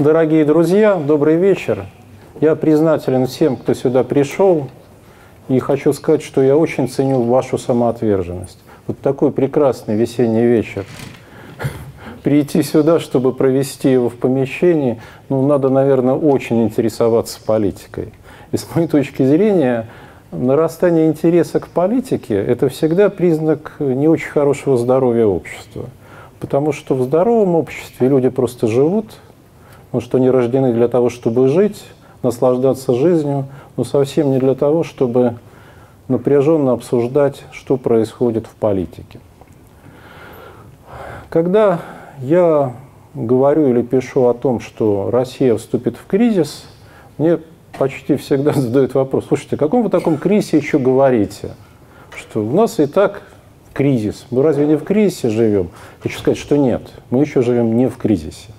[0.00, 1.84] Дорогие друзья, добрый вечер.
[2.40, 4.68] Я признателен всем, кто сюда пришел,
[5.48, 8.58] и хочу сказать, что я очень ценю вашу самоотверженность.
[8.86, 10.86] Вот такой прекрасный весенний вечер.
[12.22, 18.14] Прийти сюда, чтобы провести его в помещении, ну, надо, наверное, очень интересоваться политикой.
[18.52, 19.86] И с моей точки зрения,
[20.32, 25.90] нарастание интереса к политике– это всегда признак не очень хорошего здоровья общества.
[26.38, 29.04] Потому что в здоровом обществе люди просто живут–
[29.90, 31.82] потому что они рождены для того, чтобы жить,
[32.22, 33.46] наслаждаться жизнью,
[33.76, 35.34] но совсем не для того, чтобы
[36.06, 39.18] напряженно обсуждать, что происходит в политике.
[41.28, 41.80] Когда
[42.20, 42.74] я
[43.14, 46.66] говорю или пишу о том, что Россия вступит в кризис,
[47.18, 47.40] мне
[47.76, 51.50] почти всегда задают вопрос, слушайте, о каком вы таком кризисе еще говорите?
[52.14, 53.22] Что у нас и так
[53.72, 54.26] кризис.
[54.30, 55.70] Мы разве не в кризисе живем?
[56.00, 58.50] Хочу сказать, что нет, мы еще живем не в кризисе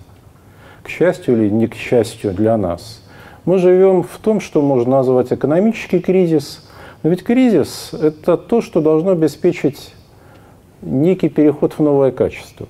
[0.84, 3.02] к счастью или не к счастью для нас.
[3.46, 6.68] Мы живем в том, что можно назвать экономический кризис.
[7.04, 9.94] Но ведь кризис– это то, что должно обеспечить
[10.82, 12.68] некий переход в новое качество.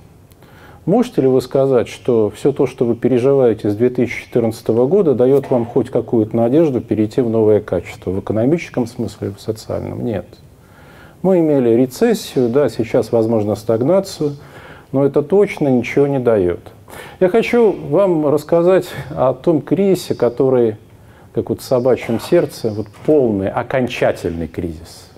[0.85, 5.65] Можете ли вы сказать, что все то, что вы переживаете с 2014 года, дает вам
[5.65, 10.03] хоть какую-то надежду перейти в новое качество в экономическом смысле, в социальном?
[10.03, 10.25] Нет.
[11.21, 14.37] Мы имели рецессию, да, сейчас, возможно, стагнацию,
[14.91, 16.59] но это точно ничего не дает–
[17.19, 20.77] я хочу вам рассказать о том кризисе, который,
[21.33, 25.09] как вот в собачьем сердце, вот полный, окончательный кризис.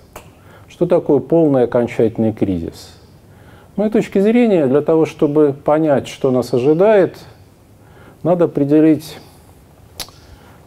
[0.68, 2.96] Что такое полный окончательный кризис?
[3.74, 7.18] С моей точки зрения, для того, чтобы понять, что нас ожидает,
[8.22, 9.18] надо определить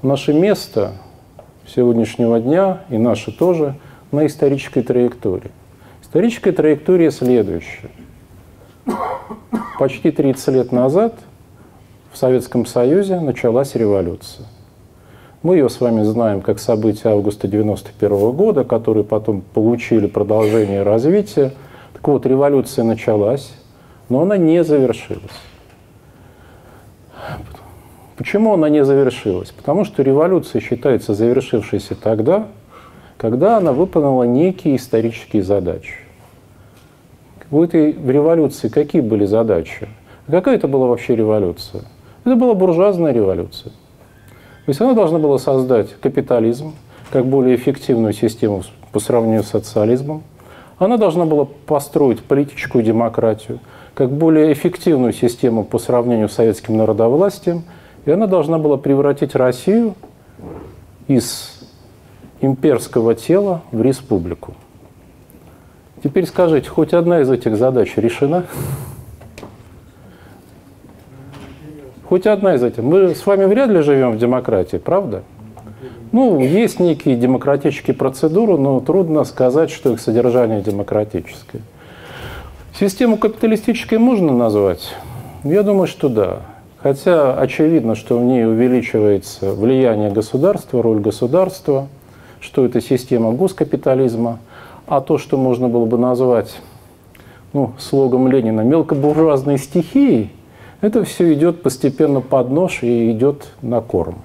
[0.01, 0.93] наше место
[1.67, 3.75] сегодняшнего дня и наше тоже
[4.11, 5.51] на исторической траектории.
[6.01, 7.91] Историческая траектория следующая–
[9.79, 11.13] Почти 30 лет назад
[12.11, 14.47] в Советском Союзе началась революция.
[15.43, 21.53] Мы ее с вами знаем как событие августа 1991 года, которые потом получили продолжение развития.
[21.93, 23.53] Так вот, революция началась,
[24.09, 25.21] но она не завершилась.
[28.17, 29.51] Почему она не завершилась?
[29.51, 32.47] Потому что революция считается завершившейся тогда,
[33.17, 36.06] когда она выполнила некие исторические задачи
[37.51, 39.87] у этой революции какие были задачи?
[40.29, 41.83] Какая это была вообще революция?
[42.25, 43.71] Это была буржуазная революция.
[44.65, 46.73] То есть она должна была создать капитализм
[47.09, 50.23] как более эффективную систему по сравнению с социализмом.
[50.77, 53.59] Она должна была построить политическую демократию
[53.93, 57.63] как более эффективную систему по сравнению с советским народовластием.
[58.05, 59.95] И она должна была превратить Россию
[61.07, 61.61] из
[62.41, 64.53] имперского тела в республику.
[66.03, 68.45] Теперь скажите, хоть одна из этих задач решена?
[72.07, 72.83] Хоть одна из этих.
[72.83, 75.23] Мы с вами вряд ли живем в демократии, правда?
[76.11, 81.61] Ну, есть некие демократические процедуры, но трудно сказать, что их содержание демократическое.
[82.79, 84.93] Систему капиталистической можно назвать?
[85.43, 86.41] Я думаю, что да.
[86.77, 91.87] Хотя очевидно, что в ней увеличивается влияние государства, роль государства,
[92.39, 94.37] что это система госкапитализма–
[94.87, 96.59] а то, что можно было бы назвать
[97.53, 100.31] ну, слогом Ленина мелкобуржуазной стихией,
[100.81, 104.19] это все идет постепенно под нож и идет на корм.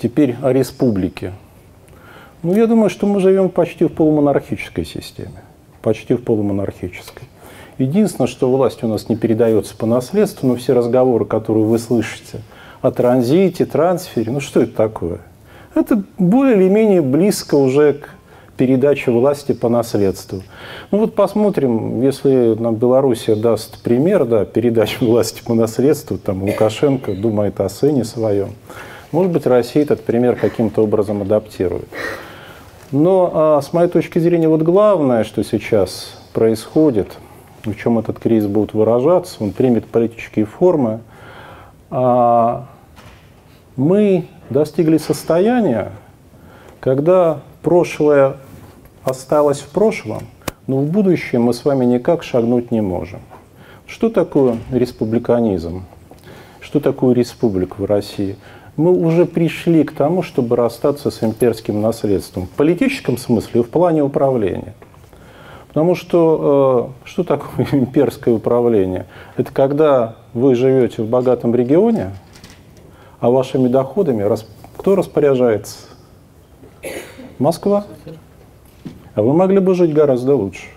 [0.00, 1.32] Теперь о республике.
[2.42, 5.42] Ну, я думаю, что мы живем почти в полумонархической системе.
[5.82, 7.28] Почти в полумонархической.
[7.78, 12.42] Единственное, что власть у нас не передается по наследству, но все разговоры, которые вы слышите
[12.82, 15.18] о транзите, трансфере, ну что это такое?
[15.74, 18.17] Это более или менее близко уже к
[18.58, 20.42] передача власти по наследству.
[20.90, 27.14] Ну вот посмотрим, если нам Белоруссия даст пример, да, передачи власти по наследству, там Лукашенко
[27.14, 28.50] думает о сыне своем,
[29.12, 31.88] может быть, Россия этот пример каким-то образом адаптирует.
[32.90, 37.16] Но а, с моей точки зрения, вот главное, что сейчас происходит,
[37.64, 41.00] в чем этот кризис будет выражаться, он примет политические формы,
[41.90, 42.66] а,
[43.76, 45.92] мы достигли состояния,
[46.80, 48.36] когда прошлое
[49.08, 50.22] осталось в прошлом,
[50.66, 53.20] но в будущее мы с вами никак шагнуть не можем.
[53.86, 55.84] Что такое республиканизм?
[56.60, 58.36] Что такое республика в России?
[58.76, 62.46] Мы уже пришли к тому, чтобы расстаться с имперским наследством.
[62.46, 64.74] В политическом смысле и в плане управления.
[65.68, 69.06] Потому что э, что такое имперское управление?
[69.36, 72.12] Это когда вы живете в богатом регионе,
[73.20, 74.28] а вашими доходами
[74.76, 75.78] кто распоряжается?
[77.38, 77.84] Москва
[79.18, 80.68] а вы могли бы жить гораздо лучше.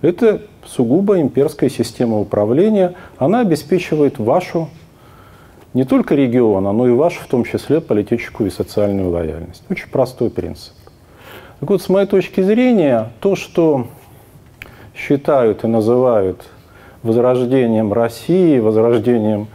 [0.00, 2.94] Это сугубо имперская система управления.
[3.18, 4.68] Она обеспечивает вашу
[5.72, 9.62] не только региона, но и вашу, в том числе, политическую и социальную лояльность.
[9.70, 10.74] Очень простой принцип.
[11.60, 13.86] Так вот, с моей точки зрения, то, что
[14.92, 16.42] считают и называют
[17.04, 19.46] возрождением России, возрождением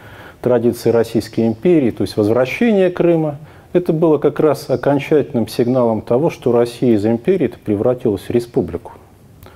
[0.42, 3.36] традиции Российской империи, то есть возвращение Крыма,
[3.78, 8.94] это было как раз окончательным сигналом того, что Россия из империи превратилась в республику.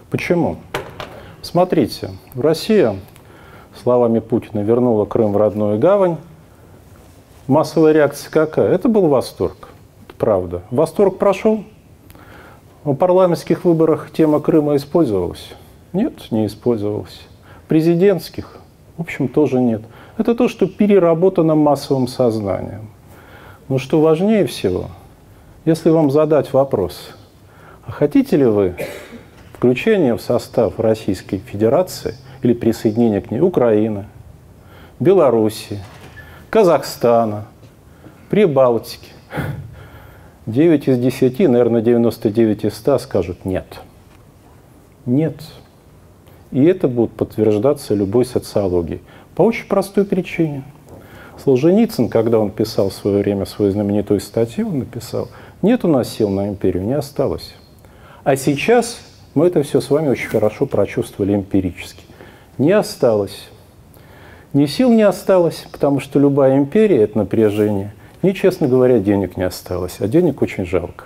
[0.09, 0.57] Почему?
[1.41, 2.95] Смотрите, Россия,
[3.81, 6.17] словами Путина, вернула Крым в родную гавань.
[7.47, 8.71] Массовая реакция какая?
[8.71, 9.69] Это был восторг.
[10.07, 10.61] Это правда.
[10.69, 11.63] Восторг прошел.
[12.83, 15.53] В парламентских выборах тема Крыма использовалась?
[15.93, 17.21] Нет, не использовалась.
[17.67, 18.57] Президентских,
[18.97, 19.81] в общем, тоже нет.
[20.17, 22.90] Это то, что переработано массовым сознанием.
[23.71, 24.89] Но что важнее всего,
[25.63, 27.11] если вам задать вопрос,
[27.85, 28.75] а хотите ли вы
[29.53, 34.07] включение в состав Российской Федерации или присоединение к ней Украины,
[34.99, 35.79] Белоруссии,
[36.49, 37.45] Казахстана,
[38.29, 39.13] Прибалтики,
[40.47, 43.79] 9 из 10, наверное, 99 из 100 скажут «нет».
[45.05, 45.37] Нет.
[46.51, 48.99] И это будет подтверждаться любой социологией.
[49.33, 50.65] По очень простой причине.
[51.43, 55.29] Солженицын, когда он писал в свое время свою знаменитую статью, он написал,
[55.61, 57.55] нет у нас сил на империю, не осталось.
[58.23, 59.01] А сейчас
[59.33, 62.03] мы это все с вами очень хорошо прочувствовали эмпирически.
[62.57, 63.49] Не осталось.
[64.53, 67.93] Ни сил не осталось, потому что любая империя– это напряжение.
[68.21, 71.05] Ни, честно говоря, денег не осталось, а денег очень жалко.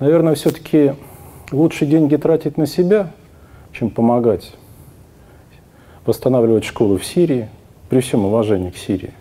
[0.00, 0.94] Наверное, все-таки
[1.52, 3.12] лучше деньги тратить на себя,
[3.72, 4.52] чем помогать
[6.04, 7.48] восстанавливать школы в Сирии,
[7.88, 9.12] при всем уважении к Сирии,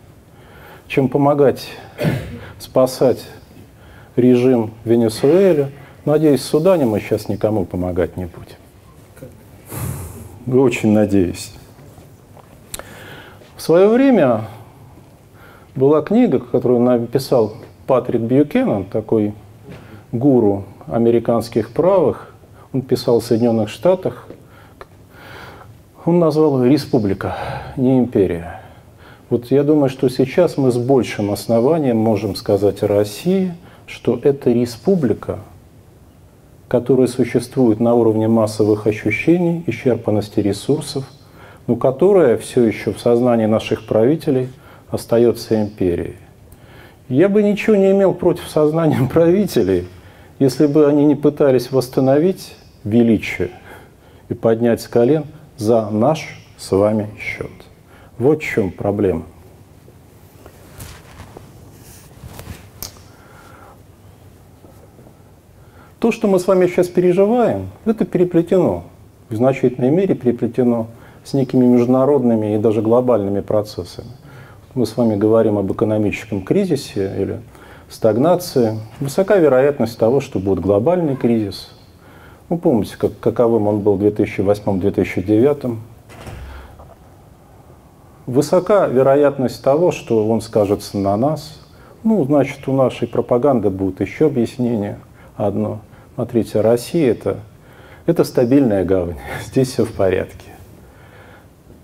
[0.87, 1.67] чем помогать
[2.59, 3.25] спасать
[4.15, 5.71] режим Венесуэле.
[6.05, 8.57] Надеюсь, Судане мы сейчас никому помогать не будем.
[10.59, 11.51] Очень надеюсь.
[13.55, 14.41] В свое время
[15.75, 17.53] была книга, которую написал
[17.87, 19.33] Патрик Бьюкеннон, такой
[20.11, 22.33] гуру американских правых.
[22.73, 24.27] Он писал в Соединенных Штатах.
[26.05, 27.35] Он назвал ее «Республика,
[27.77, 28.64] не империя».
[29.29, 33.53] Вот я думаю, что сейчас мы с большим основанием можем сказать о России,
[33.87, 35.39] что это республика,
[36.67, 41.05] которая существует на уровне массовых ощущений, исчерпанности ресурсов,
[41.65, 44.49] но которая все еще в сознании наших правителей
[44.91, 46.17] остается империей.
[47.09, 49.87] Я бы ничего не имел против сознания правителей,
[50.37, 53.49] если бы они не пытались восстановить величие
[54.29, 55.25] и поднять с колен
[55.57, 57.64] за наш с вами счет.
[58.17, 59.23] Вот в чем проблема.
[65.99, 68.83] То, что мы с вами сейчас переживаем, это переплетено,
[69.29, 70.87] в значительной мере переплетено
[71.23, 74.09] с некими международными и даже глобальными процессами.
[74.75, 77.39] Мы с вами говорим об экономическом кризисе или
[77.89, 78.79] стагнации.
[78.99, 81.69] Высока вероятность того, что будет глобальный кризис.
[82.49, 85.77] Вы помните, как, каковым он был в 2008-2009
[88.25, 91.59] Высока вероятность того, что он скажется на нас.
[92.03, 94.97] Ну, значит, у нашей пропаганды будет еще объяснение
[95.35, 95.81] одно.
[96.15, 97.37] Смотрите, Россия это,
[98.07, 100.49] это стабильная гавань, здесь все в порядке.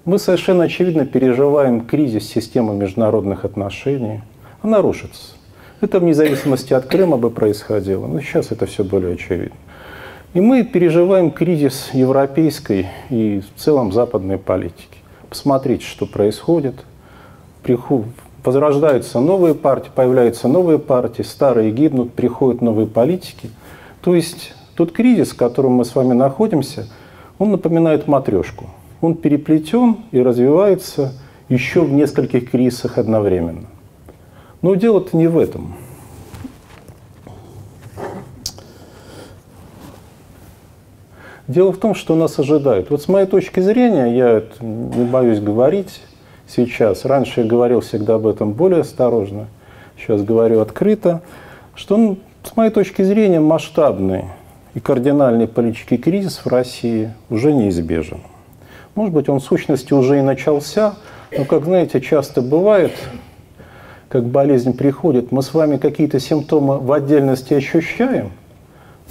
[0.04, 4.22] Мы совершенно очевидно переживаем кризис системы международных отношений.
[4.64, 5.34] Она рушится.
[5.80, 9.58] Это вне зависимости от Крыма бы происходило, но сейчас это все более очевидно.
[10.34, 15.01] И мы переживаем кризис европейской и в целом западной политики
[15.32, 16.76] посмотрите, что происходит.
[18.44, 23.50] Возрождаются новые партии, появляются новые партии, старые гибнут, приходят новые политики.
[24.02, 26.88] То есть тот кризис, в котором мы с вами находимся,
[27.40, 28.66] он напоминает матрешку.
[29.00, 31.14] Он переплетен и развивается
[31.48, 33.68] еще в нескольких кризисах одновременно.
[34.62, 35.76] Но дело-то не в этом.
[41.52, 42.90] Дело в том, что нас ожидает.
[42.90, 46.02] Вот с моей точки зрения, я не боюсь говорить
[46.48, 49.48] сейчас, раньше я говорил всегда об этом более осторожно,
[49.98, 51.22] сейчас говорю открыто,
[51.76, 54.26] что он, с моей точки зрения масштабный
[54.76, 58.22] и кардинальный политический кризис в России уже неизбежен.
[58.96, 60.94] Может быть, он в сущности уже и начался,
[61.38, 62.94] но, как знаете, часто бывает,
[64.08, 68.32] как болезнь приходит, мы с вами какие-то симптомы в отдельности ощущаем–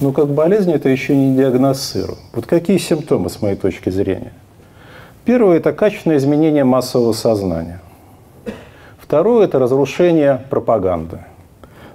[0.01, 2.19] но как болезнь это еще не диагностируем.
[2.33, 4.33] Вот какие симптомы, с моей точки зрения?
[5.25, 7.81] Первое– это качественное изменение массового сознания.
[8.99, 11.19] Второе– это разрушение пропаганды.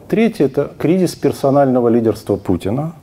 [0.08, 2.94] Третье– это кризис персонального лидерства Путина.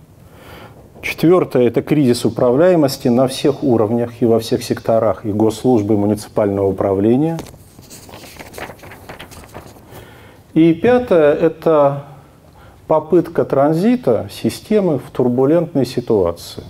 [1.01, 6.69] Четвертое– это кризис управляемости на всех уровнях и во всех секторах и госслужбы, и муниципального
[6.69, 7.39] управления.
[10.55, 12.05] И пятое– это
[12.87, 16.65] попытка транзита системы в турбулентной ситуации.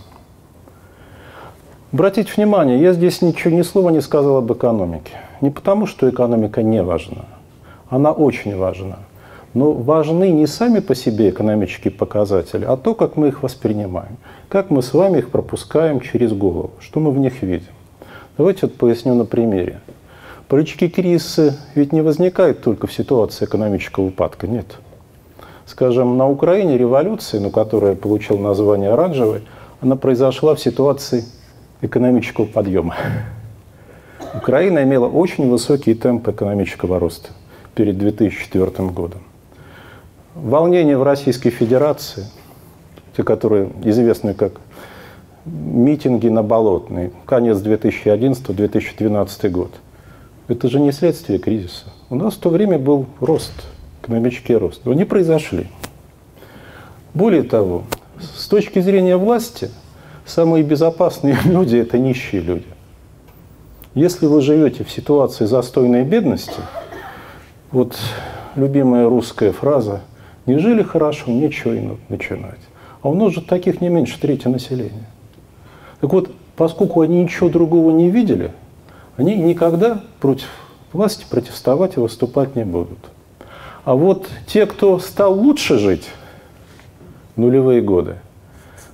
[1.92, 5.12] Обратите внимание, я здесь ничего, ни слова не сказал об экономике.
[5.42, 7.26] Не потому, что экономика не важна.
[7.90, 9.00] Она очень важна.
[9.52, 14.16] Но важны не сами по себе экономические показатели, а то, как мы их воспринимаем,
[14.48, 17.72] как мы с вами их пропускаем через голову, что мы в них видим.
[18.38, 19.80] Давайте вот поясню на примере.
[20.48, 24.78] Политические кризисы ведь не возникают только в ситуации экономического упадка, нет.
[25.66, 29.42] Скажем, на Украине революция, ну, которая получила название оранжевой,
[29.80, 31.24] она произошла в ситуации
[31.80, 32.94] экономического подъема.
[34.34, 37.30] Украина имела очень высокий темп экономического роста
[37.74, 39.20] перед 2004 годом.
[40.34, 42.24] Волнения в Российской Федерации,
[43.16, 44.52] те, которые известны как
[45.44, 49.70] митинги на Болотной, конец 2011-2012 год,
[50.48, 51.92] это же не следствие кризиса.
[52.08, 53.52] У нас в то время был рост,
[54.02, 54.82] экономический рост.
[54.84, 55.68] Но не произошли.
[57.14, 57.84] Более того,
[58.18, 59.70] с точки зрения власти,
[60.26, 62.66] самые безопасные люди– это нищие люди.
[63.94, 66.60] Если вы живете в ситуации застойной бедности,
[67.70, 67.96] вот
[68.56, 70.00] любимая русская фраза
[70.46, 72.60] «не жили хорошо, нечего и начинать».
[73.02, 75.06] А у нас же таких не меньше трети населения.
[76.00, 78.52] Так вот, поскольку они ничего другого не видели,
[79.16, 80.48] они никогда против
[80.92, 82.98] власти протестовать и выступать не будут.
[83.84, 86.08] А вот те, кто стал лучше жить
[87.34, 88.16] нулевые годы,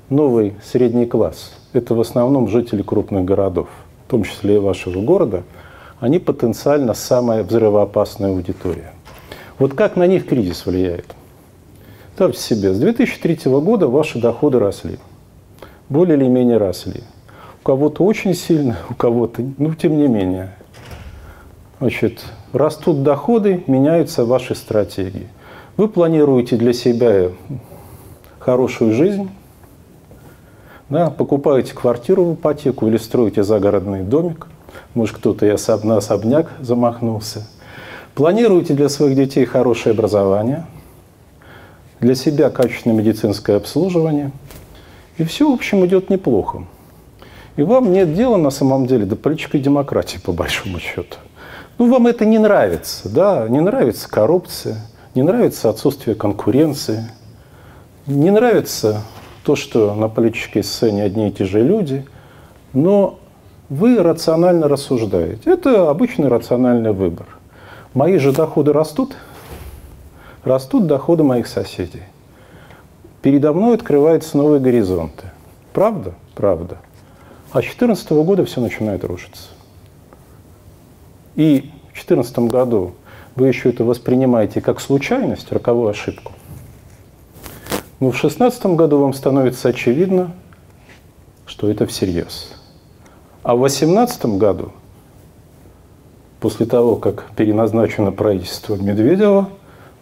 [0.08, 3.68] новый средний класс, это в основном жители крупных городов,
[4.06, 5.42] в том числе и вашего города,
[6.00, 8.94] они потенциально самая взрывоопасная аудитория.
[9.58, 11.14] Вот как на них кризис влияет?
[12.14, 14.98] Ставьте себе, с 2003 года ваши доходы росли.
[15.90, 17.02] Более или менее росли.
[17.60, 20.54] У кого-то очень сильно, у кого-то, ну, тем не менее.
[21.78, 25.28] Значит, растут доходы, меняются ваши стратегии.
[25.76, 27.30] Вы планируете для себя
[28.38, 29.30] хорошую жизнь,
[30.88, 34.46] да, покупаете квартиру в ипотеку или строите загородный домик,
[34.94, 37.46] может кто-то и особ, на особняк замахнулся.
[38.14, 40.66] Планируете для своих детей хорошее образование,
[42.00, 44.32] для себя качественное медицинское обслуживание.
[45.18, 46.64] И все, в общем, идет неплохо.
[47.56, 51.16] И вам нет дела на самом деле до политической демократии, по большому счету.
[51.78, 54.78] Ну, вам это не нравится, да, не нравится коррупция,
[55.14, 57.04] не нравится отсутствие конкуренции,
[58.08, 59.02] не нравится
[59.44, 62.04] то, что на политической сцене одни и те же люди,
[62.72, 63.20] но
[63.68, 65.52] вы рационально рассуждаете.
[65.52, 67.26] Это обычный рациональный выбор.
[67.94, 69.16] Мои же доходы растут,
[70.42, 72.02] растут доходы моих соседей.
[73.22, 75.26] Передо мной открываются новые горизонты.
[75.72, 76.14] Правда?
[76.34, 76.78] Правда.
[77.52, 79.50] А с 2014 года все начинает рушиться
[81.38, 82.94] и в 2014 году
[83.36, 86.32] вы еще это воспринимаете как случайность, роковую ошибку,
[88.00, 90.32] но в 2016 году вам становится очевидно,
[91.46, 92.52] что это всерьез.
[93.44, 94.72] А в 2018 году,
[96.40, 99.48] после того, как переназначено правительство Медведева,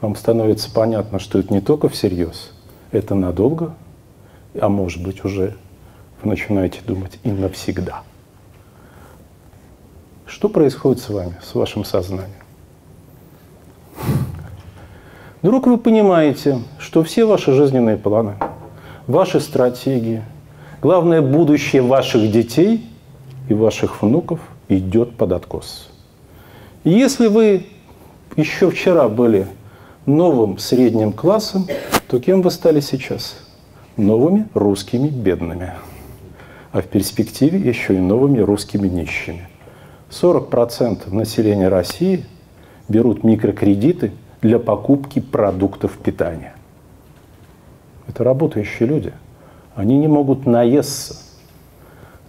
[0.00, 2.50] вам становится понятно, что это не только всерьез,
[2.92, 3.74] это надолго,
[4.58, 5.54] а может быть уже
[6.22, 8.04] вы начинаете думать и навсегда.
[10.26, 12.30] Что происходит с вами, с вашим сознанием?
[15.40, 18.34] Вдруг вы понимаете, что все ваши жизненные планы,
[19.06, 20.24] ваши стратегии,
[20.82, 22.84] главное будущее ваших детей
[23.48, 25.90] и ваших внуков идет под откос.
[26.82, 27.66] И если вы
[28.34, 29.46] еще вчера были
[30.06, 31.68] новым средним классом,
[32.08, 33.36] то кем вы стали сейчас?
[33.96, 35.74] Новыми русскими бедными.
[36.72, 39.48] А в перспективе еще и новыми русскими нищими–
[40.10, 42.24] 40% населения России
[42.88, 46.54] берут микрокредиты для покупки продуктов питания.
[48.06, 49.12] Это работающие люди.
[49.74, 51.16] Они не могут наесться.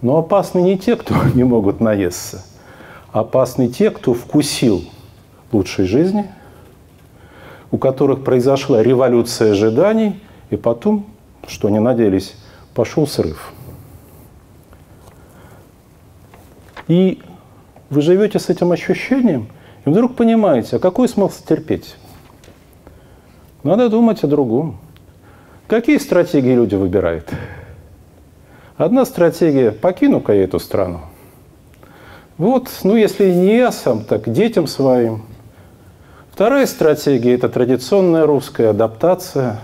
[0.02, 2.44] Но опасны не те, кто не могут наесться.
[3.12, 4.84] Опасны те, кто вкусил
[5.52, 6.26] лучшей жизни,
[7.70, 10.20] у которых произошла революция ожиданий,
[10.50, 11.06] и потом,
[11.46, 12.34] что они надеялись,
[12.74, 13.52] пошел срыв.
[16.86, 17.20] И
[17.90, 19.48] вы живете с этим ощущением,
[19.84, 21.96] и вдруг понимаете, а какой смысл терпеть?
[23.62, 24.78] Надо думать о другом.
[25.66, 27.28] Какие стратегии люди выбирают?
[28.76, 31.00] Одна стратегия– покину-ка я эту страну.
[32.36, 35.22] Вот, ну если не я сам, так детям своим.
[36.32, 39.60] Вторая стратегия– это традиционная русская адаптация.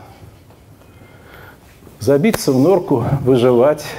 [2.01, 3.85] Забиться в норку, выживать–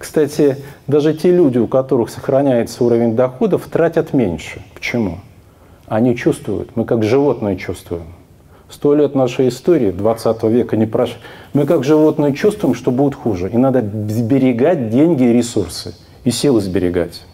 [0.00, 4.62] кстати, даже те люди, у которых сохраняется уровень доходов, тратят меньше.
[4.72, 5.18] Почему?
[5.88, 8.06] Они чувствуют, мы как животные чувствуем.
[8.70, 11.18] Сто лет нашей истории, 20 века не прошло.
[11.52, 13.50] Мы как животные чувствуем, что будет хуже.
[13.50, 15.94] И надо сберегать деньги и ресурсы.
[16.24, 17.26] И силы сберегать.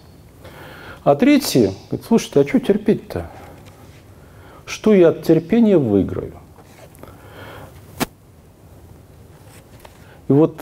[1.05, 3.31] А третий говорит, слушайте, а что терпеть-то?
[4.65, 6.33] Что я от терпения выиграю?
[10.27, 10.61] И вот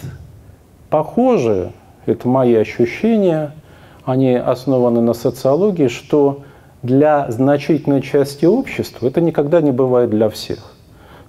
[0.91, 1.73] похоже,
[2.07, 3.53] это мои ощущения,
[4.05, 6.43] они основаны на социологии, что
[6.83, 10.73] для значительной части общества, это никогда не бывает для всех,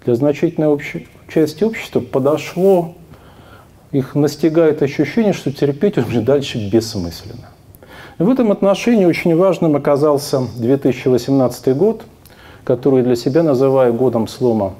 [0.05, 0.95] для значительной общ...
[1.33, 2.95] части общества подошло,
[3.91, 7.49] их настигает ощущение, что терпеть уже дальше бессмысленно.
[8.19, 12.03] И в этом отношении очень важным оказался 2018 год,
[12.65, 14.73] который для себя называю годом слома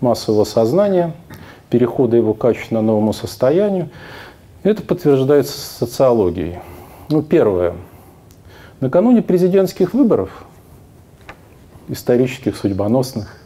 [0.00, 1.12] массового сознания,
[1.70, 3.90] перехода его качественно новому состоянию.
[4.64, 6.58] Это подтверждается социологией.
[7.10, 7.74] Ну, первое.
[8.80, 10.30] Накануне президентских выборов,
[11.88, 13.36] исторических, судьбоносных,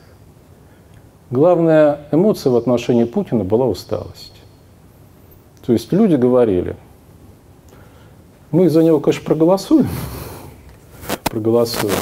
[1.32, 4.34] главная эмоция в отношении Путина была усталость.
[5.66, 6.76] То есть люди говорили,
[8.52, 9.88] мы за него, конечно, проголосуем,
[11.24, 11.94] проголосуем,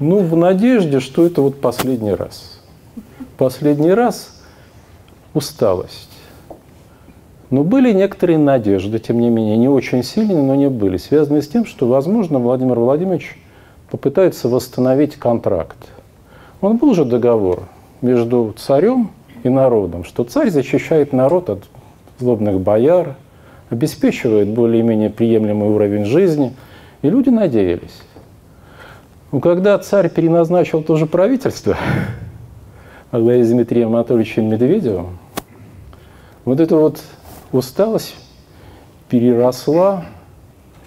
[0.00, 2.60] ну, в надежде, что это вот последний раз.
[3.38, 4.42] Последний раз
[5.34, 6.13] усталость.
[7.50, 11.48] Но были некоторые надежды, тем не менее, не очень сильные, но не были, связанные с
[11.48, 13.38] тем, что, возможно, Владимир Владимирович
[13.90, 15.76] попытается восстановить контракт.
[16.60, 17.64] Он был же договор
[18.00, 19.10] между царем
[19.42, 21.64] и народом, что царь защищает народ от
[22.18, 23.16] злобных бояр,
[23.70, 26.54] обеспечивает более-менее приемлемый уровень жизни,
[27.02, 28.02] и люди надеялись.
[29.32, 31.76] Но когда царь переназначил тоже правительство
[33.10, 35.18] во главе Дмитрием Анатольевичем Медведевым,
[36.44, 37.02] вот это вот
[37.56, 38.16] усталость
[39.08, 40.04] переросла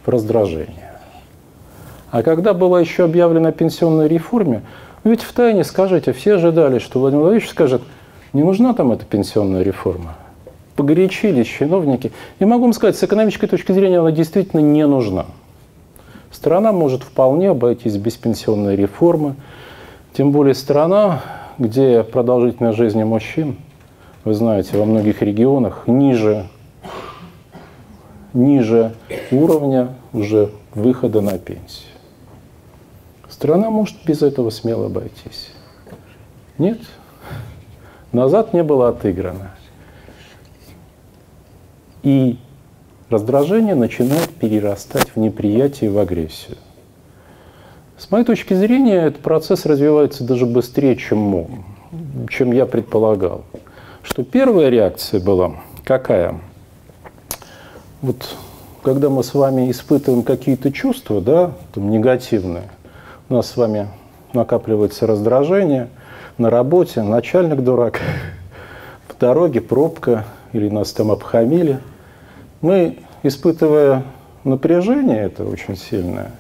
[0.06, 1.00] в раздражение.
[2.12, 4.62] А когда была еще объявлена пенсионная реформе,
[5.04, 7.82] ну ведь в тайне, скажите, все ожидали, что Владимир Владимирович скажет,
[8.34, 10.16] не нужна там эта пенсионная реформа.
[10.76, 12.12] Погорячились чиновники.
[12.40, 15.26] И могу вам сказать, с экономической точки зрения она действительно не нужна.
[16.32, 19.36] Страна может вполне обойтись без пенсионной реформы.
[20.14, 21.22] Тем более страна,
[21.58, 23.56] где продолжительность жизни мужчин,
[24.24, 26.48] вы знаете, во многих регионах ниже
[28.38, 28.94] ниже
[29.32, 31.90] уровня уже выхода на пенсию.
[33.30, 35.50] Страна может без этого смело обойтись.
[36.58, 36.80] Нет.
[38.12, 39.52] Назад не было отыграно.
[42.04, 42.38] И
[43.10, 46.58] раздражение начинает перерастать в неприятие и в агрессию.
[47.98, 51.66] С моей точки зрения, этот процесс развивается даже быстрее, чем,
[52.30, 53.44] чем я предполагал.
[54.04, 56.40] Что первая реакция была какая?
[58.02, 58.36] Вот
[58.84, 62.70] когда мы с вами испытываем какие-то чувства, да, там, негативные,
[63.30, 63.88] у нас с вами
[64.34, 65.90] накапливается раздражение
[66.38, 68.00] на работе, начальник дурак,
[69.08, 71.80] по дороге пробка или нас там обхамили.
[72.62, 74.04] Мы, испытывая
[74.44, 76.32] напряжение, это очень сильное,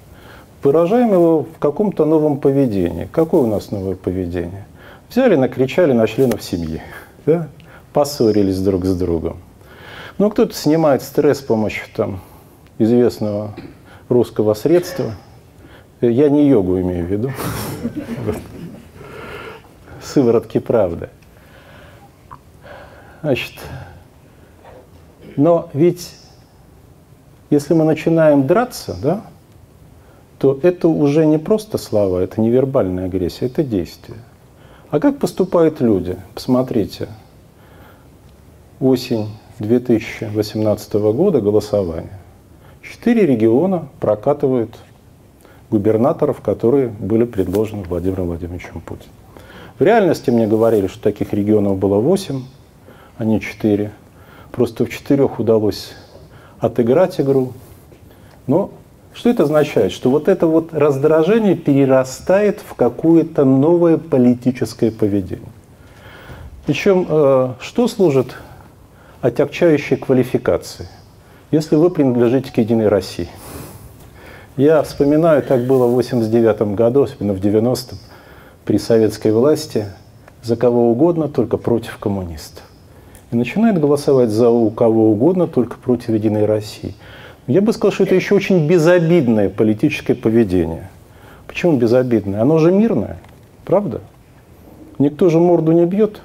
[0.63, 3.09] выражаем его в каком-то новом поведении.
[3.11, 4.65] Какое у нас новое поведение?
[5.09, 6.81] Взяли, накричали на членов семьи,
[7.25, 7.47] да?
[7.93, 9.37] поссорились друг с другом.
[10.17, 12.19] Ну, кто-то снимает стресс с помощью там,
[12.79, 13.53] известного
[14.09, 15.13] русского средства.
[16.01, 17.31] Я не йогу имею в виду.
[20.01, 21.09] Сыворотки правды.
[23.21, 23.53] Значит,
[25.35, 26.15] но ведь
[27.51, 29.21] если мы начинаем драться, да,
[30.39, 34.17] то это уже не просто слова, это не вербальная агрессия, это действие.
[34.89, 36.17] А как поступают люди?
[36.33, 37.07] Посмотрите.
[38.79, 42.19] Осень, 2018 года голосование.
[42.81, 44.77] Четыре региона прокатывают
[45.69, 49.11] губернаторов, которые были предложены Владимиром Владимировичем Путиным.
[49.79, 52.43] В реальности мне говорили, что таких регионов было восемь,
[53.17, 53.91] а не четыре.
[54.51, 55.93] Просто в четырех удалось
[56.59, 57.53] отыграть игру.
[58.47, 58.71] Но
[59.13, 59.91] что это означает?
[59.91, 65.49] Что вот это вот раздражение перерастает в какое-то новое политическое поведение.
[66.65, 68.35] Причем, э, что служит
[69.21, 70.87] отягчающей квалификации,
[71.51, 73.29] если вы принадлежите к «Единой России».
[74.57, 77.97] Я вспоминаю, так было в 89 году, особенно в 90-м,
[78.65, 79.85] при советской власти,
[80.43, 82.63] за кого угодно, только против коммунистов.
[83.31, 86.95] И начинает голосовать за у кого угодно, только против «Единой России».
[87.47, 90.89] Я бы сказал, что это еще очень безобидное политическое поведение.
[91.47, 92.41] Почему безобидное?
[92.41, 93.19] Оно же мирное,
[93.63, 94.01] правда?
[94.99, 96.21] Никто же морду не бьет,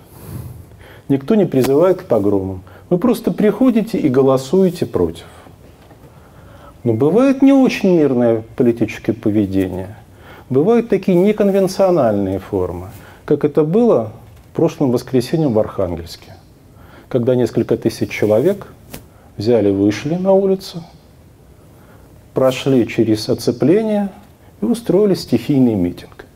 [1.09, 2.63] никто не призывает к погромам.
[2.93, 5.25] Вы просто приходите и голосуете против.
[6.85, 9.97] Но бывает не очень мирное политическое поведение.
[10.51, 12.89] бывают такие неконвенциональные формы,
[13.25, 14.13] как это было
[14.53, 16.35] прошлым воскресеньем в Архангельске,
[17.09, 18.67] когда несколько тысяч человек
[19.39, 20.85] взяли, вышли на улицу,
[22.35, 24.11] прошли через оцепление
[24.61, 26.27] и устроили стихийный митинг.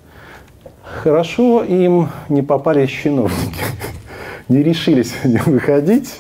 [0.83, 3.63] Хорошо им не попались чиновники,
[4.49, 6.15] не решились они выходить,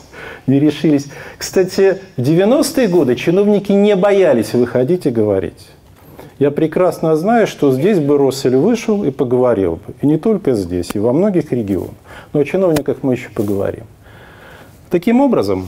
[0.46, 1.06] не решились.
[1.38, 5.68] Кстати, в 90-е годы чиновники не боялись выходить и говорить.
[6.38, 9.94] Я прекрасно знаю, что здесь бы Россель вышел и поговорил бы.
[10.02, 11.94] И не только здесь, и во многих регионах.
[12.32, 13.84] Но о чиновниках мы еще поговорим.
[14.90, 15.66] Таким образом,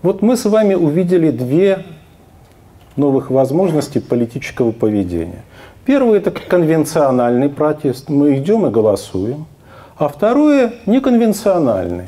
[0.00, 1.84] вот мы с вами увидели две
[2.94, 5.42] новых возможностей политического поведения.
[5.84, 8.08] Первый– это конвенциональный протест.
[8.08, 9.46] Мы идем и голосуем.
[9.96, 12.06] А второе– неконвенциональный.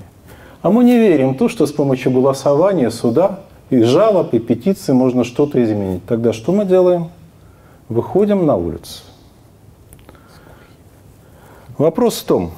[0.61, 4.93] А мы не верим в то, что с помощью голосования, суда, и жалоб, и петиций
[4.93, 6.05] можно что-то изменить.
[6.05, 7.11] Тогда что мы делаем?
[7.89, 9.05] Выходим на улицу.
[11.79, 12.51] Вопрос в том,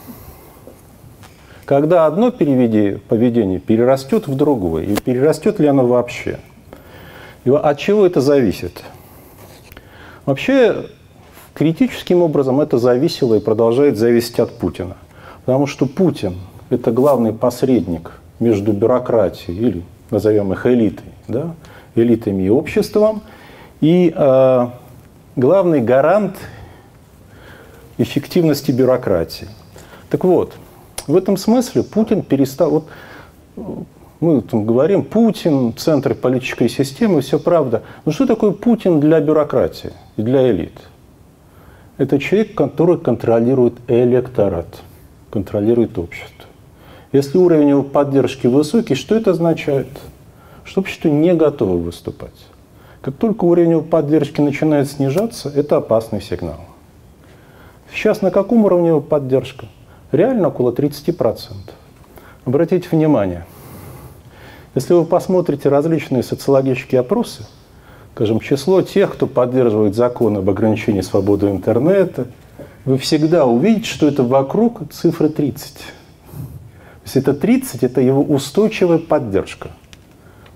[1.66, 6.38] когда одно поведение перерастет в другое, и перерастет ли оно вообще?
[7.44, 8.82] И от чего это зависит?
[10.24, 10.86] Вообще,
[11.52, 14.96] критическим образом это зависело и продолжает зависеть от Путина–
[15.48, 16.34] Потому что Путин–
[16.68, 21.54] это главный посредник между бюрократией, или назовем их элитой, да,
[21.94, 23.22] элитами и обществом,
[23.80, 24.66] и э,
[25.36, 26.36] главный гарант
[27.96, 29.48] эффективности бюрократии.
[30.10, 30.52] Так вот,
[31.06, 32.84] в этом смысле Путин перестал...
[33.56, 33.86] Вот,
[34.20, 37.84] мы там говорим, Путин, центр политической системы, все правда.
[38.04, 40.78] Но что такое Путин для бюрократии и для элит?
[41.96, 44.82] Это человек, который контролирует электорат–
[45.38, 46.46] контролирует общество.
[47.12, 49.86] Если уровень его поддержки высокий, что это означает?
[50.64, 52.34] Что общество не готово выступать.
[53.00, 56.58] Как только уровень его поддержки начинает снижаться, это опасный сигнал.
[57.94, 59.66] Сейчас на каком уровне его поддержка?
[60.10, 61.52] Реально около 30%.
[62.44, 63.46] Обратите внимание,
[64.74, 67.46] если вы посмотрите различные социологические опросы,
[68.14, 72.26] скажем, число тех, кто поддерживает закон об ограничении свободы интернета–
[72.88, 75.74] вы всегда увидите, что это вокруг цифры 30.
[75.74, 75.82] То
[77.04, 79.72] есть это 30– это его устойчивая поддержка.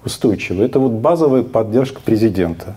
[0.03, 0.64] Устойчивая.
[0.64, 2.77] Это вот базовая поддержка президента.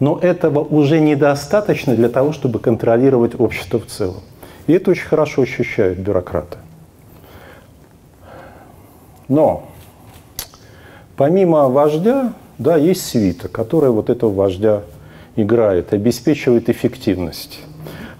[0.00, 4.22] Но этого уже недостаточно для того, чтобы контролировать общество в целом.
[4.66, 6.56] И это очень хорошо ощущают бюрократы.
[9.28, 9.68] Но
[11.14, 14.80] помимо вождя, да, есть свита, которая вот этого вождя
[15.36, 17.60] играет, обеспечивает эффективность.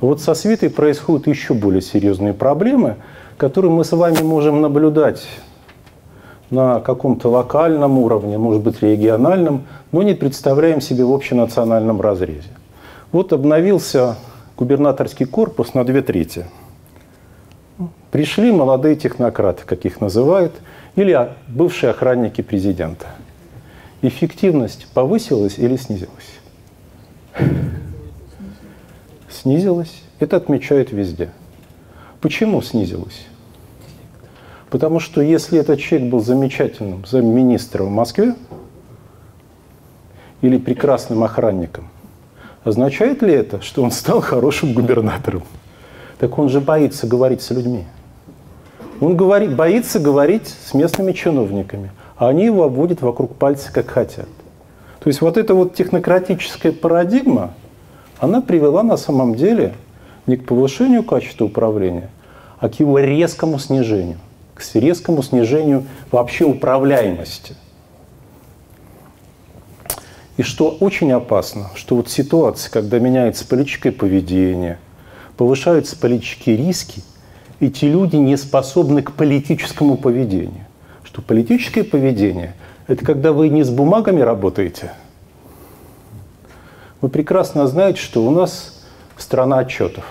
[0.00, 2.96] Вот со свитой происходят еще более серьезные проблемы,
[3.36, 5.26] которые мы с вами можем наблюдать
[6.50, 12.48] на каком-то локальном уровне, может быть, региональном, но не представляем себе в общенациональном разрезе.
[13.12, 14.16] Вот обновился
[14.56, 16.46] губернаторский корпус на две трети.
[18.10, 20.54] Пришли молодые технократы, как их называют,
[20.96, 23.06] или бывшие охранники президента.
[24.00, 26.38] Эффективность повысилась или снизилась?
[29.48, 30.02] Снизилась.
[30.20, 31.30] Это отмечают везде.
[32.20, 33.26] Почему снизилась?
[34.68, 38.34] Потому что если этот человек был замечательным замминистром в Москве
[40.42, 41.88] или прекрасным охранником,
[42.62, 45.44] означает ли это, что он стал хорошим губернатором?
[46.18, 47.84] Так он же боится говорить с людьми.
[49.00, 54.28] Он говорит, боится говорить с местными чиновниками, а они его обводят вокруг пальца, как хотят.
[55.00, 57.54] То есть вот эта вот технократическая парадигма–
[58.20, 59.74] она привела на самом деле
[60.26, 62.10] не к повышению качества управления,
[62.58, 64.18] а к его резкому снижению,
[64.54, 67.54] к резкому снижению вообще управляемости.
[70.36, 74.78] И что очень опасно, что вот ситуация, когда меняется политическое поведение,
[75.36, 77.02] повышаются политические риски,
[77.60, 80.64] эти люди не способны к политическому поведению.
[81.02, 82.54] Что политическое поведение–
[82.86, 84.92] это когда вы не с бумагами работаете–
[87.00, 88.82] вы прекрасно знаете, что у нас
[89.16, 90.04] страна отчетов.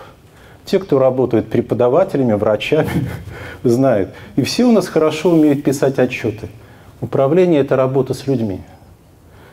[0.66, 3.08] Те, кто работают преподавателями, врачами,
[3.64, 4.10] знают.
[4.36, 6.50] И все у нас хорошо умеют писать отчеты.
[7.00, 8.62] Управление– это работа с людьми.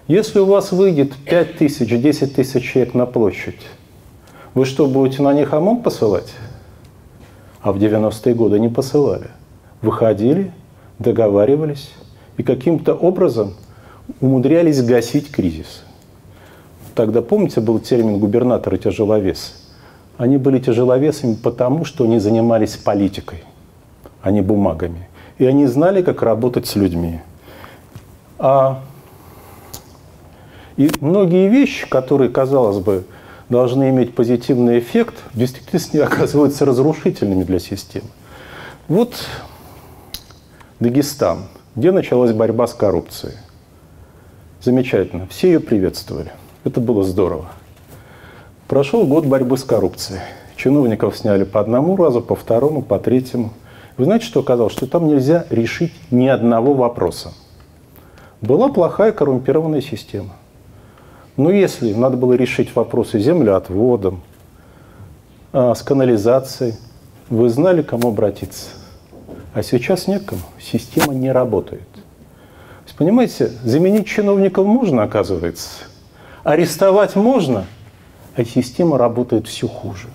[0.07, 3.61] Если у вас выйдет 5 тысяч, 10 тысяч человек на площадь,
[4.55, 6.33] вы что, будете на них ОМОН посылать?
[7.61, 9.29] А в 90-е годы не посылали.
[9.83, 10.53] Выходили,
[10.99, 11.91] договаривались
[12.37, 13.55] и каким-то образом
[14.21, 15.84] умудрялись гасить кризис.
[16.95, 19.55] Тогда, помните, был термин губернатор и тяжеловес.
[20.17, 23.43] Они были тяжеловесами потому, что они занимались политикой,
[24.23, 25.09] а не бумагами.
[25.39, 27.21] И они знали, как работать с людьми.
[28.39, 28.81] А
[30.77, 33.05] И многие вещи, которые, казалось бы,
[33.49, 38.09] должны иметь позитивный эффект, в действительности оказываются разрушительными для системы.
[38.87, 39.15] Вот
[40.79, 43.35] Дагестан, где началась борьба с коррупцией.
[44.61, 46.33] Замечательно, все ее приветствовали.
[46.65, 47.47] Это было здорово.
[48.69, 50.21] Прошел год борьбы с коррупцией.
[50.57, 53.53] Чиновников сняли по одному разу, по второму, по третьему.
[53.99, 54.73] Вы знаете, что оказалось?
[54.73, 57.35] Что там нельзя решить ни одного вопроса.
[58.41, 60.31] Была плохая коррумпированная система.
[61.37, 64.23] Но если надо было решить вопросы землеотводом,
[65.53, 66.75] а, с канализацией,
[67.29, 68.71] вы знали, к кому обратиться.
[69.53, 70.41] А сейчас некому.
[70.61, 71.83] Система не работает.
[72.97, 75.71] Понимаете, заменить чиновников можно, оказывается.
[76.45, 77.65] Арестовать можно,
[78.37, 80.09] а система работает все хуже.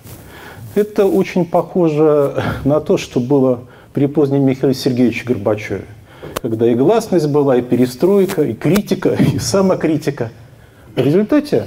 [0.75, 3.61] Это очень похоже на то, что было
[3.93, 5.85] при позднем Михаиле Сергеевиче Горбачеве,
[6.41, 10.29] когда и гласность была, и перестройка, и критика, и самокритика.
[10.95, 11.65] В результате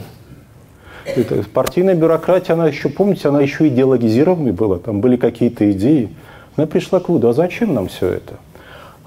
[1.05, 6.09] это, партийная бюрократия, она еще, помните, она еще идеологизированной была, там были какие-то идеи.
[6.55, 8.35] Она пришла к выводу, а зачем нам все это?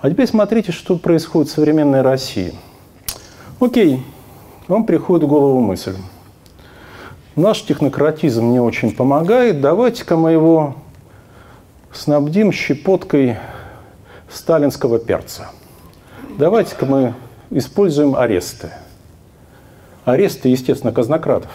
[0.02, 2.54] А теперь смотрите, что происходит в современной России.
[3.62, 4.02] Окей,
[4.68, 5.96] вам приходит в голову мысль–
[7.36, 9.60] Наш технократизм не очень помогает.
[9.60, 10.76] Давайте-ка мы его
[11.92, 13.36] снабдим щепоткой
[14.30, 15.50] сталинского перца.
[16.40, 17.14] Давайте-ка мы
[17.50, 18.70] используем аресты.
[20.06, 21.52] Аресты, естественно, казнократов.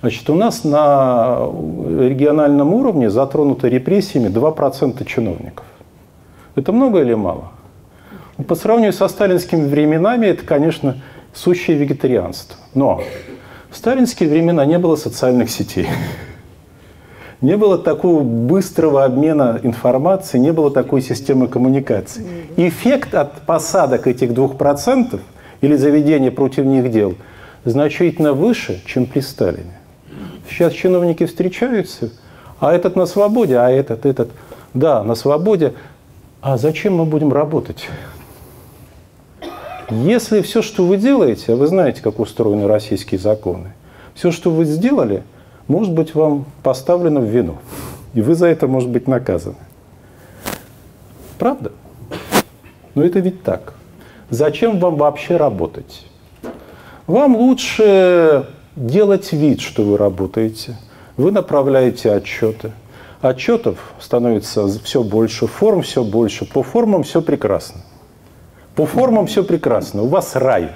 [0.00, 1.48] Значит, у нас на
[1.86, 5.66] региональном уровне затронуты репрессиями 2% чиновников.
[6.56, 7.52] Это много или мало?
[8.48, 11.00] По сравнению со сталинскими временами это, конечно,
[11.34, 12.56] сущее вегетарианство.
[12.74, 13.02] Но
[13.70, 15.88] в сталинские времена не было социальных сетей.
[17.40, 22.24] Не было такого быстрого обмена информацией, не было такой системы коммуникации.
[22.56, 25.20] Эффект от посадок этих двух процентов
[25.60, 27.14] или заведения против них дел
[27.64, 29.78] значительно выше, чем при Сталине.
[30.48, 32.10] Сейчас чиновники встречаются,
[32.60, 34.30] а этот на свободе, а этот, этот,
[34.72, 35.74] да, на свободе.
[36.40, 37.88] А зачем мы будем работать?
[39.90, 43.72] Если все, что вы делаете, а вы знаете, как устроены российские законы,
[44.14, 45.22] все, что вы сделали,
[45.68, 47.58] может быть вам поставлено в вину.
[48.14, 49.56] И вы за это, может быть, наказаны.
[51.38, 51.72] Правда?
[52.94, 53.74] Но это ведь так.
[54.30, 56.06] Зачем вам вообще работать?
[57.06, 60.76] Вам лучше делать вид, что вы работаете.
[61.16, 62.72] Вы направляете отчеты.
[63.20, 66.46] Отчетов становится все больше, форм все больше.
[66.46, 67.82] По формам все прекрасно.
[68.74, 70.70] По формам все прекрасно, у вас рай.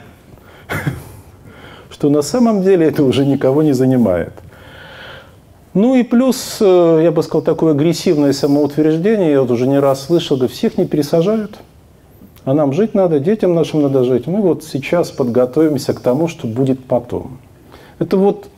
[1.90, 4.32] Что на самом деле это уже никого не занимает.
[5.74, 10.06] Ну и плюс, э, я бы сказал, такое агрессивное самоутверждение, я вот уже не раз
[10.06, 11.58] слышал, говорю, всех не пересажают,
[12.44, 14.26] а нам жить надо, детям нашим надо жить.
[14.26, 17.38] Мы вот сейчас подготовимся к тому, что будет потом.
[17.98, 18.48] Это вот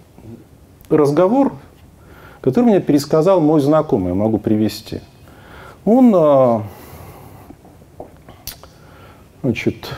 [0.88, 1.53] разговор,
[2.40, 5.00] который мне пересказал мой знакомый, могу привести.
[5.85, 6.62] Он а,
[9.42, 9.88] Значит,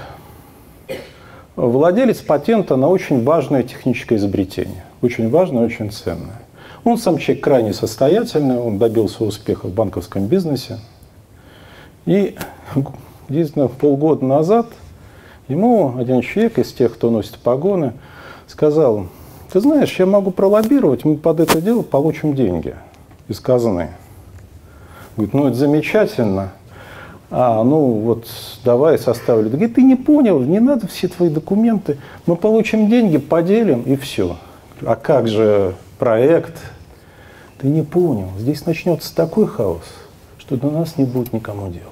[1.56, 4.84] владелец патента на очень важное техническое изобретение.
[5.00, 6.42] Очень важное, очень ценное.
[6.84, 10.78] Он сам человек крайне состоятельный, он добился успеха в банковском бизнесе.
[12.06, 12.36] И,
[13.28, 14.66] действительно, полгода назад
[15.48, 17.94] ему один человек из тех, кто носит погоны,
[18.46, 19.06] сказал,
[19.52, 22.74] ты знаешь, я могу пролоббировать, мы под это дело получим деньги
[23.28, 23.90] из казны.
[25.16, 26.52] Говорит, ну это замечательно,
[27.34, 28.26] а, ну вот
[28.62, 29.48] давай составлю.
[29.48, 34.36] Говорит, ты не понял, не надо все твои документы, мы получим деньги, поделим и все.
[34.82, 36.54] А как же проект?
[37.56, 39.84] Ты не понял, здесь начнется такой хаос,
[40.36, 41.86] что до нас не будет никому дела.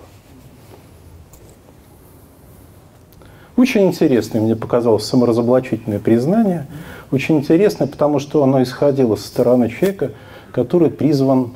[3.56, 6.66] Очень интересное мне показалось саморазоблачительное признание.
[7.10, 10.12] Очень интересное, потому что оно исходило со стороны человека,
[10.52, 11.52] который призван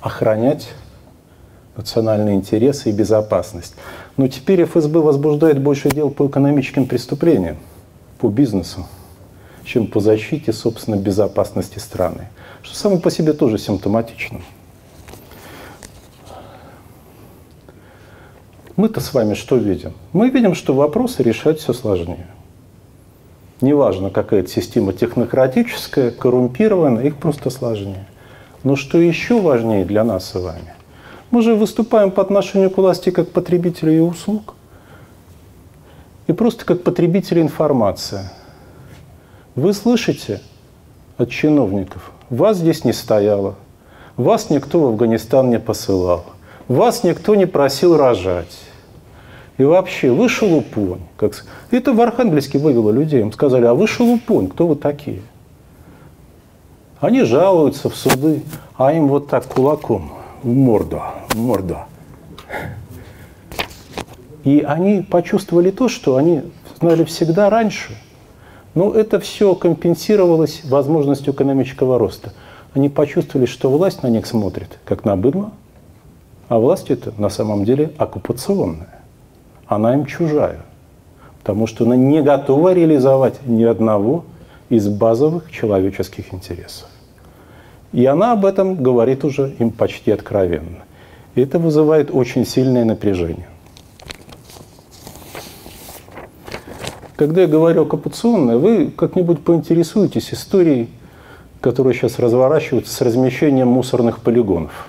[0.00, 0.70] охранять
[1.80, 3.74] национальные интересы и безопасность.
[4.16, 7.56] Но теперь ФСБ возбуждает больше дел по экономическим преступлениям,
[8.18, 8.86] по бизнесу,
[9.64, 12.28] чем по защите, собственно, безопасности страны.
[12.62, 14.40] Что само по себе тоже симптоматично.
[18.76, 19.94] Мы-то с вами что видим?
[20.12, 22.26] Мы видим, что вопросы решать все сложнее.
[23.60, 28.06] Неважно, какая это система технократическая, коррумпированная, их просто сложнее.
[28.64, 30.74] Но что еще важнее для нас с вами?
[31.30, 34.54] Мы же выступаем по отношению к власти как потребители и услуг.
[36.26, 38.22] И просто как потребители информации.
[39.54, 40.40] Вы слышите
[41.18, 43.56] от чиновников, вас здесь не стояло,
[44.16, 46.24] вас никто в Афганистан не посылал,
[46.66, 48.58] вас никто не просил рожать.
[49.58, 51.02] И вообще, вы шелупонь.
[51.16, 51.44] Как...
[51.70, 53.20] Это в Архангельске вывело людей.
[53.20, 55.20] Им сказали, а вы шелупонь, кто вы такие?
[56.98, 58.42] Они жалуются в суды,
[58.78, 61.78] а им вот так кулаком в морду, в морду.
[64.44, 66.42] И они почувствовали то, что они
[66.80, 67.96] знали всегда раньше.
[68.74, 72.32] Но это все компенсировалось возможностью экономического роста.
[72.72, 75.50] Они почувствовали, что власть на них смотрит, как на быдло,
[76.48, 79.00] а власть это на самом деле оккупационная.
[79.66, 80.60] Она им чужая,
[81.40, 84.24] потому что она не готова реализовать ни одного
[84.68, 86.89] из базовых человеческих интересов.
[87.92, 90.84] И она об этом говорит уже им почти откровенно.
[91.34, 93.48] И это вызывает очень сильное напряжение.
[97.16, 100.88] Когда я говорю оккупационное, вы как-нибудь поинтересуетесь историей,
[101.60, 104.88] которая сейчас разворачивается с размещением мусорных полигонов.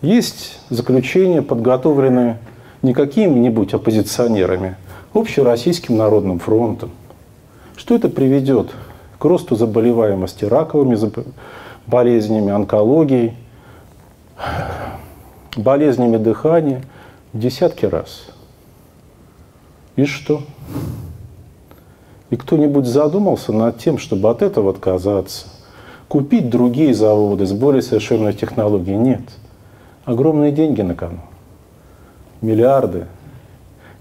[0.00, 2.38] Есть заключения, подготовленные
[2.82, 4.76] не какими-нибудь оппозиционерами,
[5.12, 6.90] общероссийским народным фронтом.
[7.76, 8.87] Что это приведет к
[9.24, 10.96] росту заболеваемости раковыми
[11.86, 13.34] болезнями, онкологией,
[15.56, 16.82] болезнями дыхания
[17.32, 18.26] десятки раз.
[19.96, 20.42] И что?
[22.30, 25.46] И кто-нибудь задумался над тем, чтобы от этого отказаться?
[26.08, 28.96] Купить другие заводы с более совершенной технологией?
[28.96, 29.22] Нет.
[30.04, 31.20] Огромные деньги на кону.
[32.40, 33.06] Миллиарды.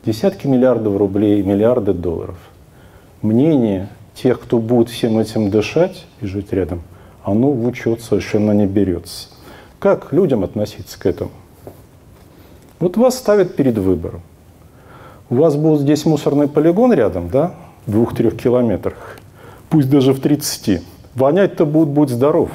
[0.05, 2.37] Десятки миллиардов рублей, миллиарды долларов.
[3.21, 6.81] Мнение тех, кто будет всем этим дышать и жить рядом,
[7.23, 9.29] оно в учет совершенно не берется.
[9.79, 11.31] Как людям относиться к этому?
[12.79, 14.21] Вот вас ставят перед выбором.
[15.29, 17.53] У вас будет здесь мусорный полигон рядом, да,
[17.85, 19.19] в двух-трех километрах,
[19.69, 20.81] пусть даже в 30.
[21.15, 22.49] Вонять-то будет, будь здоров.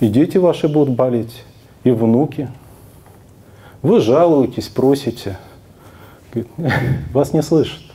[0.00, 1.44] И дети ваши будут болеть,
[1.84, 2.48] и внуки.
[3.82, 5.38] Вы жалуетесь, просите.
[7.12, 7.89] Вас не слышат.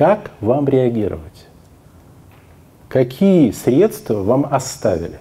[0.00, 1.46] Как вам реагировать?
[2.88, 5.18] Какие средства вам оставили?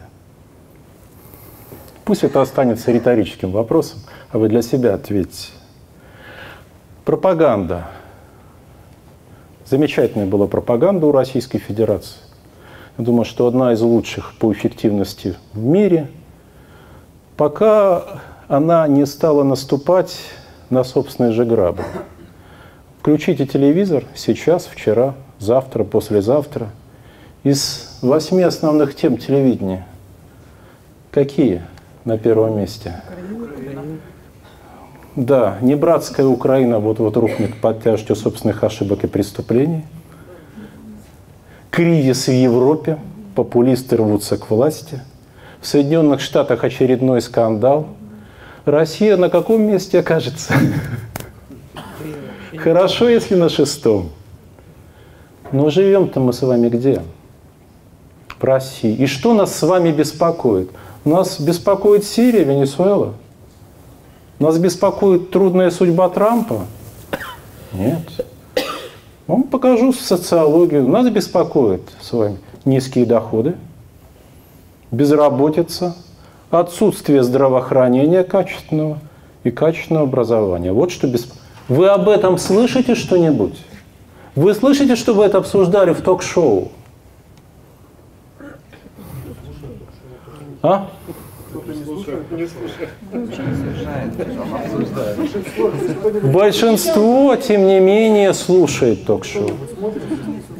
[2.05, 3.99] Пусть это останется риторическим вопросом,
[4.31, 5.49] а вы для себя ответьте.
[7.03, 7.89] Пропаганда.
[9.65, 12.21] Замечательная была пропаганда у Российской Федерации.
[12.97, 16.07] Я думаю, что одна из лучших по эффективности в мире.
[17.35, 20.17] Пока она не стала наступать
[20.69, 21.83] на собственные же грабы.
[22.99, 26.67] Включите телевизор сейчас, вчера, завтра, послезавтра.
[27.43, 29.85] Из восьми основных тем телевидения
[31.09, 31.63] какие
[32.03, 33.01] на первом месте?
[35.15, 39.85] Да, не братская Украина вот-вот рухнет под тяжестью собственных ошибок и преступлений.
[41.71, 42.97] Кризис в Европе,
[43.33, 45.01] популисты рвутся к власти.
[45.61, 47.87] В Соединенных Штатах очередной скандал.
[48.65, 50.53] Россия на каком месте окажется?
[52.63, 54.09] Хорошо, если на шестом.
[55.51, 57.01] Но живем-то мы с вами где?
[58.37, 58.93] В России.
[58.93, 60.69] И что нас с вами беспокоит?
[61.05, 63.13] Нас беспокоит Сирия, Венесуэла–
[64.39, 66.61] нас беспокоит трудная судьба Трампа?
[67.73, 68.25] Нет.
[69.27, 70.87] Вам покажу социологию.
[70.87, 73.57] Нас беспокоит с вами низкие доходы,
[74.91, 75.93] безработица,
[76.51, 78.99] отсутствие здравоохранения качественного
[79.43, 80.71] и качественного образования.
[80.71, 81.38] Вот что беспокоит.
[81.69, 83.53] Вы об этом слышите что-нибудь?
[84.35, 86.71] Вы слышите, что вы это обсуждали в ток-шоу?
[90.63, 90.89] А?
[96.23, 99.51] Большинство, тем не менее, слушает ток-шоу.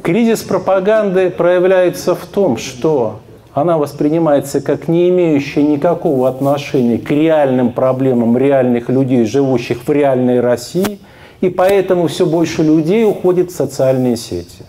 [0.02, 3.20] Кризис пропаганды проявляется в том, что
[3.52, 10.40] она воспринимается как не имеющая никакого отношения к реальным проблемам реальных людей, живущих в реальной
[10.40, 11.00] России,
[11.40, 14.64] и поэтому все больше людей уходит в социальные сети.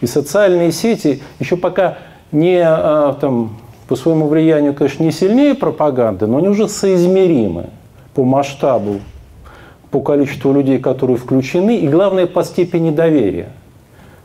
[0.00, 1.98] И социальные сети еще пока
[2.30, 3.56] не а, там,
[3.88, 7.70] по своему влиянию, конечно, не сильнее пропаганды, но они уже соизмеримы
[8.14, 9.00] по масштабу,
[9.90, 13.48] по количеству людей, которые включены, и главное, по степени доверия.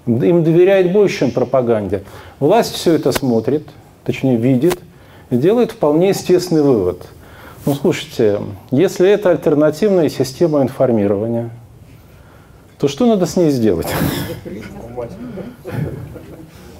[0.05, 2.03] Им доверяет больше, чем пропаганде.
[2.39, 3.67] Власть все это смотрит,
[4.03, 4.79] точнее видит,
[5.29, 7.07] и делает вполне естественный вывод.
[7.65, 8.41] Ну, слушайте,
[8.71, 11.49] если это альтернативная система информирования,
[12.77, 13.87] то что надо с ней сделать?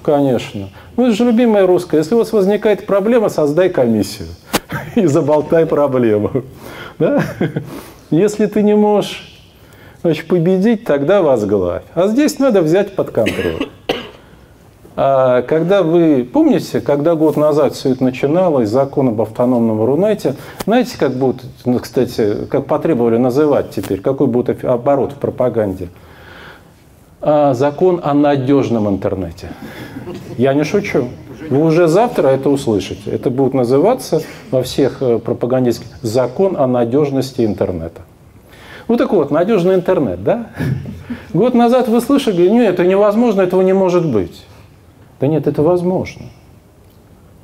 [0.02, 0.68] Конечно.
[0.96, 1.96] Ну, это же любимая русская.
[1.96, 4.28] Если у вас возникает проблема, создай комиссию
[4.94, 6.44] и заболтай проблему.
[6.98, 7.24] Да?
[8.10, 9.33] Если ты не можешь
[10.04, 11.82] значит, победить, тогда возглавь.
[11.94, 13.68] А здесь надо взять под контроль.
[14.96, 20.36] А когда вы помните, когда год назад все это начиналось, закон об автономном Рунете,
[20.66, 25.88] знаете, как будут, ну, кстати, как потребовали называть теперь, какой будет оборот в пропаганде?
[27.20, 29.48] А, закон о надежном интернете.
[30.36, 31.08] Я не шучу.
[31.50, 33.10] Вы уже завтра это услышите.
[33.10, 38.02] Это будет называться во всех э, пропагандистских закон о надежности интернета.
[38.88, 40.48] Ну так вот, надежный интернет, да?
[41.32, 44.44] Год назад вы слышали, нет, это невозможно, этого не может быть.
[45.20, 46.26] Да нет, это возможно.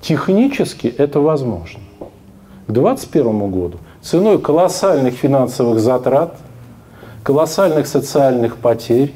[0.00, 1.80] Технически это возможно.
[2.66, 6.36] К 2021 году ценой колоссальных финансовых затрат,
[7.22, 9.14] колоссальных социальных потерь,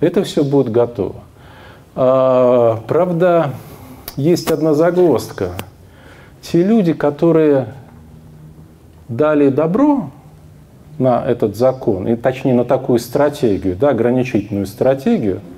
[0.00, 1.16] это все будет готово.
[1.94, 3.52] А, правда,
[4.16, 5.52] есть одна загвоздка.
[6.42, 7.74] Те люди, которые
[9.08, 10.10] дали добро
[10.98, 15.40] на этот закон, и точнее на такую стратегию, да, ограничительную стратегию–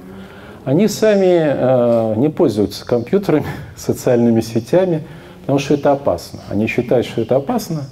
[0.68, 5.02] они сами э, не пользуются компьютерами, социальными сетями,
[5.40, 6.40] потому что это опасно.
[6.50, 7.84] Они считают, что это опасно.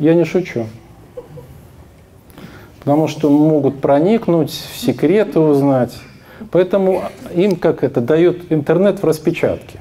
[0.00, 0.66] Я не шучу.
[2.80, 5.96] Потому что могут проникнуть, секреты узнать.
[6.50, 9.78] Поэтому им как это дает интернет в распечатке.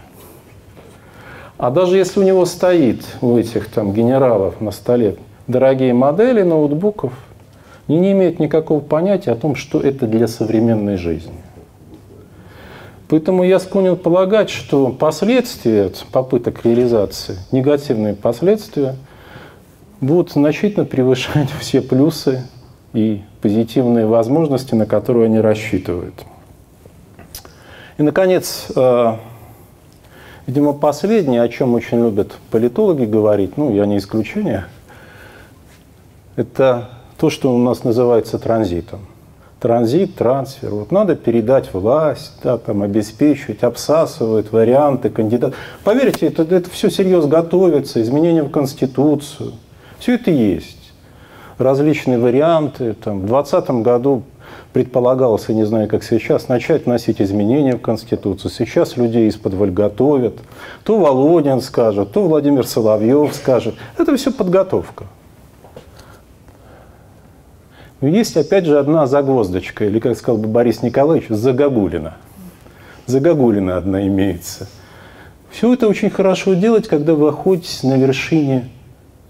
[1.58, 5.16] А даже если у него стоит, у этих там генералов на столе,
[5.50, 7.12] дорогие модели ноутбуков,
[7.88, 11.34] они не имеют никакого понятия о том, что это для современной жизни.
[13.10, 18.96] Поэтому я склонен полагать, что последствия попыток реализации, негативные последствия,
[20.00, 22.44] будут значительно превышать все плюсы
[22.94, 26.14] и позитивные возможности, на которые они рассчитывают.
[27.98, 29.16] И, наконец, э,
[30.46, 34.66] видимо, последнее, о чем очень любят политологи говорить, ну, я не исключение,
[36.36, 39.02] это то, что у нас называется транзитом
[39.60, 40.74] транзит, трансфер.
[40.74, 45.54] Вот надо передать власть, да, там, обеспечивать, обсасывают варианты, кандидат.
[45.84, 49.54] Поверьте, это, это все серьезно готовится, изменения в Конституцию.
[50.00, 50.78] Все это есть.
[51.58, 52.94] Различные варианты.
[52.94, 54.24] Там, в 2020 году
[54.72, 58.52] предполагалось, я не знаю, как сейчас, начать вносить изменения в Конституцию.
[58.52, 60.38] Сейчас людей из-под готовят.
[60.84, 63.76] То Володин скажет, то Владимир Соловьев скажет.
[63.98, 65.06] Это все подготовка.
[68.02, 72.16] Но есть, опять же, одна загвоздочка, или, как сказал бы Борис Николаевич, загогулина.
[73.06, 74.68] Загогулина одна имеется.
[75.52, 78.70] Все это очень хорошо делать, когда вы находитесь на вершине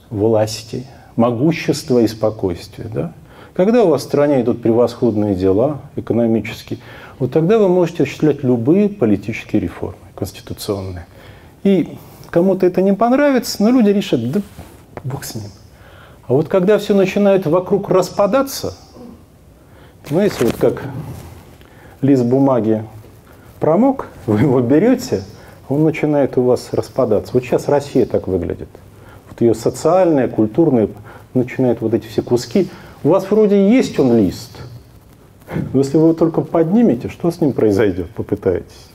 [0.09, 2.87] власти, могущества и спокойствия.
[2.93, 3.13] Да?
[3.53, 6.79] Когда у вас в стране идут превосходные дела экономические,
[7.17, 11.05] вот тогда вы можете осуществлять любые политические реформы конституционные.
[11.63, 11.97] И
[12.29, 14.41] кому-то это не понравится, но люди решат, да
[15.03, 15.49] бог с ним.
[16.29, 18.75] А вот когда все начинает вокруг распадаться,
[20.07, 20.83] знаете, вот как
[22.01, 22.85] лист бумаги
[23.59, 25.23] промок, вы его берете,
[25.69, 27.31] он начинает у вас распадаться.
[27.33, 28.69] Вот сейчас Россия так выглядит.
[29.27, 30.89] Вот ее социальная, культурная,
[31.33, 32.69] начинает вот эти все куски.
[33.03, 34.51] У вас вроде есть он лист,
[35.73, 38.89] но если вы его только поднимете, что с ним произойдет, попытаетесь?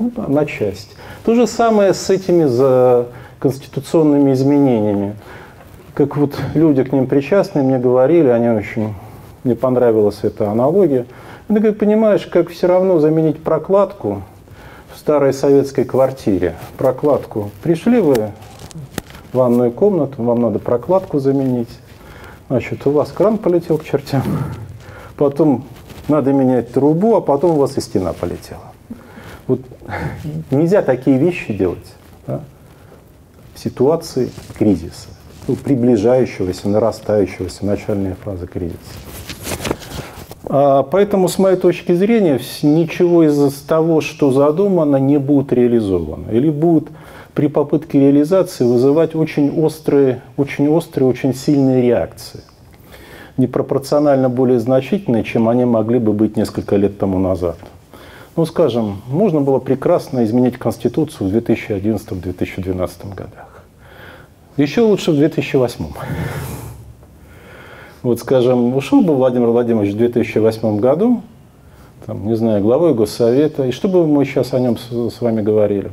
[0.00, 0.96] Ну, на часть.
[1.24, 3.06] То же самое с этими за
[3.38, 5.14] конституционными изменениями
[5.98, 8.94] как вот люди к ним причастные мне говорили, они очень,
[9.42, 11.06] мне понравилась эта аналогия.
[11.48, 14.22] Ты как понимаешь, как все равно заменить прокладку
[14.94, 16.54] в старой советской квартире.
[16.76, 17.50] Прокладку.
[17.64, 18.30] Пришли вы
[19.32, 21.80] в ванную комнату, вам надо прокладку заменить.
[22.46, 24.22] Значит, у вас кран полетел к чертям.
[25.16, 25.64] Потом
[26.06, 28.72] надо менять трубу, а потом у вас и стена полетела.
[29.48, 29.62] Вот
[30.52, 31.92] нельзя такие вещи делать
[32.24, 32.42] да,
[33.56, 35.17] в ситуации кризиса ну,
[35.56, 38.76] приближающегося, нарастающегося начальной фазы кризиса.
[40.50, 46.30] А, поэтому, с моей точки зрения, ничего из того, что задумано, не будет реализовано.
[46.30, 46.88] Или будет
[47.34, 52.40] при попытке реализации вызывать очень острые, очень острые, очень сильные реакции.
[53.36, 57.56] Непропорционально более значительные, чем они могли бы быть несколько лет тому назад.
[58.36, 63.47] Ну, скажем, можно было прекрасно изменить Конституцию в 2011-2012 годах.
[64.58, 65.84] Еще лучше в 2008.
[68.02, 71.22] Вот, скажем, ушел бы Владимир Владимирович в 2008 году,
[72.04, 75.42] там, не знаю, главой Госсовета, и что бы мы сейчас о нем с, с вами
[75.42, 75.92] говорили?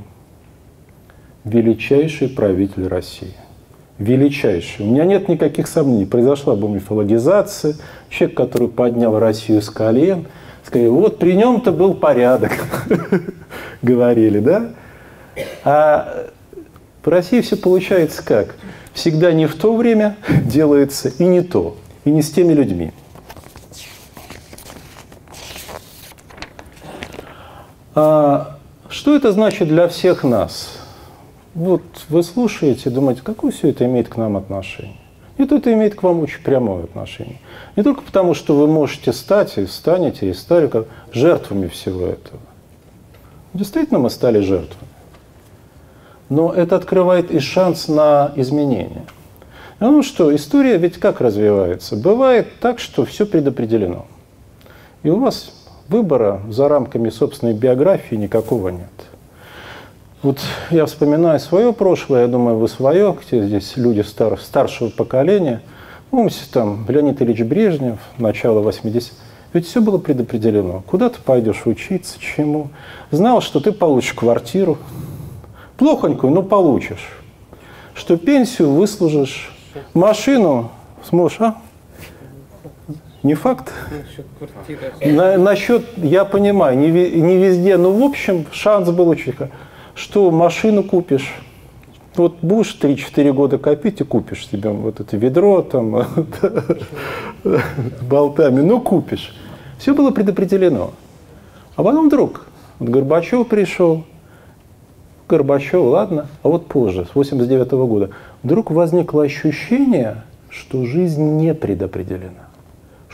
[1.43, 3.36] Величайший правитель России.
[3.99, 4.84] Величайший.
[4.84, 6.05] У меня нет никаких сомнений.
[6.05, 7.76] Произошла бы мифологизация.
[8.09, 10.26] Человек, который поднял Россию с колен.
[10.63, 12.51] Сказали, вот при нем-то был порядок.
[13.84, 14.72] Говорили, да?
[15.63, 16.30] А
[17.06, 18.56] по России все получается как?
[18.95, 22.91] Всегда не в то время делается и не то, и не с теми людьми.
[27.93, 28.58] А
[28.89, 30.80] что это значит для всех нас?
[31.53, 34.97] Вот вы слушаете, думаете, какое все это имеет к нам отношение?
[35.38, 37.39] Нет, это имеет к вам очень прямое отношение.
[37.76, 42.39] Не только потому, что вы можете стать и станете, и стали как жертвами всего этого.
[43.53, 44.84] Действительно, мы стали жертвами.
[46.30, 49.05] Но это открывает и шанс на изменение.
[49.80, 51.95] Ну что, история ведь как развивается?
[51.95, 54.05] Бывает так, что все предопределено.
[55.03, 55.51] И у вас
[55.88, 58.89] выбора за рамками собственной биографии никакого нет.
[60.23, 60.39] Вот
[60.71, 65.61] я вспоминаю свое прошлое, я думаю, вы свое, где здесь люди стар, старшего поколения.
[66.09, 69.13] Помните, там Леонид Ильич Брежнев, начало 80
[69.55, 70.84] ведь все было предопределено.
[70.86, 72.71] Куда ты пойдешь учиться, чему?
[73.09, 74.78] Знал, что ты получишь квартиру.
[75.78, 77.09] Плохонькую, но получишь.
[77.93, 79.51] Что пенсию выслужишь.
[79.93, 80.71] Машину
[81.03, 81.57] сможешь, а?
[83.23, 83.73] Не факт.
[85.03, 89.34] На, насчет, я понимаю, не, не везде, но в общем шанс был очень
[89.95, 91.34] что машину купишь.
[92.15, 96.05] Вот будешь 3-4 года копить и купишь себе вот это ведро там
[98.01, 99.36] болтами, ну купишь.
[99.80, 100.91] Все было предопределено.
[101.76, 102.45] А потом вдруг
[102.80, 104.05] вот Горбачев пришел,
[105.28, 108.09] Горбачев, ладно, а вот позже, с 89 -го года,
[108.43, 112.45] вдруг возникло ощущение, что жизнь не предопределена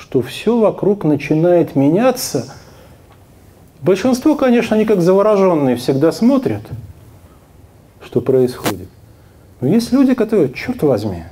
[0.02, 2.54] что все вокруг начинает меняться.
[3.82, 6.64] Большинство, конечно, они как завороженные всегда смотрят,
[8.04, 8.90] что происходит.
[9.60, 11.24] Но есть люди, которые, черт возьми,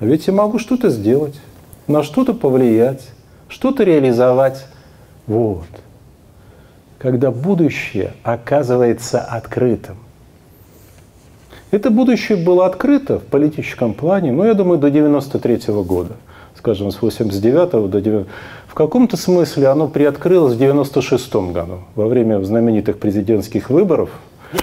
[0.00, 1.38] а ведь я могу что-то сделать,
[1.86, 3.10] на что-то повлиять,
[3.48, 4.66] что-то реализовать.
[5.26, 5.68] Вот.
[7.00, 9.96] Когда будущее оказывается открытым.
[11.70, 16.16] Это будущее было открыто в политическом плане, ну, я думаю, до 93 -го года–
[16.60, 18.30] скажем, с 89 до 90
[18.66, 24.10] в каком-то смысле оно приоткрылось в 96 году, во время знаменитых президентских выборов.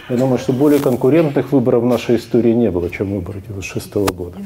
[0.09, 4.37] Я думаю, что более конкурентных выборов в нашей истории не было, чем выборы 96 года.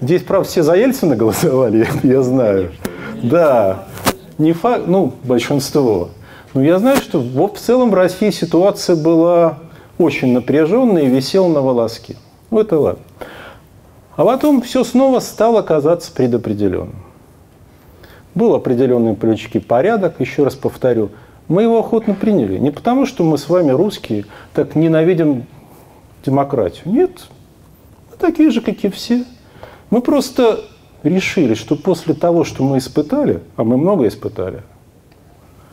[0.00, 2.70] Здесь, правда, все за Ельцина голосовали, я знаю.
[3.22, 3.84] Да,
[4.38, 6.10] не факт, ну, большинство.
[6.54, 9.58] Но я знаю, что в целом в России ситуация была
[9.98, 12.16] очень напряженная и висела на волоске.
[12.50, 13.02] Ну, это ладно.
[14.16, 17.04] А потом все снова стало казаться предопределенным.
[18.34, 21.10] Был определенный политический порядок, еще раз повторю.
[21.48, 22.58] Мы его охотно приняли.
[22.58, 25.46] Не потому, что мы с вами, русские, так ненавидим
[26.24, 26.92] демократию.
[26.92, 27.26] Нет,
[28.10, 29.24] мы такие же, как и все.
[29.90, 30.60] Мы просто
[31.02, 34.62] решили, что после того, что мы испытали, а мы много испытали,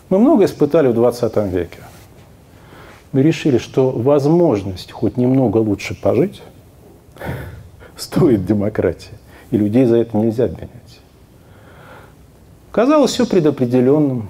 [0.09, 1.79] мы много испытали в 20 веке,
[3.11, 6.41] мы решили, что возможность хоть немного лучше пожить
[7.95, 9.13] стоит демократия.
[9.51, 10.99] И людей за это нельзя обвинять.
[12.71, 14.29] Казалось все предопределенным.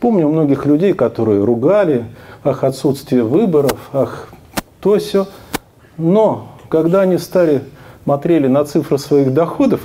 [0.00, 2.04] помню многих людей, которые ругали,
[2.44, 4.28] ах, отсутствие выборов, ах,
[4.80, 5.26] то все.
[5.96, 7.64] Но когда они стали,
[8.04, 9.80] смотрели на цифры своих доходов,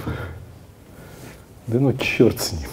[1.68, 2.70] да ну черт с ним.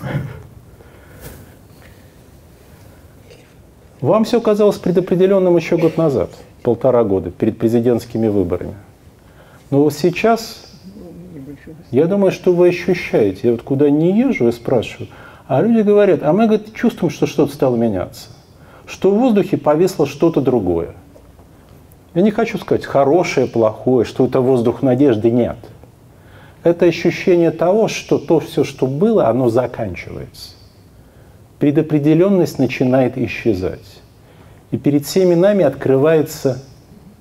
[4.00, 6.30] Вам все казалось предопределенным еще год назад,
[6.62, 8.74] полтора года, перед президентскими выборами.
[9.70, 10.62] Но вот сейчас,
[11.90, 13.40] я думаю, что вы ощущаете.
[13.42, 15.08] Я вот куда не езжу и спрашиваю,
[15.46, 18.28] а люди говорят, а мы говорит, чувствуем, что что-то стало меняться.
[18.86, 20.94] Что в воздухе повисло что-то другое.
[22.14, 25.58] Я не хочу сказать хорошее, плохое, что это воздух надежды, нет.
[26.62, 30.52] Это ощущение того, что то все, что было, оно заканчивается.
[31.60, 34.02] Предопределенность начинает исчезать.
[34.72, 36.60] И перед всеми нами открывается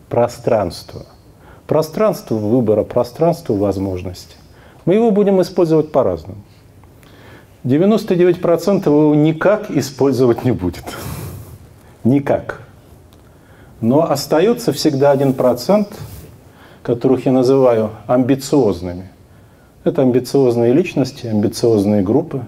[0.09, 1.05] пространство–
[1.69, 4.35] пространство выбора, пространство возможностей.
[4.85, 6.41] Мы его будем использовать по-разному.
[7.63, 10.83] 99% его никак использовать не будет.
[12.03, 12.63] Никак.
[13.81, 15.87] Но остается всегда 1%,
[16.81, 19.07] которых я называю амбициозными.
[19.83, 22.41] Это амбициозные личности, амбициозные группы,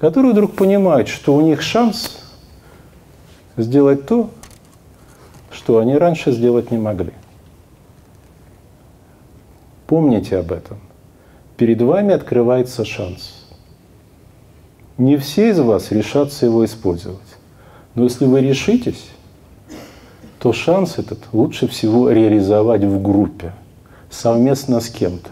[0.00, 2.18] которые вдруг понимают, что у них шанс
[3.56, 4.30] сделать то,
[5.50, 7.12] что они раньше сделать не могли.
[9.86, 10.78] Помните об этом.
[11.56, 13.46] Перед вами открывается шанс.
[14.98, 17.18] Не все из вас решатся его использовать.
[17.94, 19.08] Но если вы решитесь,
[20.38, 23.52] то шанс этот лучше всего реализовать в группе,
[24.10, 25.30] совместно с кем-то.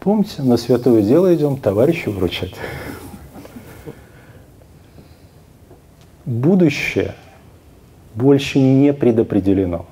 [0.00, 2.54] Помните, на святое дело идем товарищу вручать.
[6.28, 7.14] Будущее
[8.14, 9.86] больше не предопределено.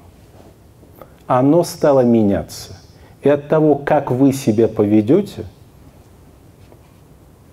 [1.27, 2.79] Оно стало меняться–
[3.27, 5.47] и от того, как вы себя поведете,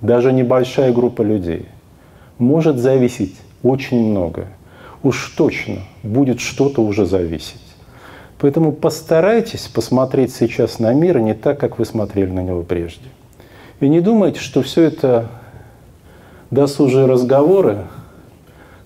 [0.02, 1.66] даже небольшая группа людей,
[2.38, 4.50] может зависеть очень многое.
[5.02, 7.60] уж точно будет что-то уже зависеть.
[8.38, 13.10] Поэтому постарайтесь посмотреть сейчас на мир не так, как вы смотрели на него прежде.
[13.80, 15.30] И не думайте, что все это
[16.52, 17.80] досужие разговоры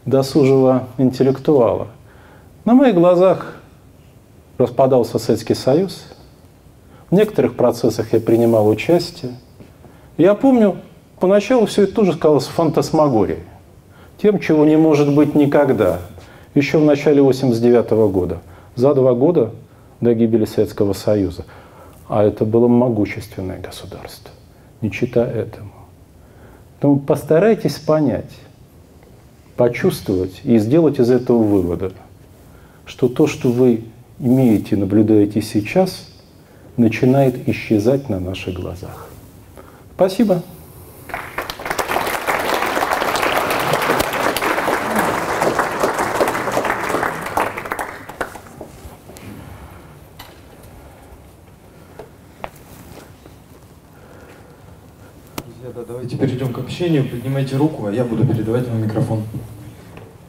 [0.07, 1.89] досужего интеллектуала.
[2.65, 3.57] На моих глазах
[4.57, 6.05] распадался Советский Союз.
[7.11, 9.33] В некоторых процессах я принимал участие.
[10.17, 10.77] Я помню,
[11.19, 13.43] поначалу все это тоже казалось фантасмагорией.
[14.21, 15.99] Тем, чего не может быть никогда.
[16.55, 18.39] Еще в начале 89 года.
[18.75, 19.51] За два года
[20.01, 21.45] до гибели Советского Союза.
[22.07, 24.31] А это было могущественное государство.
[24.81, 25.71] Не чита этому.
[26.73, 28.31] Поэтому постарайтесь понять,
[29.57, 31.91] почувствовать и сделать из этого вывода,
[32.85, 33.83] что то, что вы
[34.19, 36.07] имеете, наблюдаете сейчас,
[36.77, 39.09] начинает исчезать на наших глазах.
[39.95, 40.43] Спасибо.
[55.87, 57.09] Давайте перейдем к общению.
[57.09, 59.23] Поднимайте руку, а я буду передавать вам микрофон.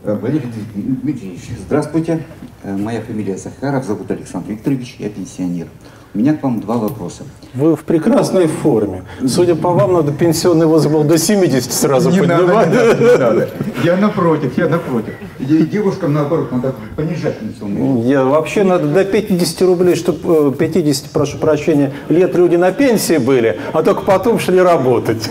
[0.03, 2.25] Э, Валерий Дмитриевич, здравствуйте.
[2.63, 5.67] Э, Моя фамилия Сахаров, зовут Александр Викторович, я пенсионер.
[6.15, 7.25] У меня к вам два вопроса.
[7.53, 9.05] Вы в прекрасной форме.
[9.27, 12.49] Судя по вам, надо пенсионный возраст до 70 сразу не поднимать.
[12.49, 13.49] надо, не надо, не надо.
[13.85, 15.15] Я напротив, я напротив.
[15.39, 18.09] И девушкам, наоборот, надо понижать пенсионный возраст.
[18.09, 23.61] Я вообще надо до 50 рублей, чтобы 50, прошу прощения, лет люди на пенсии были,
[23.73, 25.29] а только потом шли работать.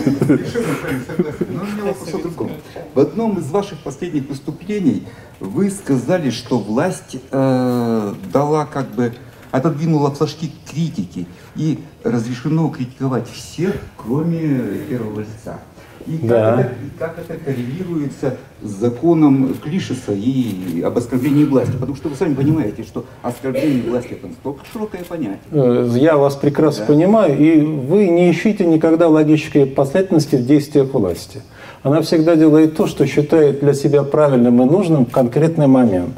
[2.94, 5.06] В одном из ваших последних выступлений
[5.40, 9.12] вы сказали, что власть э, дала как бы
[9.50, 11.26] отодвинула флажки критики
[11.56, 15.58] и разрешено критиковать всех, кроме первого лица.
[16.06, 16.60] И как, Да.
[16.60, 21.72] это, как это коррелируется с законом Клишеса и об оскорблении власти?
[21.72, 25.38] Потому что вы сами понимаете, что оскорбление власти это настолько широкое понятие.
[25.50, 26.92] Э, Я вас прекрасно Да.
[26.94, 31.42] понимаю, и вы не ищите никогда логической последовательности в действиях власти.
[31.82, 36.16] Она всегда делает то, что считает для себя правильным и нужным в конкретный момент.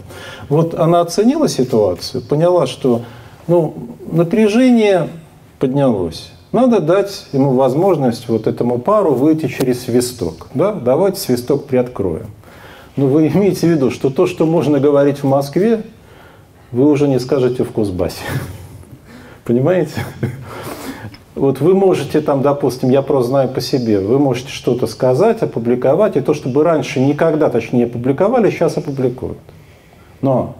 [0.49, 3.03] Вот она оценила ситуацию, поняла, что
[3.51, 3.75] ну,
[4.13, 5.09] напряжение
[5.59, 6.31] поднялось.
[6.53, 10.47] Надо дать ему возможность вот этому пару выйти через свисток.
[10.55, 10.73] Да?
[10.73, 12.27] Давайте свисток приоткроем.
[12.95, 15.83] Но вы имеете в виду, что то, что можно говорить в Москве,
[16.71, 18.23] вы уже не скажете в Кузбассе.
[19.45, 20.05] Понимаете?
[21.35, 26.17] Вот вы можете там, допустим, я просто знаю по себе, вы можете что-то сказать, опубликовать,
[26.17, 29.39] и то, что бы раньше никогда, точнее, опубликовали, сейчас опубликуют.
[30.23, 30.55] Но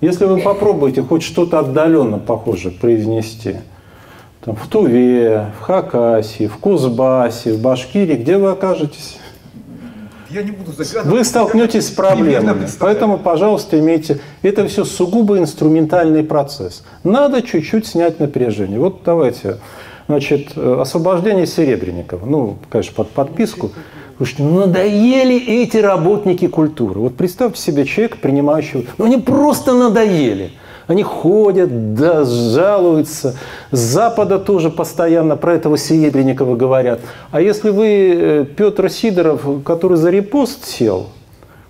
[0.00, 3.56] если вы попробуете хоть что-то отдаленно похожее произнести,
[4.44, 9.18] там, в Туве, в Хакасии, в Кузбассе, в Башкирии, где вы окажетесь?
[10.34, 10.72] Я не буду.
[11.04, 12.66] Вы столкнетесь с проблемами.
[12.80, 14.18] Поэтому, пожалуйста, имейте...
[14.42, 16.84] Это все сугубо инструментальный процесс.
[17.04, 18.80] Надо чуть-чуть снять напряжение.
[18.80, 19.58] Вот давайте.
[20.08, 22.26] Значит, э, освобождение Серебренникова.
[22.26, 23.70] Ну, конечно, под подписку.
[24.16, 27.00] Слушайте, ну надоели эти работники культуры.
[27.00, 28.84] Вот представьте себе человека, принимающего...
[28.96, 30.52] Ну, они просто надоели.
[30.86, 33.36] Они ходят, да, жалуются.
[33.70, 37.00] С Запада тоже постоянно про этого Серебренникова говорят.
[37.30, 41.08] А если вы э, Петр Сидоров, который за репост сел,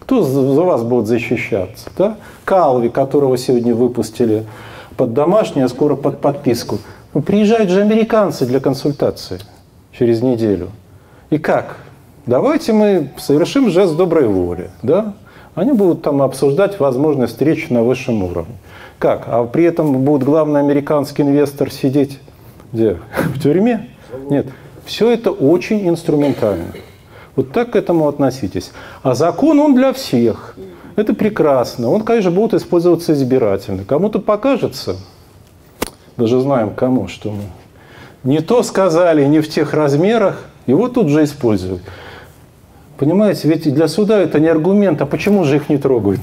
[0.00, 1.88] кто за вас будет защищаться?
[1.96, 2.18] Да?
[2.44, 4.44] Калви, которого сегодня выпустили
[4.96, 6.78] под домашний, а скоро под подписку.
[7.14, 9.38] Ну, приезжают же американцы для консультации
[9.92, 10.70] через неделю.
[11.30, 11.76] И как?
[12.26, 14.70] Давайте мы совершим жест доброй воли.
[14.82, 15.14] Да?
[15.54, 18.54] Они будут там обсуждать возможность встречи на высшем уровне.
[18.98, 19.24] Как?
[19.26, 22.18] А при этом будет главный американский инвестор сидеть
[22.72, 22.98] где?
[23.34, 23.88] В тюрьме?
[24.30, 24.46] Нет.
[24.84, 26.66] Все это очень инструментально.
[27.36, 28.72] Вот так к этому относитесь.
[29.02, 30.56] А закон, он для всех.
[30.96, 31.90] Это прекрасно.
[31.90, 33.84] Он, конечно, будет использоваться избирательно.
[33.84, 34.96] Кому-то покажется,
[36.16, 37.42] даже знаем кому, что мы
[38.24, 41.82] не то сказали, не в тех размерах, его тут же используют.
[42.96, 46.20] Понимаете, ведь для суда это не аргумент, а почему же их не трогают?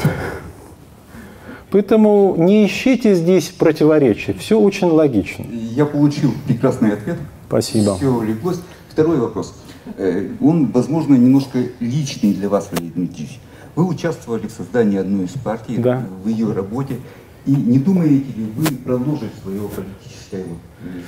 [1.70, 5.46] Поэтому не ищите здесь противоречий, все очень логично.
[5.52, 7.18] Я получил прекрасный ответ.
[7.48, 7.96] Спасибо.
[7.96, 8.60] Все леглось.
[8.90, 9.54] Второй вопрос.
[9.98, 13.40] Э, Он, возможно, немножко личный для вас, Валерий Дмитриевич.
[13.76, 16.06] Вы участвовали в создании одной из партий, Да.
[16.24, 16.98] в ее работе.
[17.46, 20.44] И не думаете ли вы продолжить свое политическое,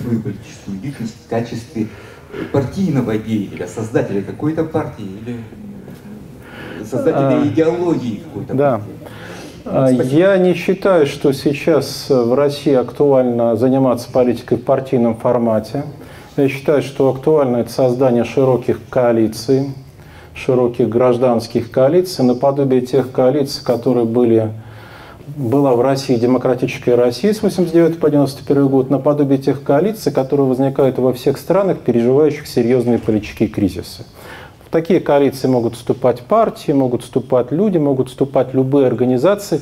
[0.01, 1.87] свою политическую деятельность в качестве
[2.51, 5.37] партийного деятеля, создателя какой-то партии или
[6.81, 8.71] э, создателя А, идеологии какой-то Да.
[8.71, 8.89] партии?
[9.65, 15.83] А, Я не считаю, что сейчас в России актуально заниматься политикой в партийном формате.
[16.35, 19.71] Я считаю, что актуально это создание широких коалиций.
[20.35, 24.49] широких гражданских коалиций, наподобие тех коалиций, которые были
[25.27, 30.97] была в России демократическая Россия с 89 по 91 год, наподобие тех коалиций, которые возникают
[30.97, 34.05] во всех странах, переживающих серьезные политические кризисы.
[34.65, 39.61] В такие коалиции могут вступать партии, могут вступать люди, могут вступать любые организации.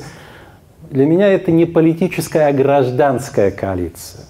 [0.90, 4.24] Для меня это не политическая, а гражданская коалиция.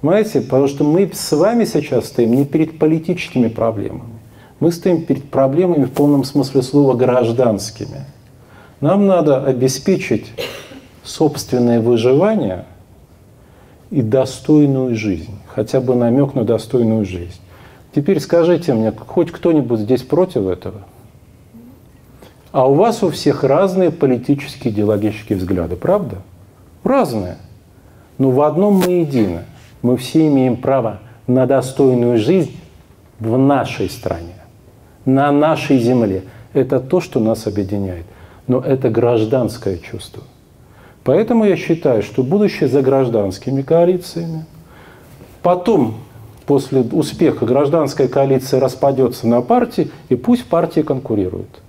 [0.00, 4.20] Понимаете, потому что мы с вами сейчас стоим не перед политическими проблемами.
[4.60, 8.04] Мы стоим перед проблемами в полном смысле слова гражданскими.
[8.80, 10.32] Нам надо обеспечить
[11.02, 12.64] собственное выживание
[13.90, 17.40] и достойную жизнь, хотя бы намек на достойную жизнь.
[17.94, 20.82] Теперь скажите мне, хоть кто-нибудь здесь против этого?
[22.52, 26.18] А у вас у всех разные политические идеологические взгляды, правда?
[26.82, 27.36] Разные.
[28.18, 29.44] Но в одном мы едины.
[29.82, 32.56] Мы все имеем право на достойную жизнь
[33.18, 34.34] в нашей стране,
[35.04, 36.24] на нашей земле.
[36.52, 38.06] Это то, что нас объединяет.
[38.50, 40.24] Но это гражданское чувство.
[41.04, 44.44] Поэтому я считаю, что будущее за гражданскими коалициями.
[45.40, 45.94] Потом,
[46.46, 51.62] после успеха, гражданская коалиция распадется на партии, и пусть партии конкурируют.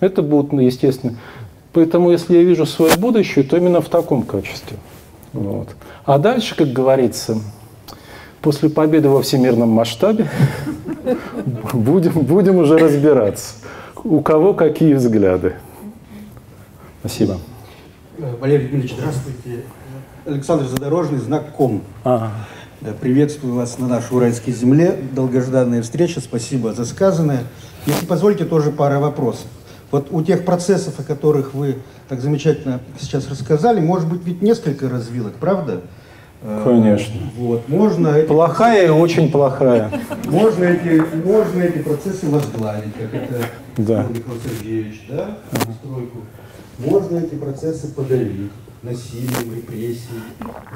[0.00, 1.14] Это будет, ну, естественно.
[1.72, 4.76] Поэтому, если я вижу свое будущее, то именно в таком качестве.
[5.32, 5.68] Вот.
[6.04, 7.38] А дальше, как говорится,
[8.42, 10.28] после победы во всемирном масштабе
[11.72, 13.54] будем, будем уже разбираться,
[14.04, 15.54] у кого какие взгляды.
[17.00, 17.38] Спасибо.
[18.18, 19.64] Валерий Дмитриевич, здравствуйте.
[20.26, 21.82] Александр Задорожный, знак Ком.
[22.04, 22.30] Ага.
[23.00, 24.98] Приветствую вас на нашей уральской земле.
[25.12, 26.20] Долгожданная встреча.
[26.20, 27.44] Спасибо за сказанное.
[27.86, 29.46] Если позволите, тоже пара вопросов.
[29.90, 31.78] Вот у тех процессов, о которых вы
[32.08, 35.80] так замечательно сейчас рассказали, может быть ведь несколько развилок, правда?
[36.62, 37.20] Конечно.
[37.36, 37.68] Вот.
[37.68, 38.86] Можно плохая эти...
[38.88, 39.90] и очень плохая.
[40.26, 43.46] Можно эти, можно эти процессы возглавить, как это
[43.78, 44.06] да.
[44.08, 45.38] Михаил Сергеевич, да,
[45.80, 46.18] стройку.
[46.78, 48.50] Можно эти процессы подавить
[48.82, 50.20] насилием, репрессией,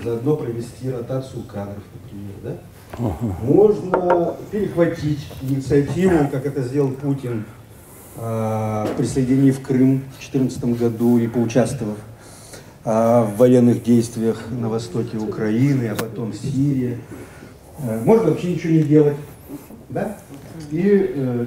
[0.02, 2.56] заодно провести ротацию кадров, например, да?
[2.98, 3.36] Ага.
[3.42, 7.44] Можно перехватить инициативу, как это сделал Путин,
[8.16, 12.07] э, присоединив Крым в 2014 году и поучаствовав э,
[12.88, 16.96] в военных действиях на востоке Украины, а потом Сирии.
[17.82, 19.16] Э, можно вообще ничего не делать,
[19.90, 20.16] да?
[20.70, 21.46] И э,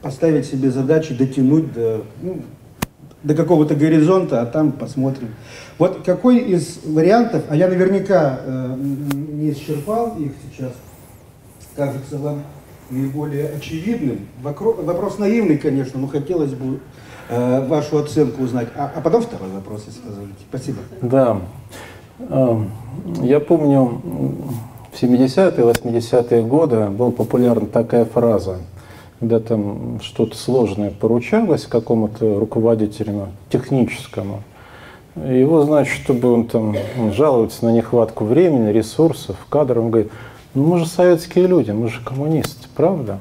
[0.00, 2.42] поставить себе задачи дотянуть до ну,
[3.22, 5.34] до какого-то горизонта, а там посмотрим.
[5.78, 10.72] Вот какой из вариантов, а я наверняка э, не исчерпал их сейчас,
[11.74, 12.44] кажется вам
[12.88, 14.20] наиболее очевидным.
[14.42, 16.80] Вопрос, наивный, конечно, но хотелось бы
[17.28, 18.68] вашу оценку узнать.
[18.76, 20.38] А, а потом второй вопрос, если позволите.
[20.48, 20.78] Спасибо.
[21.02, 21.38] Да.
[22.18, 22.70] Эм,
[23.22, 24.00] я помню,
[24.92, 28.58] в 70-е, 80-е годы была популярна такая фраза–
[29.20, 34.42] когда там что-то сложное поручалось какому-то руководителю техническому,
[35.14, 36.76] его, значит, чтобы он там
[37.12, 40.12] жалуется на нехватку времени, ресурсов, кадров, он говорит,
[40.52, 43.18] ну мы же советские люди, мы же коммунисты, правда?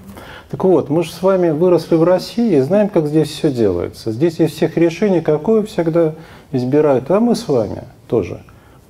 [0.49, 4.11] Так вот, мы же с вами выросли в России и знаем, как здесь все делается.
[4.11, 6.13] Здесь из всех решений какое всегда
[6.51, 8.43] избирают, а мы с вами тоже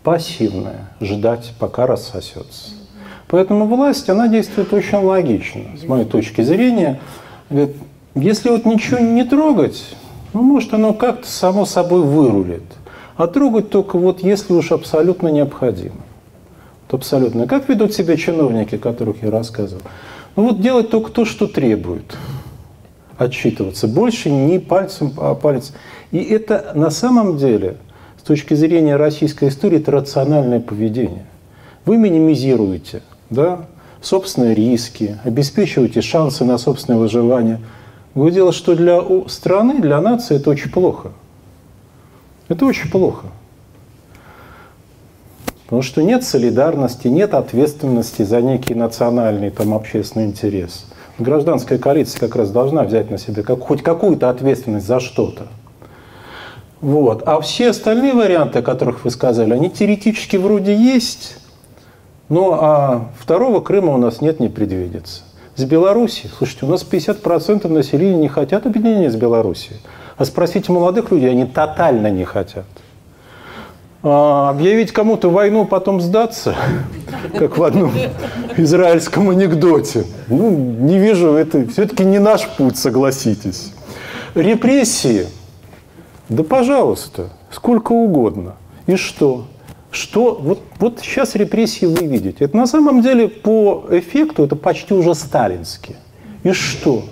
[0.03, 2.71] пассивное, ждать, пока рассосется.
[3.27, 6.99] Поэтому власть, она действует очень логично, с моей точки зрения.
[8.13, 9.95] Если вот ничего не трогать,
[10.33, 12.63] ну, может, оно как-то само собой вырулит.
[13.15, 15.95] А трогать только вот если уж абсолютно необходимо.
[16.83, 17.47] Вот абсолютно.
[17.47, 19.81] Как ведут себя чиновники, которых я рассказывал?
[20.35, 22.17] Ну вот делать только то, что требует.
[23.17, 23.87] Отчитываться.
[23.87, 25.73] Больше не пальцем, а палец.
[26.11, 27.77] И это на самом деле,
[28.17, 31.25] с точки зрения российской истории, это рациональное поведение.
[31.85, 33.67] Вы минимизируете да,
[34.01, 37.61] собственные риски, обеспечиваете шансы на собственное выживание.
[38.13, 41.11] Вы дело, что для страны, для нации это очень плохо.
[42.47, 43.27] Это очень плохо.
[45.65, 50.85] Потому что нет солидарности, нет ответственности за некий национальный там, общественный интерес.
[51.17, 55.47] Гражданская коалиция как раз должна взять на себя как, хоть какую-то ответственность за что-то.
[56.81, 57.23] Вот.
[57.25, 61.37] А все остальные варианты, о которых вы сказали, они теоретически вроде есть,
[62.29, 65.21] ну, а второго Крыма у нас нет, не предвидится.
[65.55, 69.79] С Белоруссией, слушайте, у нас 50% населения не хотят объединения с Белоруссией.
[70.17, 72.65] А спросите молодых людей, они тотально не хотят.
[74.07, 76.55] А объявить кому-то войну, потом сдаться,
[77.39, 77.91] как в одном
[78.55, 80.05] израильском анекдоте.
[80.27, 83.73] Ну, не вижу, это все-таки не наш путь, согласитесь.
[84.35, 85.25] Репрессии,
[86.29, 88.57] да пожалуйста, сколько угодно.
[88.85, 89.47] И что?
[89.89, 92.45] что вот, вот сейчас репрессии вы видите.
[92.45, 95.97] Это на самом деле по эффекту это почти уже сталинские.
[96.43, 97.05] И что?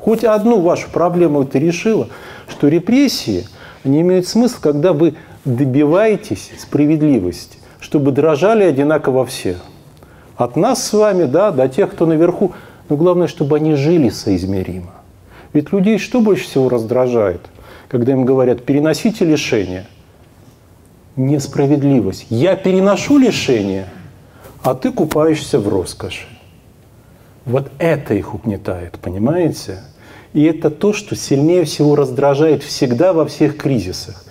[0.00, 2.08] Хоть одну вашу проблему ты решила,
[2.48, 3.46] что репрессии
[3.84, 5.14] не имеют смысла, когда вы
[5.44, 9.56] добиваетесь справедливости, чтобы дрожали одинаково все.
[10.36, 12.52] От нас с вами, да, до тех, кто наверху.
[12.88, 14.92] Но главное, чтобы они жили соизмеримо.
[15.52, 17.40] Ведь людей что больше всего раздражает,
[17.88, 19.86] когда им говорят, переносите лишение?
[21.16, 22.26] Несправедливость.
[22.28, 23.86] Я переношу лишение,
[24.62, 26.26] а ты купаешься в роскоши.
[27.44, 29.82] Вот это их угнетает, понимаете?
[30.32, 34.24] И это то, что сильнее всего раздражает всегда во всех кризисах.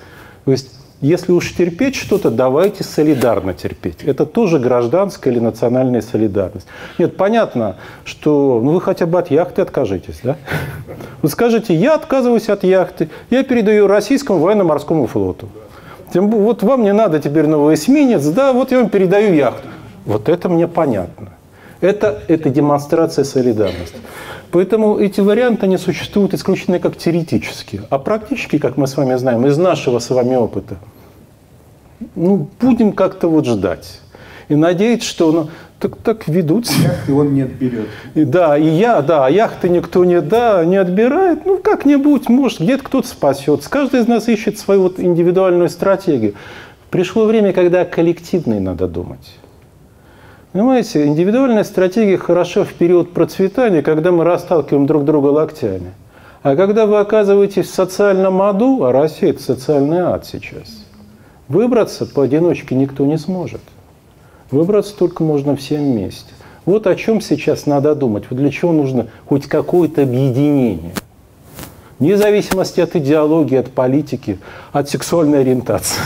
[0.43, 0.72] То есть
[1.03, 4.03] если уж терпеть что-то, давайте солидарно терпеть.
[4.03, 6.65] Это тоже гражданская или национальная солидарность.
[6.97, 7.75] Нет, понятно,
[8.05, 10.37] что ну, вы хотя бы от яхты откажитесь, да?
[11.21, 15.49] Вы скажете, я отказываюсь от яхты, я передаю российскому военно-морскому флоту.
[16.13, 19.67] Тем, вот вам не надо теперь новый эсминец, да, вот я вам передаю яхту.
[20.05, 21.31] Вот это мне понятно.
[21.83, 23.97] Это, это демонстрация солидарности.
[24.51, 27.81] Поэтому эти варианты, они существуют исключительно как теоретические.
[27.89, 30.77] А практически, как мы с вами знаем, из нашего с вами опыта,
[32.15, 33.99] ну, будем как-то вот ждать.
[34.47, 37.89] И надеяться, что ну, так, так ведут Яхты он не отберет.
[38.13, 41.45] И, да, и я, да, яхты никто не, да, не отбирает.
[41.45, 43.69] Ну, как-нибудь, может, где-то кто-то спасется.
[43.69, 46.35] Каждый из нас ищет свою вот индивидуальную стратегию.
[46.89, 49.33] Пришло время, когда коллективной надо думать.
[50.53, 55.93] Понимаете, индивидуальная стратегия хороша в период процветания, когда мы расталкиваем друг друга локтями.
[56.43, 60.85] А когда вы оказываетесь в социальном аду, а Россия– это социальный ад сейчас,
[61.47, 63.61] выбраться поодиночке никто не сможет.
[64.51, 66.31] Выбраться только можно всем вместе.
[66.65, 68.25] Вот о чем сейчас надо думать.
[68.29, 70.93] Вот для чего нужно хоть какое-то объединение.
[71.97, 74.37] Вне зависимости от идеологии, от политики,
[74.71, 75.99] от сексуальной ориентации.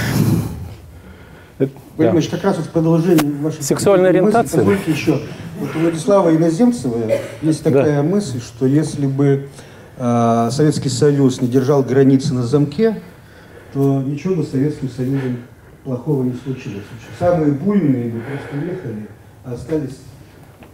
[1.59, 2.29] Владимир да.
[2.29, 4.61] как раз вот в продолжении вашей сексуальной ориентации.
[4.61, 5.19] Мысли, еще.
[5.59, 8.03] Вот у Владислава Иноземцева есть такая да.
[8.03, 9.49] мысль, что если бы
[9.97, 13.01] э, Советский Союз не держал границы на замке,
[13.73, 15.37] то ничего бы с Советским Союзом
[15.83, 16.83] плохого не случилось.
[17.17, 19.07] Самые буйные бы просто уехали,
[19.43, 19.97] а остались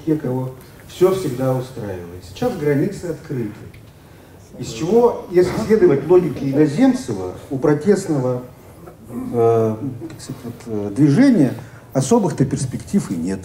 [0.05, 0.53] те, кого
[0.87, 2.23] все всегда устраивает.
[2.29, 3.51] Сейчас границы открыты.
[4.59, 8.43] Из чего, если следовать логике Иноземцева, у протестного
[9.33, 9.75] э,
[10.19, 11.53] сказать, э, движения
[11.93, 13.39] особых-то перспектив и нет.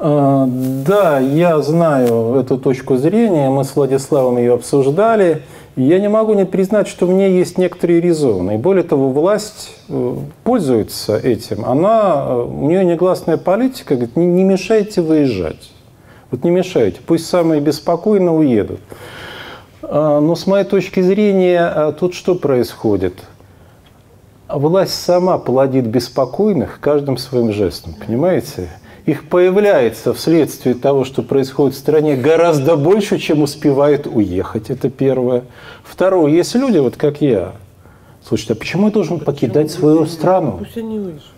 [0.00, 5.42] А, да, я знаю эту точку зрения, мы с Владиславом ее обсуждали.
[5.74, 8.54] Я не могу не признать, что в ней есть некоторые резоны.
[8.54, 11.64] И более того, власть э, пользуется этим.
[11.64, 15.72] Она, э, у нее негласная политика, говорит, не, мешайте выезжать.
[16.30, 18.80] Вот не мешайте, пусть самые беспокойно уедут.
[19.82, 23.14] А, но с моей точки зрения, тут что происходит?
[24.48, 28.70] А власть сама плодит беспокойных каждым своим жестом, понимаете?
[29.04, 34.70] Их появляется вследствие того, что происходит в стране, гораздо больше, чем успевает уехать.
[34.70, 35.44] Это первое.
[35.84, 36.32] Второе.
[36.32, 37.52] Есть люди, вот как я.
[38.26, 40.60] Слушайте, а почему я должен почему покидать свою страну?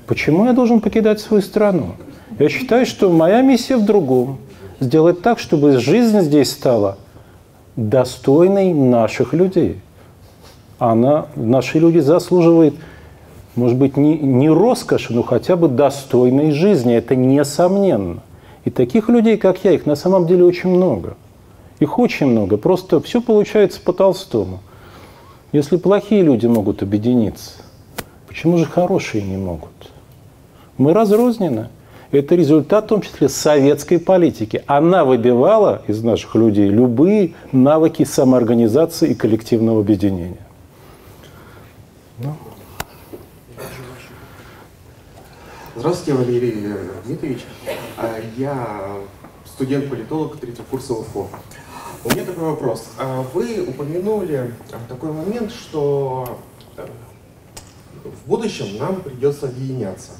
[0.07, 1.97] Почему я должен покидать свою страну?
[2.39, 4.39] Я считаю, что моя миссия в другом.
[4.79, 6.97] Сделать так, чтобы жизнь здесь стала
[7.75, 9.81] достойной наших людей.
[10.79, 12.77] Она, наши люди заслуживают
[13.57, 16.95] может быть, не, не роскоши, но хотя бы достойной жизни.
[16.95, 18.23] Это несомненно.
[18.65, 21.17] И таких людей, как я, их на самом деле очень много.
[21.81, 22.57] Их очень много.
[22.57, 24.61] Просто все получается по Толстому.
[25.53, 27.63] Если плохие люди могут объединиться,
[28.29, 29.71] почему же хорошие не могут?
[30.79, 31.69] Мы разрознены.
[32.13, 34.63] Это результат, в том числе, советской политики.
[34.67, 40.47] Она выбивала из наших людей любые навыки самоорганизации и коллективного объединения.
[42.19, 42.35] Ну.
[45.81, 46.75] Здравствуйте, Валерий
[47.07, 47.47] Дмитриевич.
[47.97, 48.99] А, я
[49.47, 51.31] студент-политолог третьего курса УФО.
[52.05, 52.85] У меня такой вопрос.
[52.99, 54.55] А, вы упомянули
[54.91, 56.39] такой момент, что
[56.77, 56.87] э,
[58.05, 60.11] в будущем нам придется объединяться.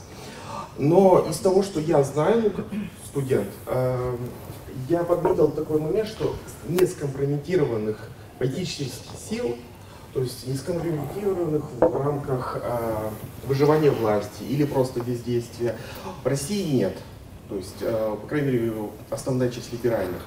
[0.79, 2.55] Но из того, что я знаю,
[3.05, 4.17] студент, э,
[4.89, 6.37] я подметил такой момент, что
[6.69, 8.09] не скомпрометированных
[8.39, 8.95] политических
[9.29, 9.57] сил
[10.13, 13.11] то есть не скомпрометированных в рамках э,
[13.47, 15.77] выживания власти или просто бездействия,
[16.23, 16.97] в России нет.
[17.49, 18.73] То есть, э, по крайней мере,
[19.11, 20.27] основная часть либеральных.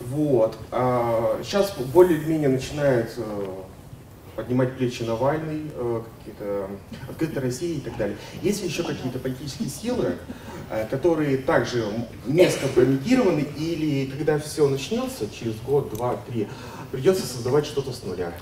[0.00, 0.56] Вот.
[0.70, 3.46] А сейчас более-менее начинает э,
[4.36, 6.68] поднимать плечи Навальный, э, какие-то
[7.08, 8.16] открытая Россия и так далее.
[8.42, 10.16] Есть еще какие-то политические силы,
[10.70, 11.84] э, которые также
[12.26, 16.48] не скомпрометированы, или когда все начнется, через год, два, три,
[16.92, 18.32] придется создавать что-то с нуля?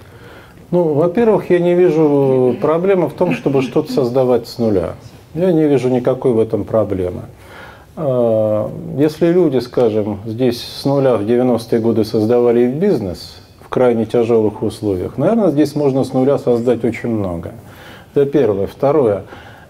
[0.75, 4.95] Ну, во-первых, я не вижу проблемы в том, чтобы что-то создавать с нуля.
[5.33, 7.27] Я не вижу никакой в этом проблемы.
[7.95, 8.69] А,
[8.99, 15.17] если люди, скажем, здесь с нуля в 90-е годы создавали бизнес в крайне тяжелых условиях,
[15.17, 17.53] наверное, здесь можно с нуля создать очень много.
[18.13, 18.67] Это первое.
[18.67, 19.27] Второе.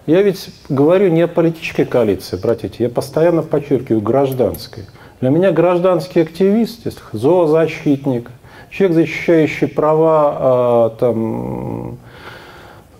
[0.07, 4.85] Я ведь говорю не о политической коалиции, братья, я постоянно подчеркиваю гражданской.
[5.21, 6.81] Для меня гражданский активист,
[7.11, 8.31] зоозащитник,
[8.75, 11.97] человек, защищающий права э, там,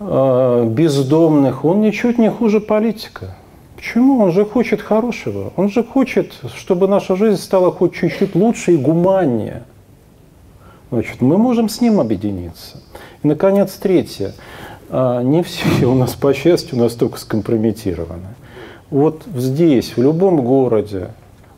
[0.00, 3.36] э, бездомных, он ничуть не хуже политика.
[3.76, 4.22] Почему?
[4.22, 5.52] Он же хочет хорошего.
[5.56, 9.64] Он же хочет, чтобы наша жизнь стала хоть чуть-чуть лучше и гуманнее.
[10.90, 12.78] Значит, мы можем с ним объединиться.
[13.22, 14.32] И, наконец, третье.
[14.88, 18.34] А, не все у нас, по счастью, настолько скомпрометированы.
[18.88, 21.08] Вот здесь, в любом городе,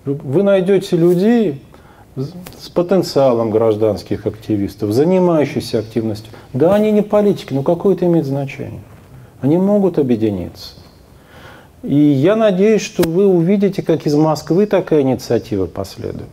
[0.05, 1.63] вы найдете людей
[2.59, 6.33] с потенциалом гражданских активистов, занимающихся активностью.
[6.53, 8.81] Да, они не политики, но какое это имеет значение?
[9.41, 10.75] Они могут объединиться.
[11.83, 16.29] И я надеюсь, что вы увидите, как из Москвы такая инициатива последует.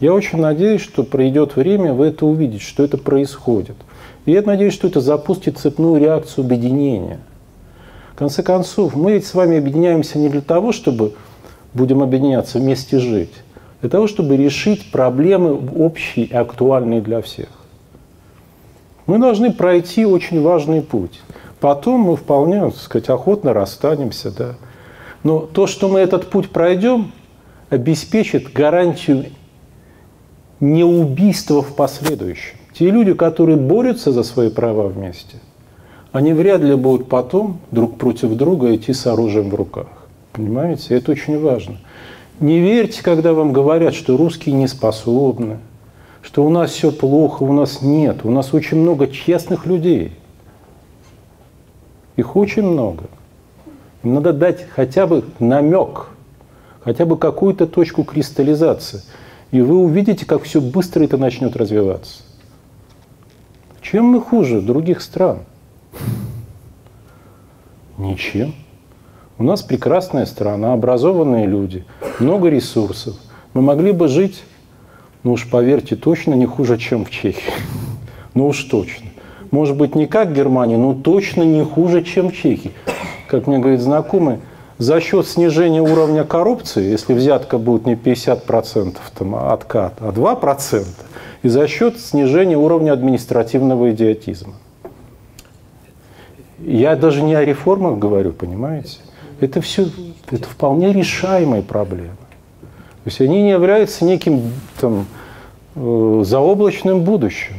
[0.00, 3.76] Я очень надеюсь, что пройдет время, вы это увидите, что это происходит–
[4.26, 7.20] и я надеюсь, что это запустит цепную реакцию объединения.
[8.12, 11.14] В конце концов, мы ведь с вами объединяемся не для того, чтобы
[11.74, 13.32] будем объединяться вместе жить,
[13.84, 17.48] для того, чтобы решить проблемы общие и актуальные для всех.
[19.04, 21.20] Мы должны пройти очень важный путь.
[21.60, 24.30] Потом мы вполне, так сказать, охотно расстанемся.
[24.34, 24.54] Да.
[25.22, 27.12] Но то, что мы этот путь пройдем,
[27.68, 29.26] обеспечит гарантию
[30.60, 32.56] неубийства в последующем.
[32.72, 35.40] Те люди, которые борются за свои права вместе,
[36.10, 39.88] они вряд ли будут потом друг против друга идти с оружием в руках.
[40.32, 40.96] Понимаете?
[40.96, 41.76] Это очень важно.
[42.44, 45.60] Не верьте, когда вам говорят, что русские не способны,
[46.20, 48.18] что у нас все плохо, у нас нет.
[48.22, 50.12] У нас очень много честных людей.
[52.16, 53.04] Их очень много.
[54.02, 56.08] Им надо дать хотя бы намек,
[56.82, 59.00] хотя бы какую-то точку кристаллизации.
[59.50, 62.24] И вы увидите, как все быстро это начнет развиваться.
[63.80, 65.38] Чем мы хуже других стран?
[67.96, 68.54] Ничем.
[69.36, 71.84] У нас прекрасная страна, образованные люди,
[72.20, 73.16] много ресурсов.
[73.52, 74.44] Мы могли бы жить,
[75.24, 77.52] ну уж поверьте, точно не хуже, чем в Чехии.
[78.34, 79.06] Ну уж точно.
[79.50, 82.70] Может быть, не как Германия, но точно не хуже, чем в Чехии.
[83.26, 84.38] Как мне говорит знакомый,
[84.78, 90.86] за счет снижения уровня коррупции, если взятка будет не 50% там, откат, а 2%,
[91.42, 94.54] и за счет снижения уровня административного идиотизма.
[96.60, 98.98] Я даже не о реформах говорю, понимаете?
[99.40, 99.88] Это все,
[100.30, 102.16] это вполне решаемые проблемы.
[103.04, 105.06] То есть они не являются неким там,
[105.74, 107.54] э, заоблачным будущим.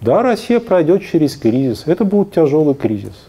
[0.00, 1.84] Да, Россия пройдет через кризис.
[1.86, 3.28] Это будет тяжелый кризис.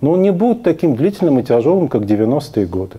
[0.00, 2.98] Но он не будет таким длительным и тяжелым, как 90-е годы.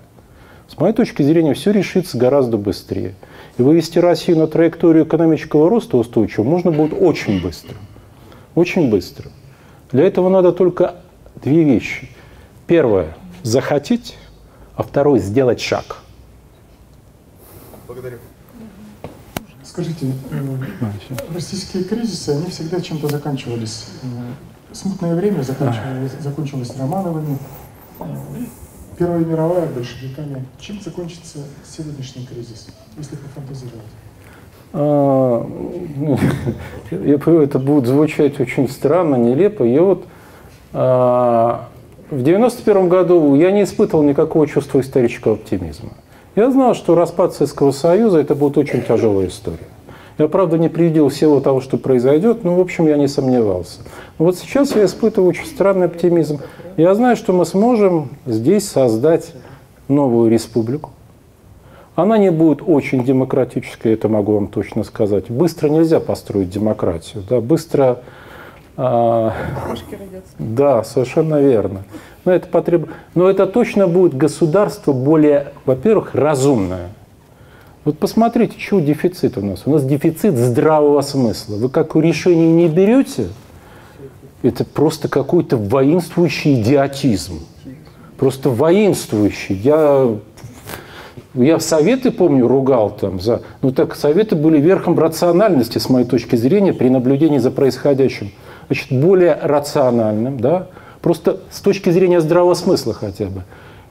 [0.68, 3.16] С моей точки зрения, все решится гораздо быстрее.
[3.58, 7.76] И вывести Россию на траекторию экономического роста устойчивого можно будет очень быстро.
[8.56, 9.30] Очень быстро.
[9.92, 10.96] Для этого надо только
[11.42, 12.10] две вещи.
[12.68, 14.18] Первое– захотеть,
[14.76, 15.98] а второе– сделать шаг.
[17.88, 18.18] Благодарю.
[19.64, 20.58] Скажите, э,
[21.34, 23.88] российские кризисы, они всегда чем-то заканчивались.
[24.04, 27.38] Э, смутное время заканчивалось, закончилось Романовыми,
[28.98, 30.44] Первая мировая большевиками.
[30.60, 32.68] Чем закончится сегодняшний кризис,
[32.98, 33.86] если пофантазировать?
[34.74, 35.48] А,
[36.92, 39.64] я понимаю, это будет звучать очень странно, нелепо.
[39.64, 40.06] Я вот
[40.74, 41.70] а,
[42.10, 45.90] в 91 году я не испытывал никакого чувства исторического оптимизма.
[46.36, 49.68] Я знал, что распад Советского Союза– это будет очень тяжелая история.
[50.18, 53.82] Я, правда, не предвидел всего того, что произойдет, но, в общем, я не сомневался.
[54.18, 56.40] Но вот сейчас я испытываю очень странный оптимизм.
[56.76, 59.34] Я знаю, что мы сможем здесь создать
[59.88, 60.92] новую республику.
[61.96, 65.30] Она не будет очень демократической, это могу вам точно сказать.
[65.30, 67.24] Быстро нельзя построить демократию.
[67.28, 68.00] Да, быстро...
[68.78, 69.34] А,
[70.38, 71.84] да, совершенно верно.
[72.24, 72.90] Но это, потреб...
[73.16, 76.90] Но это точно будет государство более, во-первых, разумное.
[77.84, 79.64] Вот посмотрите, что дефицит у нас.
[79.66, 81.56] У нас дефицит здравого смысла.
[81.56, 83.28] Вы как решение не берете–
[84.42, 87.40] это просто какой-то воинствующий идиотизм.
[88.18, 89.56] Просто воинствующий.
[89.56, 90.16] Я,
[91.34, 93.42] я советы, помню, ругал там за...
[93.62, 98.32] Ну так, советы были верхом рациональности, с моей точки зрения, при наблюдении за происходящим.
[98.68, 100.68] Значит, более рациональным, да,
[101.02, 103.44] просто с точки зрения здравого смысла хотя бы,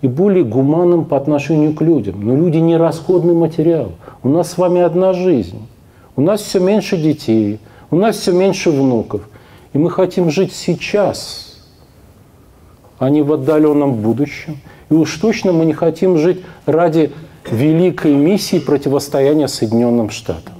[0.02, 2.20] и более гуманным по отношению к людям.
[2.20, 3.92] Но люди не расходный материал.
[4.22, 5.66] У нас с вами одна жизнь.
[6.14, 7.60] У нас все меньше детей,
[7.90, 9.22] у нас все меньше внуков–
[9.76, 11.54] и мы хотим жить сейчас,
[12.98, 14.56] а не в отдаленном будущем.
[14.88, 17.12] И уж точно мы не хотим жить ради
[17.50, 20.54] великой миссии противостояния Соединенным Штатам.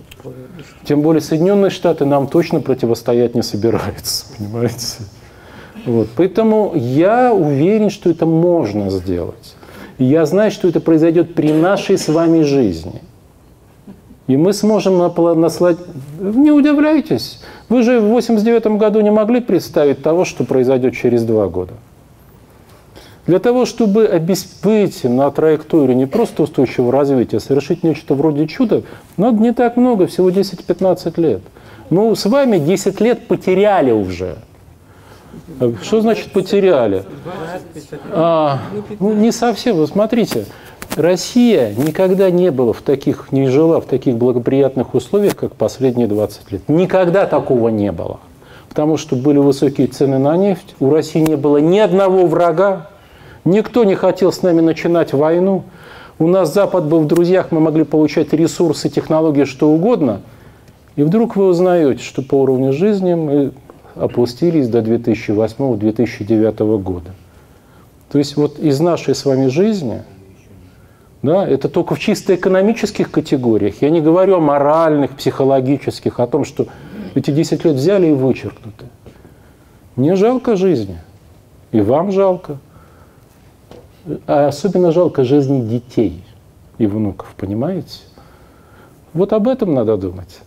[0.87, 4.99] Тем более Соединенные Штаты нам точно противостоять не собираются, понимаете?
[5.84, 6.09] Вот.
[6.16, 9.57] Поэтому я уверен, что это можно сделать.
[9.99, 13.03] И я знаю, что это произойдет при нашей с вами жизни.
[14.26, 14.99] И мы сможем
[15.41, 15.78] наслать...
[16.18, 21.47] Не удивляйтесь, вы же в 89 году не могли представить того, что произойдет через два
[21.47, 21.74] года.
[23.27, 28.83] Для того, чтобы обеспечить на траекторию не просто устойчивого развития, совершить нечто вроде чуда,
[29.16, 31.43] надо не так много, всего 10-15 лет.
[31.91, 34.37] Мы с вами 10 лет потеряли уже.
[35.83, 37.05] Что значит потеряли?
[38.12, 38.61] А,
[39.01, 39.77] ну, не совсем.
[39.77, 40.47] Вы смотрите,
[40.97, 46.53] Россия никогда не была в таких, не жила в таких благоприятных условиях, как последние 20
[46.53, 46.68] лет.
[46.68, 48.20] Никогда такого не было.
[48.68, 52.89] Потому что были высокие цены на нефть, у России не было ни одного врага,
[53.47, 55.62] Никто не хотел с нами начинать войну.
[56.18, 60.22] У нас Запад был в друзьях, мы могли получать ресурсы, технологии, что угодно.
[60.97, 63.53] И вдруг вы узнаете, что по уровню жизни мы
[63.94, 67.11] опустились до 2008-2009 года.
[68.11, 70.03] То есть вот из нашей с вами жизни,
[71.22, 73.80] да, это только в чисто экономических категориях.
[73.80, 76.66] Я не говорю о моральных, психологических, о том, что
[77.14, 78.86] эти 10 лет взяли и вычеркнуты.
[79.94, 80.99] Мне жалко жизни.
[81.70, 82.59] И вам жалко.
[84.26, 86.22] А особенно жалко жизни детей
[86.78, 88.00] и внуков, понимаете?
[89.12, 90.40] Вот об этом надо думать.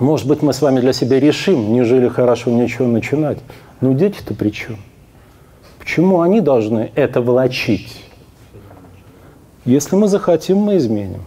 [0.00, 3.38] Может быть, мы с вами для себя решим, нежели хорошо ничего начинать.
[3.80, 4.78] Но дети-то при чем?
[5.78, 8.04] Почему они должны это волочить?
[9.64, 11.22] Если мы захотим, мы изменим.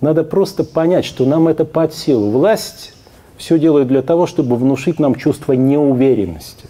[0.00, 2.30] Надо просто понять, что нам это под силу.
[2.30, 2.94] Власть
[3.36, 6.66] все делает для того, чтобы внушить нам чувство неуверенности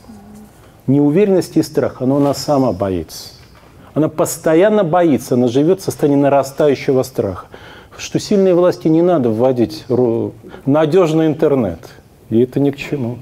[0.86, 3.30] неуверенность и страх, она сама боится.
[3.94, 7.46] Она постоянно боится, она живет в состоянии нарастающего страха.
[7.96, 9.84] Что сильные власти не надо вводить
[10.64, 11.80] надежный интернет.
[12.30, 13.18] И это ни к чему.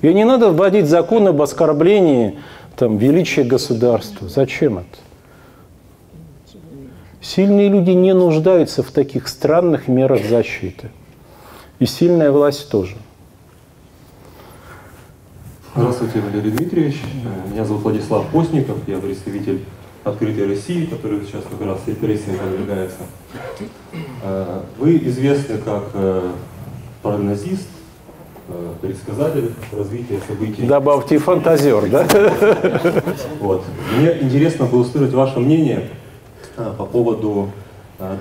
[0.00, 2.38] И не надо вводить закон об оскорблении
[2.76, 4.28] там, величия государства.
[4.28, 6.56] Зачем это?
[7.20, 10.90] Сильные люди не нуждаются в таких странных мерах защиты.
[11.78, 12.96] И сильная власть тоже.
[15.76, 17.02] Здравствуйте, Валерий Дмитриевич.
[17.52, 19.60] Меня зовут Владислав Постников, я представитель
[20.02, 23.00] «Открытой России», который сейчас как раз репрессиями подвергается.
[24.22, 26.30] Э, вы известны как э,
[27.02, 27.68] прогнозист,
[28.48, 30.66] э, предсказатель развития событий.
[30.66, 32.06] Добавьте фантазер, да?
[33.38, 33.62] Вот.
[33.98, 35.90] Мне интересно было услышать ваше мнение
[36.56, 37.50] по поводу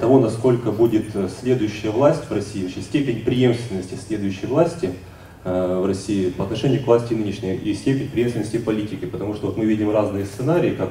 [0.01, 1.05] того, насколько будет
[1.39, 5.06] следующая власть в России, вообще степень преемственности следующей власти– Э,
[5.47, 9.65] в России по отношению к власти нынешней и степень преемственности политики, потому что вот мы
[9.65, 10.89] видим разные сценарии, как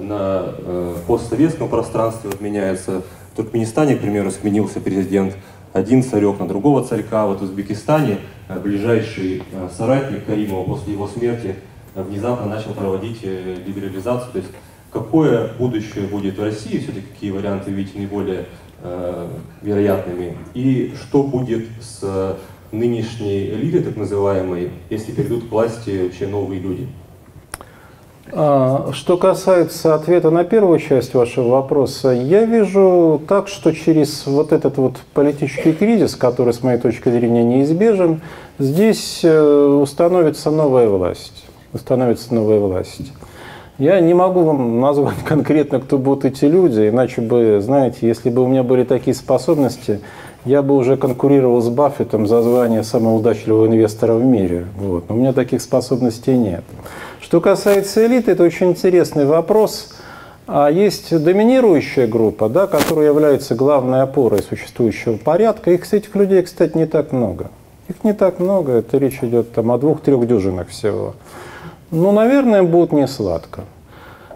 [0.00, 3.02] на э, постсоветском пространстве вот меняется.
[3.32, 5.36] В Туркменистане, к примеру, сменился президент,
[5.72, 7.26] один царек на другого царька.
[7.26, 8.18] Вот в Узбекистане
[8.48, 9.42] э, ближайший
[9.76, 11.56] соратник Каримова после его смерти
[11.94, 14.32] внезапно начал проводить либерализацию.
[14.32, 14.50] То есть
[14.90, 18.46] какое будущее будет в России, все-таки какие варианты видите наиболее
[18.82, 19.28] э,
[19.62, 22.36] вероятными, и что будет с
[22.72, 26.88] нынешней элиты, так называемой, если перейдут к власти вообще новые люди?
[28.34, 34.52] А, что касается ответа на первую часть вашего вопроса, я вижу так, что через вот
[34.52, 38.22] этот вот политический кризис, который, с моей точки зрения, неизбежен,
[38.58, 41.44] здесь э, установится новая власть.
[41.74, 43.12] Установится новая власть.
[43.76, 48.42] Я не могу вам назвать конкретно, кто будут эти люди, иначе бы, знаете, если бы
[48.42, 50.00] у меня были такие способности,
[50.44, 54.66] я бы уже конкурировал с Баффетом за звание самого удачливого инвестора в мире.
[54.76, 55.08] Вот.
[55.08, 56.64] Но у меня таких способностей нет.
[57.20, 59.94] Что касается элиты, это очень интересный вопрос.
[60.48, 65.70] А есть доминирующая группа, да, которая является главной опорой существующего порядка.
[65.70, 67.50] Их, этих людей, кстати, не так много.
[67.88, 71.14] Их не так много, это речь идет там, о двух-трех дюжинах всего.
[71.90, 73.64] Ну, наверное, будет не сладко.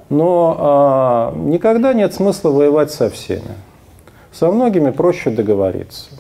[0.09, 3.55] Но а, никогда нет смысла воевать со всеми.
[4.39, 6.11] Со многими проще договориться.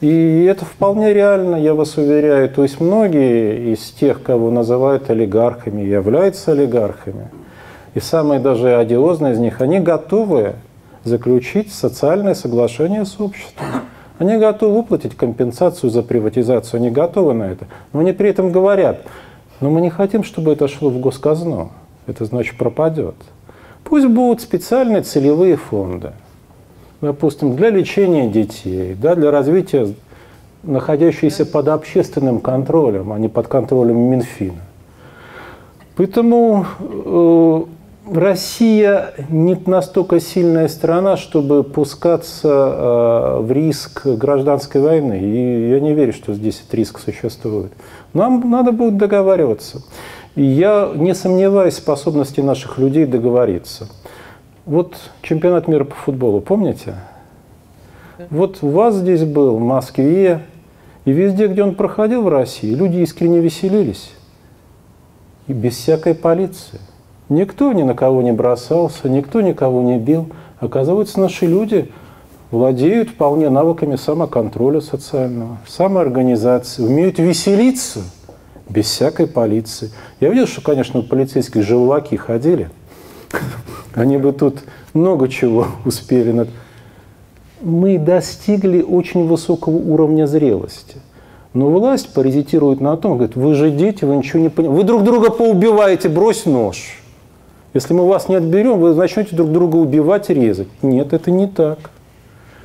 [0.00, 2.48] И это вполне реально, я вас уверяю.
[2.48, 7.28] То есть многие из тех, кого называют олигархами, являются олигархами.
[7.92, 10.54] И самые даже одиозные из них, они готовы
[11.04, 13.66] заключить социальное соглашение с обществом.
[14.18, 17.66] Они готовы выплатить компенсацию за приватизацию, они готовы на это.
[17.92, 19.02] Но они при этом говорят,
[19.60, 21.70] но мы не хотим, чтобы это шло в госказну.
[22.06, 23.16] Это значит пропадет.
[23.84, 26.12] Пусть будут специальные целевые фонды–
[27.00, 29.94] допустим, для лечения детей, да, для развития
[30.62, 34.60] находящиеся под общественным контролем, а не под контролем Минфина.
[35.96, 37.62] Поэтому э,
[38.12, 45.18] Россия не настолько сильная страна, чтобы пускаться э, в риск гражданской войны.
[45.20, 47.72] И я не верю, что здесь этот риск существует.
[48.14, 49.82] Нам надо будет договариваться.
[50.36, 53.88] И я не сомневаюсь в способности наших людей договориться.
[54.68, 56.94] Вот чемпионат мира по футболу, помните?
[58.28, 60.42] Вот у вас здесь был, в Москве,
[61.06, 64.12] и везде, где он проходил в России, люди искренне веселились.
[65.46, 66.80] И без всякой полиции.
[67.30, 70.28] Никто ни на кого не бросался, никто никого не бил.
[70.60, 71.90] Оказывается, наши люди
[72.50, 78.00] владеют вполне навыками самоконтроля социального, самоорганизации, умеют веселиться
[78.68, 79.92] без всякой полиции.
[80.20, 82.68] Я видел, что, конечно, полицейские живаки ходили.
[83.98, 84.58] Они бы тут
[84.94, 86.46] много чего успели.
[87.60, 90.98] Мы достигли очень высокого уровня зрелости.
[91.52, 94.82] Но власть паразитирует на том, говорит, вы же дети, вы ничего не понимаете.
[94.82, 97.00] Вы друг друга поубиваете, брось нож.
[97.74, 100.68] Если мы вас не отберем, вы начнете друг друга убивать резать.
[100.82, 101.90] Нет, это не так.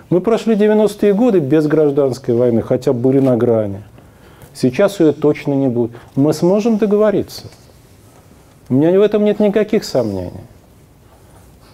[0.09, 3.81] Мы прошли 90-е годы без гражданской войны, хотя были на грани.
[4.53, 5.91] Сейчас ее точно не будет.
[6.15, 7.45] Мы сможем договориться.
[8.69, 10.43] У меня в этом нет никаких сомнений.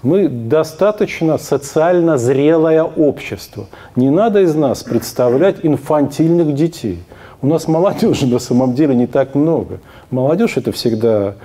[0.02, 3.68] Мы достаточно социально зрелое общество.
[3.96, 7.00] Не надо из нас представлять инфантильных детей.
[7.42, 9.80] У нас молодежи на самом деле не так много.
[10.10, 11.36] Молодежь это всегда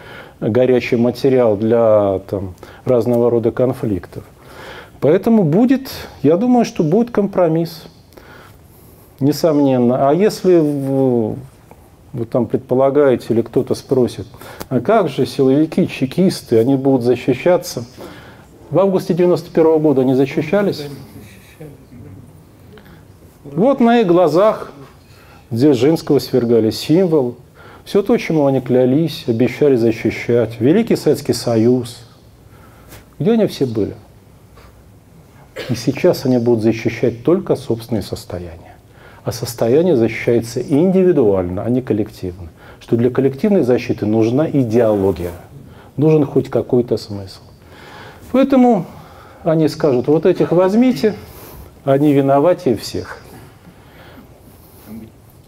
[0.41, 2.55] горячий материал для там,
[2.85, 4.25] разного рода конфликтов.
[5.01, 5.91] Поэтому будет,
[6.23, 7.85] я думаю, что будет компромисс,
[9.21, 10.09] несомненно.
[10.09, 11.37] А если вы,
[12.31, 14.27] там предполагаете или кто-то спросит,
[14.69, 17.85] а как же силовики, чекисты, они будут защищаться?
[18.75, 20.89] В августе 91 -го года они защищались?
[23.45, 24.73] Вот на их глазах
[25.53, 27.37] Дзержинского свергали символ,
[27.85, 30.61] все то, чему они клялись, обещали защищать.
[30.61, 32.05] Великий Советский Союз.
[33.21, 33.95] Где они все были?
[35.71, 38.75] И сейчас они будут защищать только собственные состояния.
[39.23, 42.49] А состояние защищается индивидуально, а не коллективно.
[42.81, 45.31] Что для коллективной защиты нужна идеология,
[45.97, 47.39] нужен хоть какой-то смысл.
[48.35, 48.87] Поэтому
[49.45, 51.15] они скажут, вот этих возьмите,
[51.85, 53.21] они виноватее всех.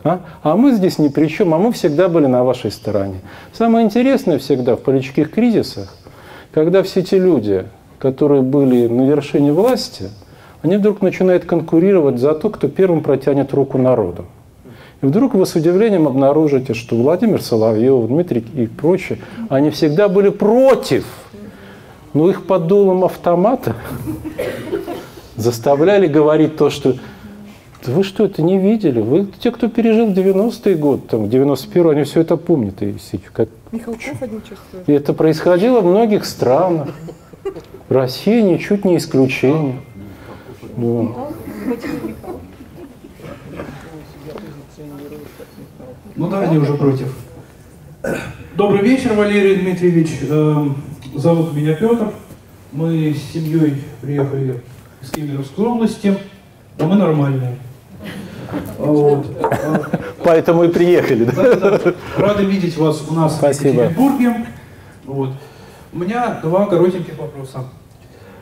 [0.04, 0.20] А?
[0.44, 3.22] а мы здесь ни при чем, а мы всегда были на вашей стороне.
[3.52, 5.92] Самое интересное всегда в политических кризисах,
[6.52, 7.66] когда все те люди,
[7.98, 10.10] которые были на вершине власти,
[10.62, 14.26] они вдруг начинают конкурировать за то, кто первым протянет руку народу.
[15.02, 19.18] И вдруг вы с удивлением обнаружите, что Владимир Соловьев, Дмитрий и прочие,
[19.48, 21.04] они всегда были против,
[22.16, 23.76] но их под дулом автомата
[25.36, 26.96] заставляли говорить то, что
[27.84, 29.00] вы что, это не видели?
[29.00, 32.82] Вы те, кто пережил 90-й год, там, 91-й, они все это помнят.
[32.82, 32.96] И,
[33.32, 33.48] как...
[33.70, 34.88] Михалков один чувствует.
[34.88, 36.88] И это происходило в многих странах.
[37.88, 39.78] Россия ничуть не исключение.
[40.76, 41.04] Да.
[46.16, 47.14] Ну да, они уже против.
[48.56, 50.20] Добрый вечер, Валерий Дмитриевич.
[51.16, 52.12] Зовут меня Петр.
[52.72, 54.62] Мы с семьей приехали
[55.00, 56.14] из Кемеровской области.
[56.78, 57.56] А мы нормальные.
[58.76, 59.26] Вот.
[60.22, 61.24] Поэтому и приехали.
[61.24, 61.54] Да?
[61.54, 61.94] Да, да.
[62.18, 63.70] Рады видеть вас у нас Спасибо.
[63.70, 64.46] в Екатеринбурге.
[65.06, 65.30] Вот.
[65.94, 67.64] У меня два коротеньких вопроса.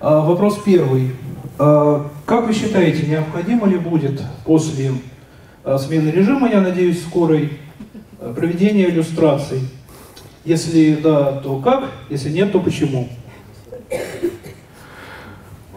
[0.00, 1.12] А, вопрос первый.
[1.60, 4.90] А, как вы считаете, необходимо ли будет после
[5.62, 7.52] а, смены режима, я надеюсь, скорой,
[8.18, 9.60] а, проведение иллюстраций?
[10.44, 11.84] Если да, то как?
[12.10, 13.08] Если нет, то почему?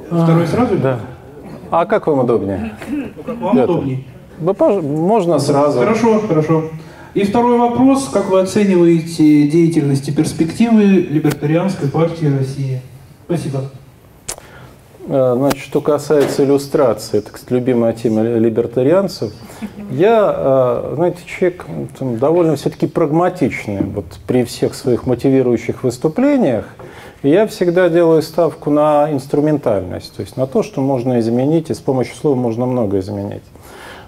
[0.07, 0.77] Второй сразу?
[0.77, 0.99] Да.
[1.72, 2.76] А как вам удобнее?
[2.89, 3.72] Ну, как вам Это.
[3.72, 4.03] удобнее.
[4.39, 5.80] Да, можно сразу.
[5.80, 6.69] Хорошо, хорошо.
[7.14, 8.10] И второй вопрос.
[8.11, 12.81] Как вы оцениваете деятельность и перспективы Либертарианской партии России?
[13.26, 13.72] Спасибо.
[15.10, 19.32] Э, значит, что касается иллюстрации, это, кстати, любимая тема либертарианцев,
[19.90, 21.66] я, э, знаете, человек
[21.98, 26.66] там, довольно все-таки прагматичный вот, при всех своих мотивирующих выступлениях.
[27.24, 31.74] И я всегда делаю ставку на инструментальность, то есть на то, что можно изменить, и
[31.74, 33.44] с помощью слова можно много изменить.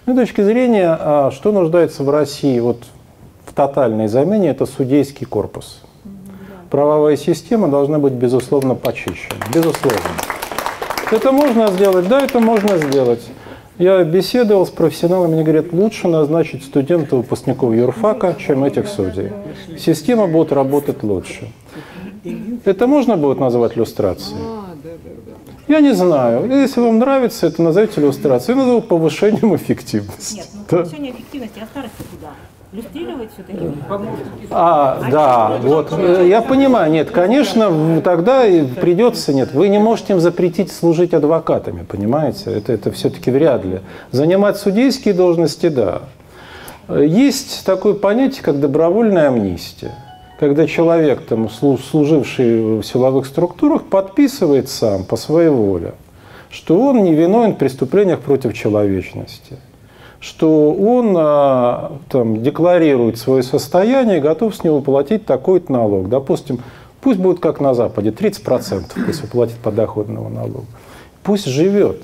[0.03, 2.83] С моей точки зрения, а, что нуждается в России вот
[3.45, 5.81] в тотальной замене, это судейский корпус.
[6.69, 9.39] Правовая система должна быть, безусловно, почищена.
[9.51, 10.28] Безусловно.
[11.11, 12.07] Это можно сделать?
[12.07, 13.21] Да, это можно сделать.
[13.79, 19.31] Я беседовал с профессионалами, они говорят, лучше назначить студента выпускников юрфака, чем этих судей.
[19.77, 21.49] Система будет работать лучше.
[22.65, 24.39] Это можно будет назвать иллюстрацией?
[25.67, 26.49] Я не знаю.
[26.51, 28.57] Если вам нравится, это назовите иллюстрацией.
[28.57, 30.35] Я назову повышением эффективности.
[30.35, 32.18] Нет, ну повышение эффективности, а старости куда?
[32.71, 33.65] Люстрировать все-таки?
[34.51, 35.91] А, да, вот.
[36.23, 38.43] Я понимаю, нет, конечно, тогда
[38.79, 42.51] придется, нет, вы не можете им запретить служить адвокатами, понимаете?
[42.51, 43.79] Это, это все-таки вряд ли.
[44.11, 46.03] Занимать судейские должности, да.
[46.87, 49.95] Есть такое понятие, как добровольная амнистия.
[50.39, 55.95] Когда человек, там, служивший в силовых структурах, подписывает сам по своей воле,
[56.51, 59.57] что он не виновен в преступлениях против человечности–
[60.19, 66.09] что он а, там, декларирует свое состояние готов с него платить такой-то налог.
[66.09, 66.59] Допустим,
[67.01, 70.65] пусть будет как на Западе, 30%, если платит подоходного налога.
[71.23, 72.03] Пусть живет.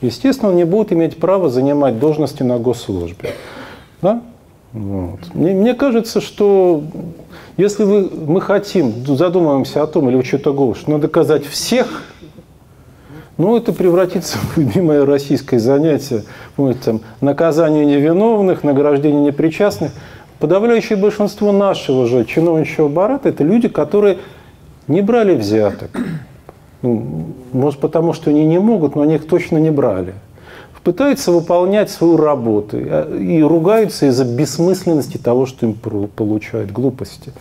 [0.00, 3.30] Естественно, он не будет иметь права занимать должности на госслужбе.
[4.02, 4.22] Да?
[4.72, 5.20] Вот.
[5.34, 6.82] Мне, мне кажется, что
[7.56, 12.02] если вы, мы хотим, задумываемся о том, или учета голову, что надо доказать всех
[13.38, 16.24] ну, это превратится в любимое российское занятие,
[16.56, 19.92] вот, там, наказание невиновных, награждение непричастных.
[20.38, 24.18] Подавляющее большинство нашего же чиновничьего барата– это люди, которые
[24.86, 25.90] не брали взяток.
[26.82, 30.14] Ну, может, потому что они не могут, но они их точно не брали.
[30.84, 37.32] Пытаются выполнять свою работу а, и ругаются из-за бессмысленности того, что им получают, глупости.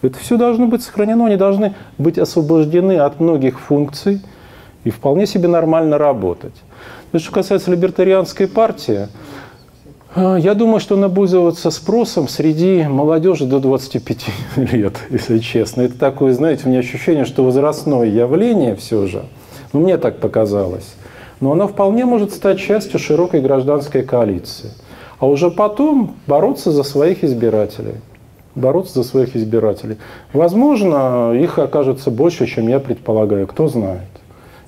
[0.00, 4.22] Это все должно быть сохранено, они должны быть освобождены от многих функций–
[4.84, 6.54] и вполне себе нормально работать.
[7.10, 9.08] То, что касается либертарианской партии,
[10.14, 14.26] э, я думаю, что она будет пользоваться спросом среди молодежи до 25
[14.72, 15.82] лет, если честно.
[15.82, 19.24] Это такое, знаете, у меня ощущение, что возрастное явление все же,
[19.72, 20.94] ну, мне так показалось,
[21.40, 24.70] но оно вполне может стать частью широкой гражданской коалиции.
[25.18, 27.94] А уже потом бороться за своих избирателей.
[28.54, 29.96] Бороться за своих избирателей.
[30.32, 34.13] Возможно, их окажется больше, чем я предполагаю, кто знает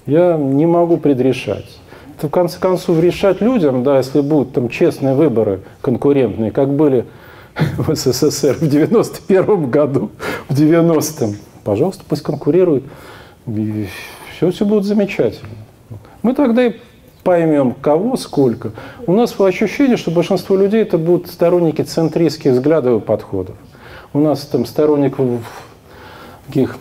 [0.06, 1.78] я не могу предрешать.
[2.16, 7.04] Это в конце концов решать людям, да, если будут там честные выборы конкурентные, как были
[7.76, 10.10] в СССР в 91 году,
[10.48, 11.36] в 90-м.
[11.64, 12.84] Пожалуйста, пусть конкурируют.
[13.46, 13.86] И
[14.36, 15.50] все, все будет замечательно.
[16.22, 16.74] Мы тогда и
[17.22, 18.72] поймем, кого, сколько.
[19.06, 23.56] У нас ощущение, что большинство людей это будут сторонники центристских взглядов и подходов.
[24.12, 25.28] У нас там сторонников
[26.46, 26.76] таких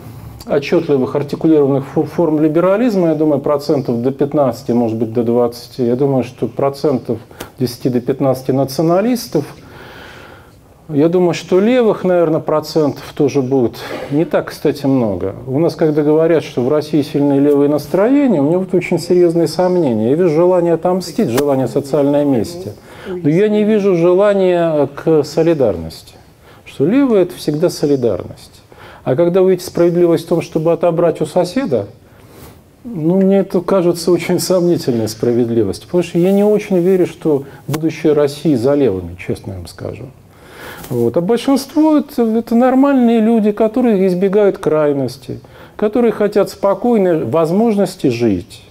[0.48, 5.78] отчетливых артикулированных форм либерализма, я думаю, процентов до 15, может быть, до 20.
[5.78, 7.18] Я думаю, что процентов
[7.58, 9.44] 10 до 15 националистов.
[10.88, 13.76] Я думаю, что левых, наверное, процентов тоже будет
[14.12, 15.34] не так, кстати, много.
[15.48, 19.48] У нас, когда говорят, что в России сильные левые настроения, у меня вот очень серьезные
[19.48, 20.10] сомнения.
[20.10, 22.72] Я вижу желание отомстить, желание социальной мести.
[23.08, 26.14] Но я не вижу желания к солидарности.
[26.64, 28.55] Что левые– это всегда солидарность.
[29.06, 31.86] А когда вы видите справедливость в том, чтобы отобрать у соседа,
[32.82, 35.86] ну, мне это кажется очень сомнительной справедливостью.
[35.86, 40.06] Потому что я не очень верю, что будущее России за левыми, честно вам скажу.
[40.88, 41.16] Вот.
[41.16, 45.38] А большинство это, это нормальные люди, которые избегают крайности,
[45.76, 48.64] которые хотят спокойной возможности жить.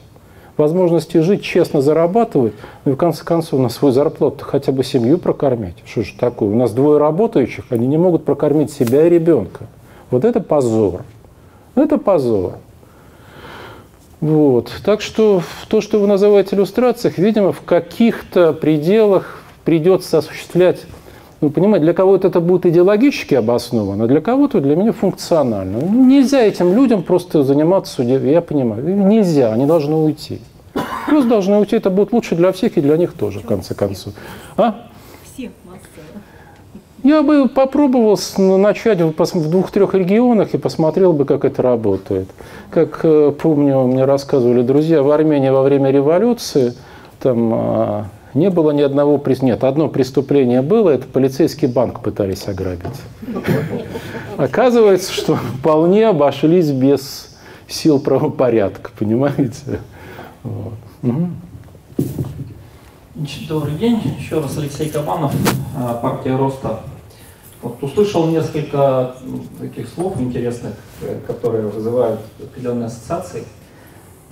[0.58, 5.18] Возможности жить, честно зарабатывать, ну и в конце концов на свою зарплату хотя бы семью
[5.18, 5.76] прокормить.
[5.86, 6.50] Что же такое?
[6.50, 9.68] У нас двое работающих, они не могут прокормить себя и ребенка.
[10.12, 11.04] Вот это позор.
[11.76, 12.54] Это позор.
[14.22, 14.72] Вот.
[14.84, 20.86] Так что то, что вы называете иллюстрациях, видимо, в каких-то пределах придется осуществлять
[21.42, 25.80] ну, понимаете, для кого-то это будет идеологически обосновано, а для кого-то для меня функционально.
[25.80, 28.02] Ну, нельзя этим людям просто заниматься.
[28.04, 30.40] Я понимаю, нельзя, они должны уйти.
[31.08, 34.14] Просто должны уйти, это будет лучше для всех и для них тоже, в конце концов.
[34.58, 34.88] А?
[37.06, 42.28] Я бы попробовал начать в двух-трех регионах и посмотрел бы, как это работает.
[42.72, 46.74] Как э, помню, мне рассказывали друзья, в Армении во время революции
[47.20, 49.54] там а, не было ни одного преступления.
[49.54, 53.00] Нет, одно преступление было, это полицейский банк пытались ограбить.
[54.38, 57.38] Оказывается, что вполне обошлись без
[57.68, 59.80] сил правопорядка, понимаете?
[60.42, 60.74] Вот.
[61.04, 61.28] Угу.
[63.48, 64.02] Добрый день.
[64.20, 65.36] Еще раз Алексей Кабанов,
[65.78, 66.80] а, партия Роста.
[67.66, 73.44] Вот услышал несколько ну, таких слов интересных, э, которые вызывают определенные ассоциации.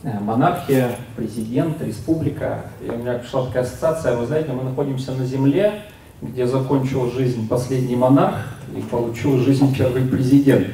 [0.04, 2.66] Э, монархия, президент, республика.
[2.86, 5.82] И у меня пришла такая ассоциация, вы знаете, мы находимся на земле,
[6.22, 8.36] где закончил жизнь последний монарх
[8.78, 10.68] и получил жизнь первый президент.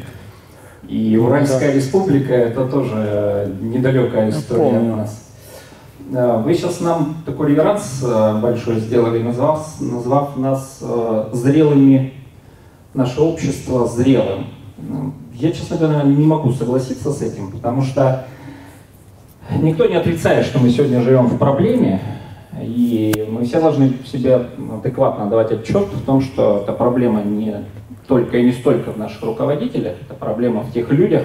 [0.85, 5.25] И ну Уральская республика это тоже недалекая история от нас.
[6.43, 10.83] Вы сейчас нам такой реверанс э, большой сделали, назвав, назвав нас
[11.31, 12.18] зрелыми
[12.93, 14.47] наше общество зрелым.
[15.33, 18.25] Я, честно говоря, не могу согласиться с этим, потому что
[19.61, 22.01] никто не отрицает, что мы сегодня живем в проблеме,
[22.61, 24.47] И мы все должны себе
[24.79, 27.63] адекватно давать отчет в том, что эта проблема не
[28.07, 31.23] только и не столько в наших руководителях, это проблема в тех людях,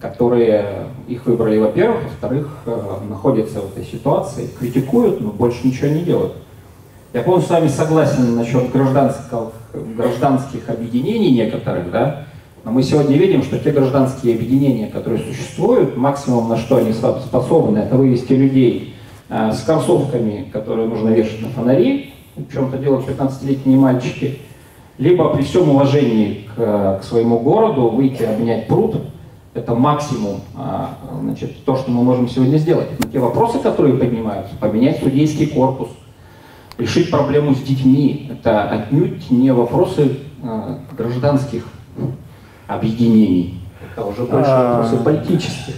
[0.00, 6.00] которые их выбрали, во-первых, во-вторых, э, находятся в этой ситуации, критикуют, но больше ничего не
[6.00, 6.32] делают.
[7.12, 9.28] Я полностью с вами согласен насчет гражданских,
[9.96, 12.26] гражданских объединений некоторых, да,
[12.64, 17.78] но мы сегодня видим, что те гражданские объединения, которые существуют, максимум на что они способны,
[17.78, 18.94] это вывести людей
[19.28, 24.38] э, с кроссовками, которые нужно вешать на фонари, в чем-то делают 15-летние мальчики,
[24.98, 28.96] либо при всем уважении к, к своему городу выйти обнять пруд,
[29.54, 32.88] это максимум, а, значит, то, что мы можем сегодня сделать.
[32.98, 35.88] Но те вопросы, которые поднимаются, поменять судейский корпус,
[36.78, 41.64] решить проблему с детьми, это отнюдь не вопросы а, гражданских
[42.66, 43.60] объединений.
[43.92, 45.76] Это уже больше а, вопросы политические.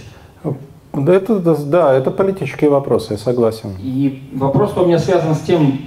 [0.91, 3.75] Да, это, да, это политические вопросы, я согласен.
[3.79, 5.79] И вопрос у меня связан с тем,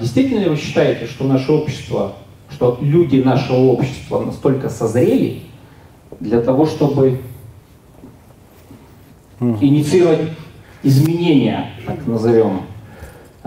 [0.00, 2.12] действительно ли вы считаете, что наше общество,
[2.50, 5.42] что люди нашего общества настолько созрели,
[6.20, 7.18] для того, чтобы
[9.40, 10.30] инициировать
[10.82, 12.75] изменения, так назовем, а,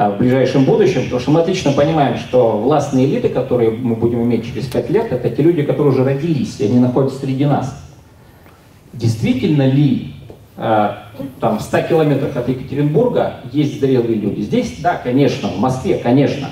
[0.07, 4.45] в ближайшем будущем, потому что мы отлично понимаем, что властные элиты, которые мы будем иметь
[4.45, 7.77] через пять лет, это те люди, которые уже родились, и они находятся среди нас.
[8.93, 10.13] Действительно ли
[10.55, 11.03] а,
[11.41, 14.39] там, в 100 километрах от Екатеринбурга есть зрелые люди?
[14.39, 16.47] Здесь, да, конечно, в Москве, конечно.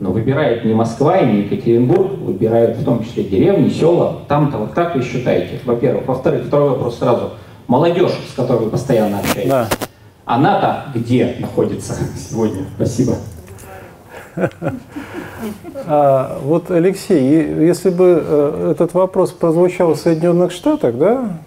[0.00, 4.20] Но выбирает не Москва и не Екатеринбург, выбирают в том числе деревни, села.
[4.28, 5.60] Там-то вот как вы считаете?
[5.64, 6.06] Во-первых.
[6.06, 7.32] Во-вторых, второй вопрос сразу.
[7.66, 9.68] Молодежь, с которой вы постоянно общаетесь, да.
[10.28, 12.64] Она-то где находится сегодня?
[12.76, 13.16] Спасибо.
[15.86, 17.20] А, вот, Алексей,
[17.64, 21.38] если бы э, этот вопрос прозвучал в Соединенных Штатах, да,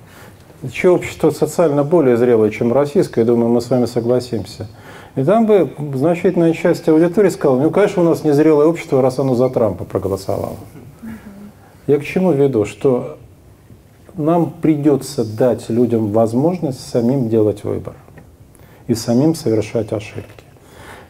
[0.72, 4.68] чье общество социально более зрелое, чем российское, думаю, мы с вами согласимся–
[5.16, 9.36] и там бы значительная часть аудитории сказала, ну, конечно, у нас незрелое общество, раз оно
[9.36, 10.56] за Трампа проголосовало.
[11.88, 12.64] Я к чему веду?
[12.64, 13.18] Что
[14.16, 17.96] нам придется дать людям возможность самим делать выбор
[18.88, 20.44] и самим совершать ошибки.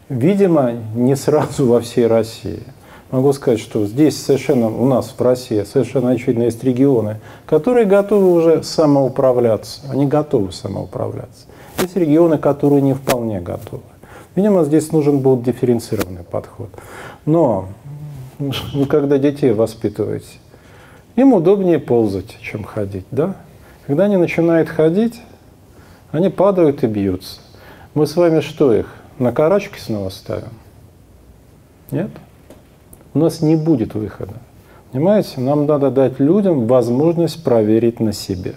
[0.08, 2.62] Видимо, не сразу во всей России.
[3.10, 8.32] Могу сказать, что здесь совершенно, у нас в России совершенно очевидно есть регионы, которые готовы
[8.32, 9.82] уже самоуправляться.
[9.90, 11.46] Они готовы самоуправляться.
[11.78, 13.82] Есть регионы, которые не вполне готовы.
[14.34, 16.70] Видимо, здесь нужен был дифференцированный подход.
[17.26, 17.68] Но
[18.38, 20.38] вы когда детей воспитываете,
[21.14, 23.36] им удобнее ползать, чем ходить, да?
[23.86, 25.20] Когда они начинают ходить,
[26.12, 27.41] они падают и бьются.
[27.94, 28.86] Мы с вами что их,
[29.18, 30.52] на карачки снова ставим?
[31.90, 32.10] Нет?
[33.12, 34.32] У нас не будет выхода.
[34.92, 38.54] Понимаете, нам надо дать людям возможность проверить на себе.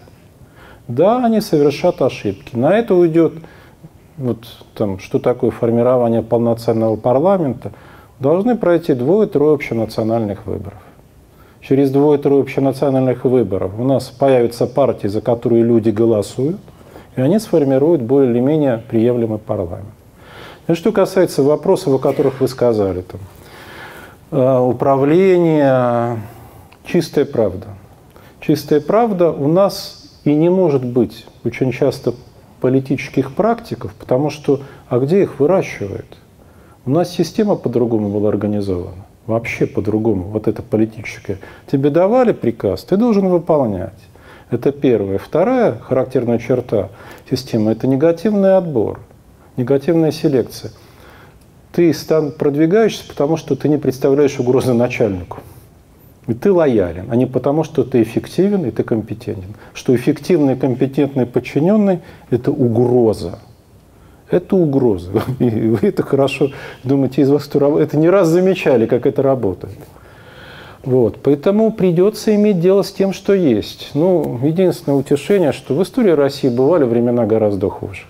[0.88, 2.56] Да, они совершат ошибки.
[2.56, 3.34] На это уйдет
[4.18, 7.74] вот там, что такое формирование полноценного парламента,
[8.20, 10.80] должны пройти двое-трое общенациональных выборов.
[11.62, 16.62] Через двое-трое общенациональных выборов у нас появятся партии, за которые люди голосуют,
[17.16, 19.90] и они сформируют более или менее приемлемый парламент.
[20.68, 23.20] И что касается вопросов, о которых вы сказали, там,
[24.32, 26.20] э, управление,
[26.86, 27.68] чистая правда.
[28.40, 32.14] Чистая правда у нас и не может быть очень часто
[32.62, 36.18] политических практиков, потому что, а где их выращивают?
[36.86, 41.40] У нас система по-другому была организована, вообще по-другому, вот это политическое.
[41.72, 43.94] Тебе давали приказ, ты должен выполнять.
[44.52, 45.18] Это первое.
[45.18, 46.90] Вторая характерная черта
[47.30, 49.00] системы– это негативный отбор,
[49.58, 50.72] негативная селекция.
[51.72, 51.94] Ты
[52.38, 55.40] продвигаешься, потому что ты не представляешь угрозы начальнику.
[56.28, 59.56] И ты лоялен, а не потому, что ты эффективен и ты компетентен.
[59.74, 62.00] Что эффективный компетентный подчиненный–
[62.30, 63.40] это угроза.
[64.30, 65.12] Это угроза.
[65.40, 66.52] И вы это хорошо
[66.84, 69.78] думаете из вас, кто это не раз замечали, как это работает.
[70.86, 71.18] Вот.
[71.22, 73.92] Поэтому придется иметь дело с тем, что есть.
[73.96, 78.04] Ну, единственное утешение, что в истории России бывали времена гораздо хуже.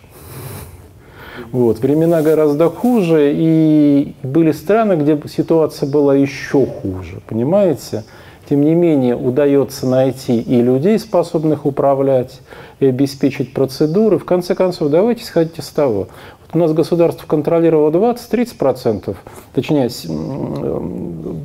[1.52, 1.80] Вот.
[1.80, 8.04] Времена гораздо хуже, и были страны, где ситуация была еще хуже, понимаете?
[8.50, 12.42] Тем не менее, удается найти и людей, способных управлять,
[12.80, 14.20] и обеспечить процедуры.
[14.20, 16.10] В конце концов, давайте исходить из того.
[16.56, 19.14] У нас государство контролировало 20-30%,
[19.54, 19.90] точнее,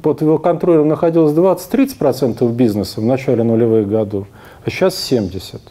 [0.04, 4.28] под его контролем находилось 20-30% бизнеса в начале нулевых годов,
[4.64, 5.62] а сейчас 70%.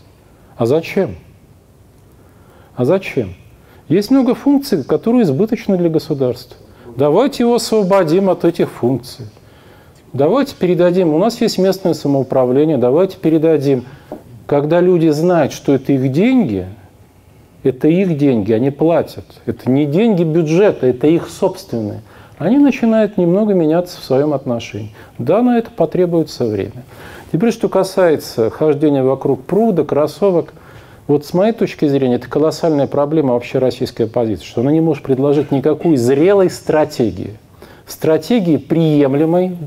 [0.57, 1.15] А зачем?
[2.75, 3.33] А зачем?
[3.87, 6.57] Есть много функций, которые избыточны для государства.
[6.97, 9.25] Давайте его освободим от этих функций.
[10.11, 13.85] Давайте передадим, у нас есть местное самоуправление, давайте передадим,
[14.47, 16.67] когда люди знают, что это их деньги,
[17.63, 19.25] Это их деньги, они платят.
[19.45, 22.01] Это не деньги бюджета, это их собственные.
[22.37, 24.93] Они начинают немного меняться в своем отношении.
[25.17, 26.83] Да, на это потребуется время.
[27.33, 30.53] Теперь, что касается хождения вокруг пруда, кроссовок,
[31.07, 35.03] вот с моей точки зрения, это колоссальная проблема вообще российской оппозиции, что она не может
[35.03, 37.37] предложить никакой зрелой стратегии.
[37.85, 39.57] Стратегии приемлемой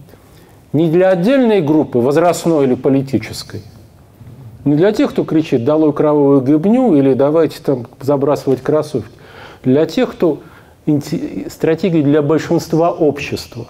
[0.72, 3.62] не для отдельной группы, возрастной или политической,
[4.64, 9.10] не для тех, кто кричит «долой кровавую гибню» или «давайте там забрасывать кроссовки»,
[9.64, 10.40] для тех, кто
[11.48, 13.66] стратегии для большинства общества.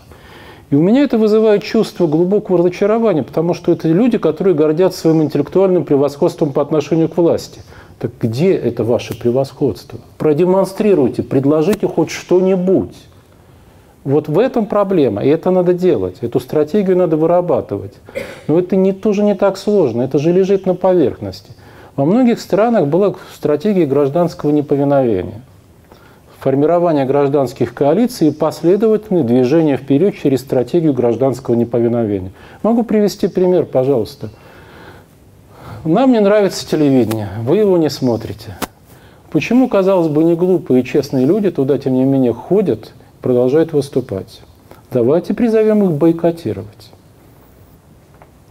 [0.71, 5.23] И у меня это вызывает чувство глубокого разочарования, потому что это люди, которые гордятся своим
[5.23, 7.61] интеллектуальным превосходством по отношению к власти.
[7.99, 9.99] Так где это ваше превосходство?
[10.17, 12.97] Продемонстрируйте, предложите хоть что-нибудь.
[14.05, 17.95] Вот в этом проблема, и это надо делать, эту стратегию надо вырабатывать.
[18.49, 21.53] Но это не, тоже не так сложно, это же лежит на поверхности.
[21.95, 25.43] Во многих странах была стратегия гражданского неповиновения.
[26.41, 32.33] Формирование гражданских коалиций и последовательное движение вперед через стратегию гражданского неповиновения.
[32.65, 34.31] Могу привести пример, пожалуйста.
[35.85, 38.57] Нам не нравится телевидение, вы его не смотрите.
[39.31, 42.93] Почему, казалось бы, не глупые и честные люди туда, тем не менее, ходят–
[43.23, 44.43] продолжают выступать.
[44.91, 46.91] Давайте призовем их бойкотировать.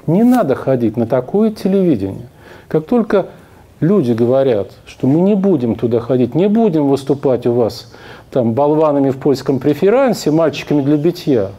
[0.08, 2.30] Не надо ходить на такое телевидение.
[2.68, 3.28] Как только
[3.80, 7.94] люди говорят, что мы не будем туда ходить, не будем выступать у вас
[8.32, 11.52] там болванами в польском преферансе, мальчиками для битья,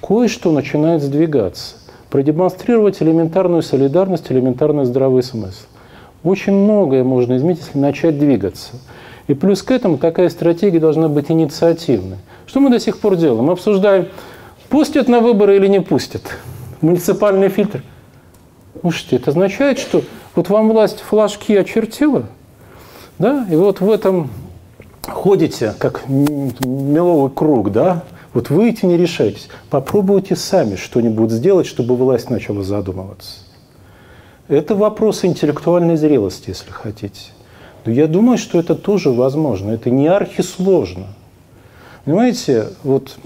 [0.00, 1.76] кое-что начинает сдвигаться.
[2.08, 5.66] Продемонстрировать элементарную солидарность, элементарный здравый смысл.
[6.22, 8.74] Очень многое можно изменить, если начать двигаться.
[9.28, 12.18] И плюс к этому такая стратегия должна быть инициативной.
[12.46, 13.44] Что мы до сих пор делаем?
[13.44, 14.08] Мы обсуждаем,
[14.68, 16.22] пустят на выборы или не пустят.
[16.80, 17.82] Муниципальный фильтр.
[18.80, 20.02] Слушайте, это означает, что
[20.34, 22.24] вот вам власть флажки очертила,
[23.18, 24.30] да, и вот в этом
[25.02, 28.04] ходите, как меловый круг, да,
[28.34, 29.48] вот выйти не решаетесь.
[29.70, 33.40] Попробуйте сами что-нибудь сделать, чтобы власть начала задумываться.
[34.48, 37.30] Это вопрос интеллектуальной зрелости, если хотите.
[37.84, 39.72] Но я думаю, что это тоже возможно.
[39.72, 41.06] Это не архисложно.
[42.04, 43.16] Понимаете, вот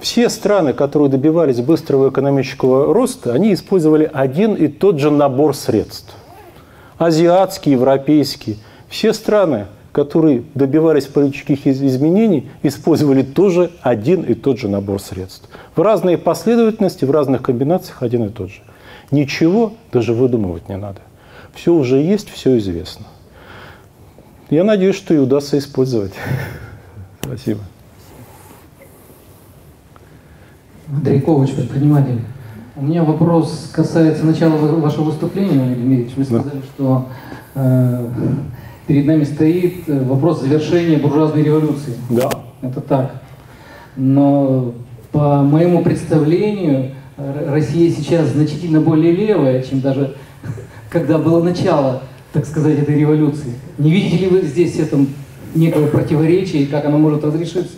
[0.00, 6.14] все страны, которые добивались быстрого экономического роста, они использовали один и тот же набор средств.
[6.98, 8.56] Азиатские, европейские.
[8.88, 15.48] Все страны, которые добивались политических изменений, использовали тоже один и тот же набор средств.
[15.74, 18.60] В разной последовательности, в разных комбинациях один и тот же.
[19.10, 21.00] Ничего даже выдумывать не надо.
[21.54, 23.06] Все уже есть, все известно.
[24.48, 26.12] Я надеюсь, что и удастся использовать.
[27.20, 27.60] Спасибо.
[30.88, 32.20] Андрей Ковач, предприниматель.
[32.76, 36.16] У меня вопрос касается начала вашего выступления, Леонид Дмитриевич.
[36.16, 36.62] Вы сказали, да.
[36.62, 37.08] что
[37.56, 38.08] э,
[38.86, 41.94] перед нами стоит вопрос завершения буржуазной революции.
[42.10, 42.30] Да.
[42.62, 43.22] Это так.
[43.96, 44.74] Но
[45.10, 50.14] по моему представлению, Россия сейчас значительно более левая, чем даже
[50.90, 52.02] когда было начало
[52.36, 53.54] так сказать, этой революции.
[53.78, 55.08] Не видите ли вы здесь этом
[55.54, 57.72] некого противоречия и как оно может разрешиться?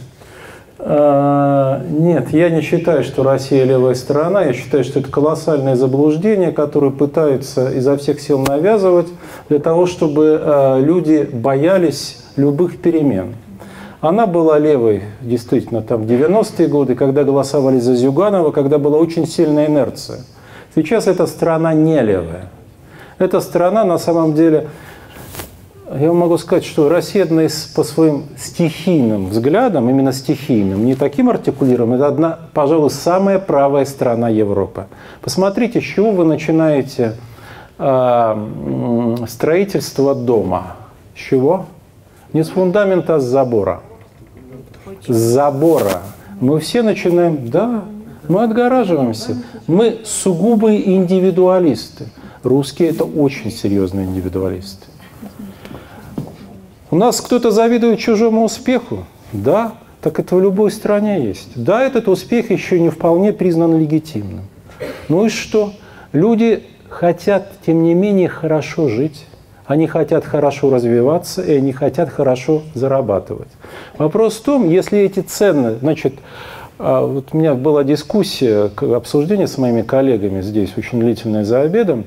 [0.81, 4.43] А, нет, я не считаю, что Россия левая сторона.
[4.43, 9.07] Я считаю, что это колоссальное заблуждение, которое пытаются изо всех сил навязывать
[9.49, 13.37] для того, чтобы а, люди боялись любых перемен.
[14.01, 19.25] Она была левой, действительно, там, в 90-е годы, когда голосовали за Зюганова, когда была очень
[19.25, 20.19] сильная инерция.
[20.75, 22.51] Сейчас эта страна не левая.
[23.19, 24.69] Эта страна на самом деле,
[25.93, 31.29] я могу сказать, что Россия одна из, по своим стихийным взглядам, именно стихийным, не таким
[31.29, 34.87] артикулированным, это одна, пожалуй, самая правая страна Европы.
[35.21, 37.15] Посмотрите, с чего вы начинаете
[37.79, 40.77] э, строительство дома.
[41.17, 41.67] С чего?
[42.33, 43.81] Не с фундамента, а с забора.
[45.07, 46.03] С забора.
[46.41, 47.83] Мы все начинаем, да,
[48.29, 49.39] мы отгораживаемся.
[49.67, 52.07] Мы сугубые индивидуалисты.
[52.43, 54.87] Русские– это очень серьезные индивидуалисты.
[56.91, 59.05] У нас кто-то завидует чужому успеху?
[59.33, 61.51] Да, так это в любой стране есть.
[61.55, 64.45] Да, этот успех еще не вполне признан легитимным.
[65.09, 65.73] Ну и что?
[66.13, 69.27] Люди хотят, тем не менее, хорошо жить.
[69.67, 73.49] Они хотят хорошо развиваться, и они хотят хорошо зарабатывать.
[73.99, 76.15] Вопрос в том, если эти цены, значит,
[76.79, 82.07] а, вот у меня была дискуссия, обсуждение с моими коллегами здесь, очень длительное за обедом,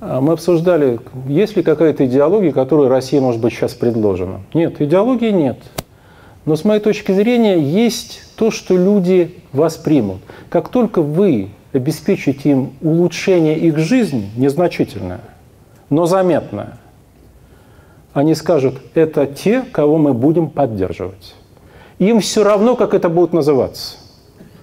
[0.00, 4.40] мы обсуждали, есть ли какая-то идеология, которую Россия, может быть, сейчас предложена.
[4.54, 5.58] Нет, идеологии нет.
[6.46, 10.18] Но с моей точки зрения есть то, что люди воспримут.
[10.48, 15.20] Как только вы обеспечите им улучшение их жизни, незначительное,
[15.90, 16.78] но заметное,
[18.12, 21.36] Они скажут, это те, кого мы будем поддерживать.
[21.98, 23.98] Им все равно, как это будет называться.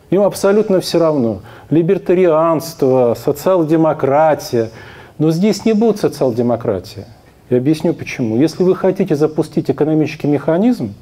[0.10, 1.42] Им абсолютно все равно.
[1.70, 4.72] Либертарианство, социал-демократия.
[5.18, 7.08] Но здесь не будет социал-демократия.
[7.50, 8.38] Я объясню почему.
[8.38, 10.94] Если вы хотите запустить экономический механизм,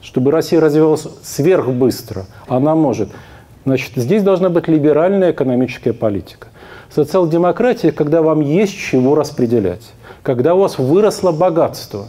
[0.00, 3.10] чтобы Россия развивалась сверхбыстро, она может,
[3.64, 6.48] значит, здесь должна быть либеральная экономическая политика.
[6.90, 9.92] Социал-демократия, когда вам есть чего распределять,
[10.22, 12.08] когда у вас выросло богатство.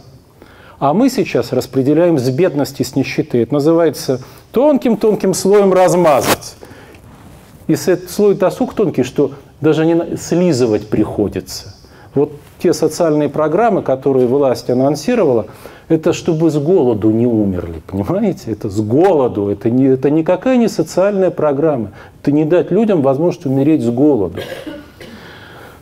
[0.78, 3.42] А мы сейчас распределяем с бедности, с нищеты.
[3.42, 4.20] Это называется
[4.52, 6.56] тонким-тонким слоем размазать.
[7.68, 9.32] И слой досуг тонкий, что
[9.64, 11.74] даже не слизывать приходится.
[12.14, 12.32] Вот
[12.62, 15.46] те социальные программы, которые власть анонсировала,
[15.88, 18.52] это чтобы с голоду не умерли, понимаете?
[18.52, 21.90] Это с голоду, это, не, это никакая не социальная программа.
[22.22, 24.38] Это не дать людям возможность умереть с голоду.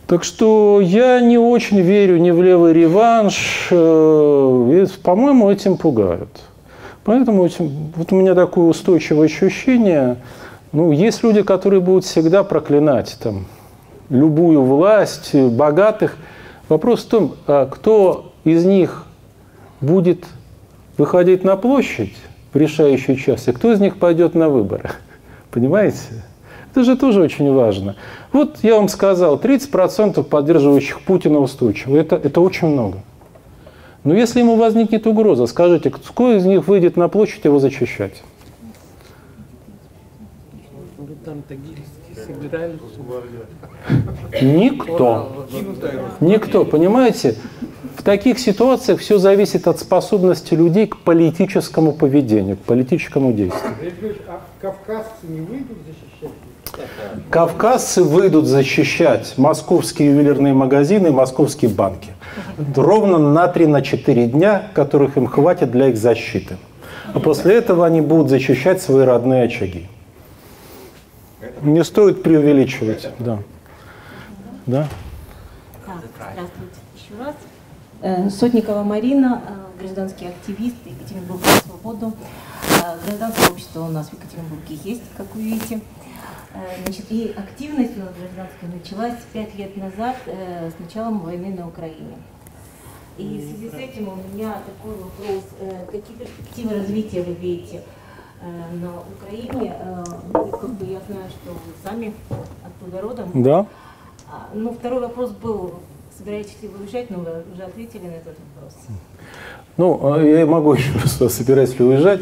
[0.07, 6.29] Так что я не очень верю ни в левый реванш, э, по-моему, этим пугают.
[7.05, 10.17] Поэтому этим, вот у меня такое устойчивое ощущение,
[10.73, 13.45] ну, есть люди, которые будут всегда проклинать там,
[14.13, 16.17] любую власть, богатых.
[16.69, 19.05] Вопрос в том, а кто из них
[19.81, 20.25] будет
[20.97, 22.15] выходить на площадь
[22.53, 24.91] в решающий час, и кто из них пойдет на выборы.
[25.51, 26.23] Понимаете?
[26.71, 27.95] Это же тоже очень важно.
[28.31, 31.97] Вот я вам сказал, 30% поддерживающих Путина устойчиво.
[31.97, 32.99] Это, это очень много.
[34.03, 38.21] Но если ему возникнет угроза, скажите, кто из них выйдет на площадь его защищать?
[44.41, 45.45] Никто.
[46.19, 47.35] Никто, понимаете?
[47.97, 53.73] В таких ситуациях все зависит от способности людей к политическому поведению, к политическому действию.
[54.59, 56.37] Кавказцы не выйдут защищать?
[57.29, 62.09] Кавказцы выйдут защищать московские ювелирные магазины и московские банки.
[62.75, 66.57] Ровно на 3-4 дня, которых им хватит для их защиты.
[67.13, 69.87] А после этого они будут защищать свои родные очаги.
[71.63, 73.07] Не стоит преувеличивать.
[73.19, 73.39] Да.
[74.65, 74.87] Да?
[75.85, 77.35] Здравствуйте еще раз.
[78.01, 82.11] Э, Сотникова Марина, э, гражданский активист Екатеринбург свободу.
[82.83, 85.79] Э, гражданское общество у нас в Екатеринбурге есть, как вы видите.
[86.83, 92.15] Значит, и активность у нас гражданская началась пять лет назад с началом войны на Украине.
[93.17, 95.45] И в связи с этим у меня такой вопрос.
[95.91, 97.81] Какие перспективы развития вы видите
[98.43, 99.75] на Украине?
[100.33, 102.13] Ну, как бы я знаю, что вы сами
[102.65, 103.29] оттуда родом.
[103.33, 103.65] Да.
[104.29, 105.73] А, ну, второй вопрос был,
[106.17, 108.73] Собираетесь ли вы уезжать, но вы уже ответили на этот вопрос.
[109.77, 112.21] Ну, а я могу еще просто собираюсь ли уезжать.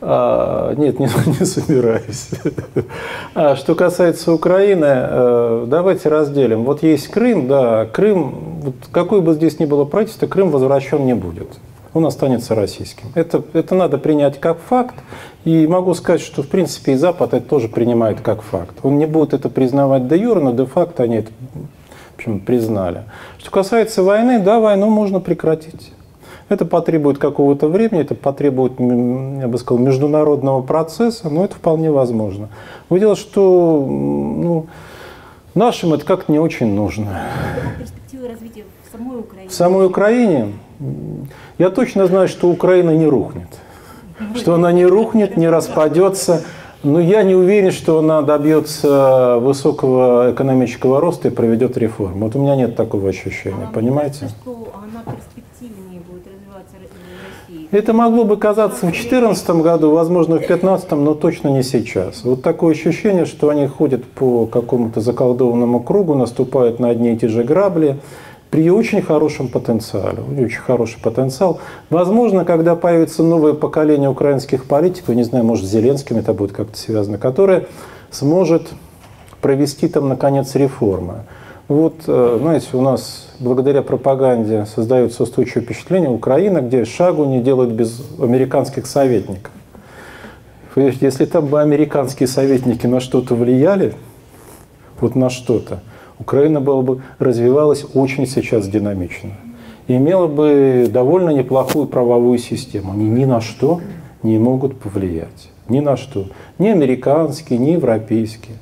[0.00, 1.06] А, нет, не,
[1.38, 2.30] не собираюсь.
[3.34, 6.64] А что касается Украины, э, давайте разделим.
[6.64, 11.14] Вот есть Крым, да, Крым, вот какой бы здесь ни было правительство, Крым возвращен не
[11.14, 11.48] будет.
[11.92, 13.08] Он останется российским.
[13.14, 14.94] Это, это надо принять как факт.
[15.44, 18.76] И могу сказать, что в принципе и Запад это тоже принимает как факт.
[18.82, 21.30] Он не будет это признавать де юре, но де факто они это
[22.20, 23.04] общем, признали.
[23.38, 25.92] Что касается войны, да, войну можно прекратить.
[26.48, 32.48] Это потребует какого-то времени, это потребует, я бы сказал, международного процесса, но это вполне возможно.
[32.88, 34.66] Вы дело, что ну,
[35.54, 37.22] нашим это как-то не очень нужно.
[37.78, 39.48] Перспективы развития в самой Украине?
[39.48, 40.52] В самой Украине?
[41.60, 43.48] Я точно знаю, что Украина не рухнет.
[44.34, 46.42] Что она не рухнет, не распадется.
[46.82, 52.24] Ну, я не уверен, что она добьется высокого экономического роста и проведет реформу.
[52.24, 54.20] Вот у меня нет такого ощущения, а понимаете?
[54.20, 57.68] Кажется, что она перспективнее будет развиваться в России.
[57.70, 62.24] Это могло бы казаться в 2014 году, возможно, в 2015, но точно не сейчас.
[62.24, 67.28] Вот такое ощущение, что они ходят по какому-то заколдованному кругу, наступают на одни и те
[67.28, 67.98] же грабли,
[68.50, 71.60] при очень хорошем потенциале, очень хороший потенциал.
[71.88, 76.76] Возможно, когда появится новое поколение украинских политиков, не знаю, может, с Зеленским это будет как-то
[76.76, 77.66] связано, которое
[78.10, 78.68] сможет
[79.40, 81.22] провести там, наконец, реформы.
[81.68, 87.70] Вот, э, знаете, у нас благодаря пропаганде создается устойчивое впечатление Украина, где шагу не делают
[87.70, 89.52] без американских советников.
[90.74, 93.94] Если там бы американские советники на что-то влияли,
[95.00, 95.80] вот на что-то,
[96.20, 99.30] Украина была бы, развивалась очень сейчас динамично.
[99.88, 102.92] И имела бы довольно неплохую правовую систему.
[102.92, 103.80] Они ни на что
[104.22, 105.50] не могут повлиять.
[105.68, 106.26] Ни на что.
[106.58, 108.58] Ни американские, ни европейские.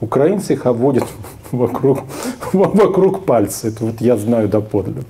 [0.00, 1.04] Украинцы их обводят
[1.52, 2.00] вокруг,
[2.52, 3.68] вокруг пальца.
[3.68, 5.04] Это вот я знаю доподлинно.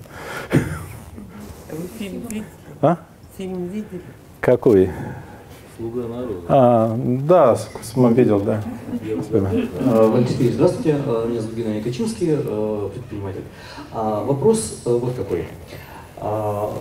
[0.52, 2.44] Вы фильм видели?
[2.82, 2.98] А?
[3.39, 4.02] Фильм видели?
[4.40, 4.90] Какой?
[5.78, 6.40] Слуга народа.
[6.48, 7.56] А, да,
[8.12, 8.62] видел, да.
[8.88, 10.96] А, Валентин здравствуйте.
[11.04, 13.42] А, меня зовут Геннадий Качинский, а, предприниматель.
[13.92, 15.46] Вопрос вот какой.
[16.18, 16.72] А,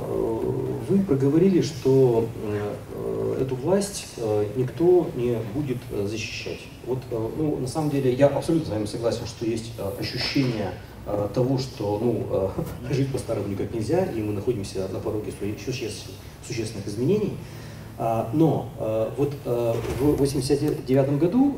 [0.88, 2.28] вы проговорили, что
[3.40, 4.06] эту власть
[4.56, 6.60] никто не будет защищать.
[6.86, 10.72] Вот, ну, на самом деле, я абсолютно с вами согласен, что есть ощущение
[11.34, 12.52] того, что ну,
[12.94, 15.34] жить по-старому никак нельзя, и мы находимся на пороге
[15.66, 17.34] существенных изменений.
[17.98, 21.56] А, но а, вот а, в 1989 году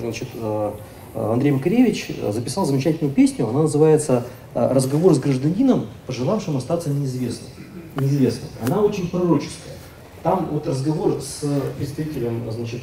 [0.00, 0.28] значит,
[1.14, 4.24] Андрей Макаревич записал замечательную песню, она называется
[4.54, 7.50] «Разговор с гражданином, пожелавшим остаться неизвестным».
[7.96, 8.50] неизвестным.
[8.66, 9.74] Она очень пророческая.
[10.24, 11.44] Там вот разговор с
[11.76, 12.80] представителем значит,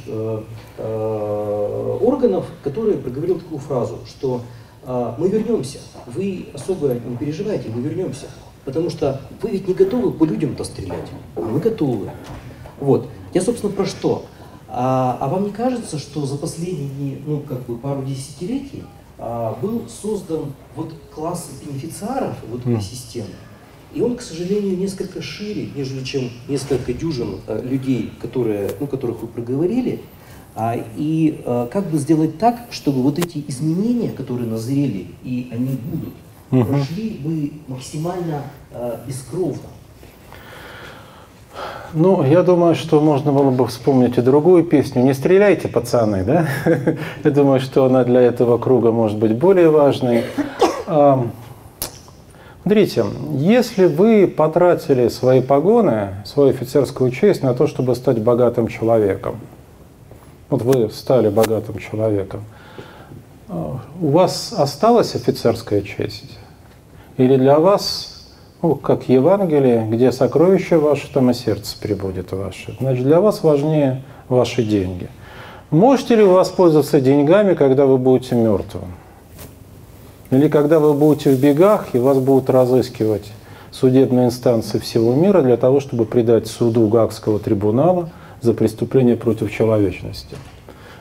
[0.78, 4.42] органов, который проговорил такую фразу, что
[4.86, 8.28] мы вернемся, вы особо не переживайте, мы вернемся.
[8.64, 12.10] Потому что вы ведь не готовы по людям-то стрелять, а мы готовы.
[12.78, 13.08] Вот.
[13.34, 14.26] Я, собственно, про что?
[14.68, 18.84] А, а вам не кажется, что за последние, ну, как бы пару десятилетий
[19.18, 22.80] а, был создан вот класс бенефициаров вот этой mm.
[22.80, 23.34] системы?
[23.94, 29.20] И он, к сожалению, несколько шире, нежели чем несколько дюжин а, людей, которые, ну, которых
[29.20, 30.00] вы проговорили.
[30.54, 35.76] А, и а, как бы сделать так, чтобы вот эти изменения, которые назрели, и они
[35.76, 36.14] будут,
[36.52, 36.64] угу.
[36.64, 39.58] прошли бы максимально э, бескровно.
[41.92, 46.46] Ну, я думаю, что можно было бы вспомнить и другую песню «Не стреляйте, пацаны», да?
[47.24, 50.24] Я думаю, что она для этого круга может быть более важной.
[52.62, 59.40] Смотрите, если вы потратили свои погоны, свою офицерскую честь на то, чтобы стать богатым человеком,
[60.48, 62.44] вот вы стали богатым человеком,
[63.48, 66.38] а, у вас осталась офицерская честь?
[67.16, 68.26] Или для вас,
[68.62, 72.76] ну, как Евангелие, где сокровище ваше, там и сердце прибудет ваше.
[72.80, 75.08] Значит, для вас важнее ваши деньги.
[75.70, 78.92] Можете ли вы воспользоваться деньгами, когда вы будете мертвым?
[80.30, 83.32] Или когда вы будете в бегах, и вас будут разыскивать
[83.70, 88.10] судебные инстанции всего мира для того, чтобы предать суду Гагского трибунала
[88.40, 90.36] за преступление против человечности.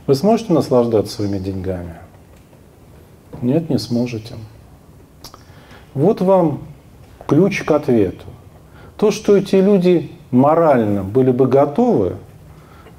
[0.08, 1.96] Вы сможете наслаждаться своими деньгами?
[3.42, 4.36] Нет, не сможете.
[5.94, 6.60] Вот вам
[7.28, 8.26] ключ к ответу.
[8.98, 12.18] То, что эти люди морально были бы готовы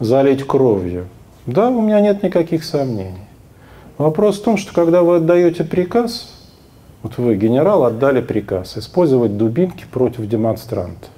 [0.01, 1.09] залить кровью,
[1.47, 3.27] да, у меня нет никаких сомнений.
[3.99, 6.35] Вопрос в том, что когда вы отдаете приказ,
[7.03, 11.11] вот вы, генерал, отдали приказ использовать дубинки против демонстрантов.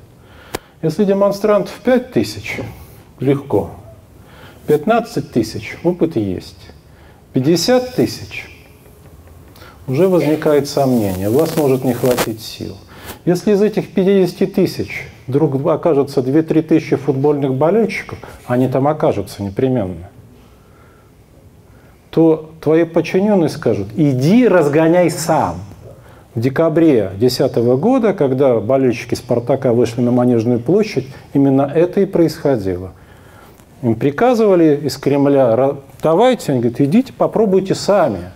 [0.83, 2.61] Если демонстрантов 5 тысяч,
[3.21, 3.71] легко.
[4.67, 6.71] 15 тысяч, опыт есть.
[7.33, 8.51] 50 тысяч,
[9.87, 12.77] уже возникает сомнение, у вас может не хватить сил.
[13.25, 20.11] Если из этих 50 тысяч вдруг окажется 2-3 тысячи футбольных болельщиков, они там окажутся непременно,
[22.11, 25.57] то твои подчиненные скажут, иди разгоняй сам.
[26.35, 32.93] В декабре 2010 года, когда болельщики «Спартака» вышли на Манежную площадь, именно это и происходило.
[33.83, 38.33] Им приказывали из Кремля, давайте, они говорят, идите попробуйте сами.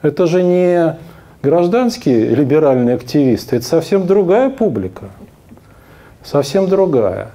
[0.00, 0.96] Это же не
[1.42, 5.06] гражданские либеральные активисты, это совсем другая публика.
[6.22, 7.32] Совсем другая.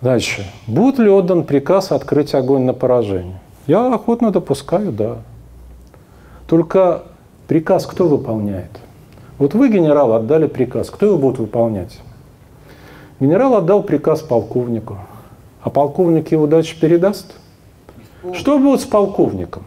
[0.00, 0.46] Дальше.
[0.66, 3.38] Будет ли отдан приказ открыть огонь на поражение?
[3.66, 5.18] Я охотно допускаю, да.
[6.46, 7.02] Только
[7.46, 8.70] приказ кто выполняет?
[9.38, 10.90] Вот вы, генерал, отдали приказ.
[10.90, 12.00] Кто его будет выполнять?
[13.20, 14.98] Генерал отдал приказ полковнику.
[15.62, 17.34] А полковник его дальше передаст?
[18.32, 19.62] Что будет с полковником?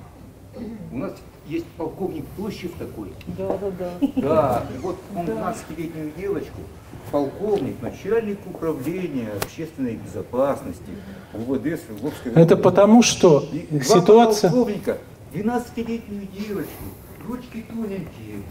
[0.92, 1.14] У нас
[1.46, 3.10] есть полковник Площев такой.
[3.38, 4.08] Да, да, да.
[4.16, 6.62] Да, вот он 12-летнюю девочку,
[7.12, 10.82] полковник, начальник управления общественной безопасности
[11.34, 14.50] УВД Свердловской Это потому что И ситуация...
[14.50, 14.98] полковника,
[15.34, 16.84] 12-летнюю девочку,
[17.28, 18.44] ручки тоненькие,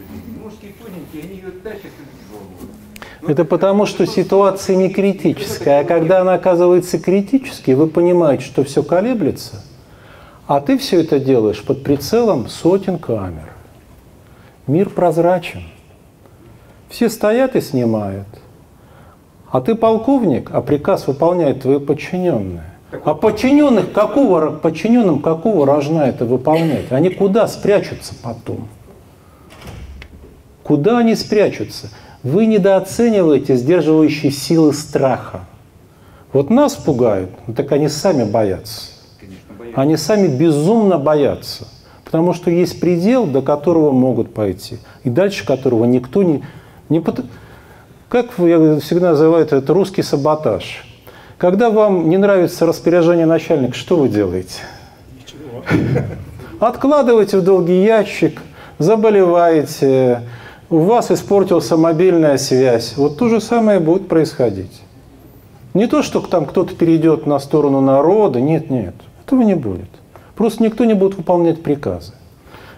[0.43, 1.91] ножки тоненькие, они ее тащат
[3.21, 5.79] ну, это потому, что ситуация не критическая.
[5.79, 9.63] А когда она оказывается критической, вы понимаете, что все колеблется–
[10.47, 13.51] а ты все это делаешь под прицелом сотен камер.
[14.67, 15.63] Мир прозрачен.
[16.89, 18.27] Все стоят и снимают.
[19.49, 22.63] А ты полковник, а приказ выполняют твои подчиненные.
[23.03, 26.91] А подчиненных какого, подчиненным какого рожна это выполнять?
[26.91, 28.67] Они куда спрячутся потом?
[30.63, 31.89] Куда они спрячутся?
[32.21, 35.41] Вы недооцениваете сдерживающие силы страха.
[36.31, 38.92] Вот нас пугают, ну так они сами боятся.
[39.75, 41.67] Они сами безумно боятся,
[42.03, 46.43] потому что есть предел, до которого могут пойти, и дальше которого никто не...
[46.89, 47.25] не под...
[48.09, 50.85] Как я всегда называю это, это русский саботаж.
[51.39, 54.61] Когда вам не нравится распоряжение начальника, что вы делаете?
[55.17, 55.63] Ничего.
[56.59, 58.39] Откладываете в долгий ящик,
[58.77, 60.21] заболеваете,
[60.69, 62.93] у вас испортилась мобильная связь.
[62.95, 64.81] Вот то же самое будет происходить.
[65.73, 68.93] Не то, что там кто-то перейдет на сторону народа, нет, нет,
[69.25, 69.89] этого не будет.
[70.35, 72.13] Просто никто не будет выполнять приказы.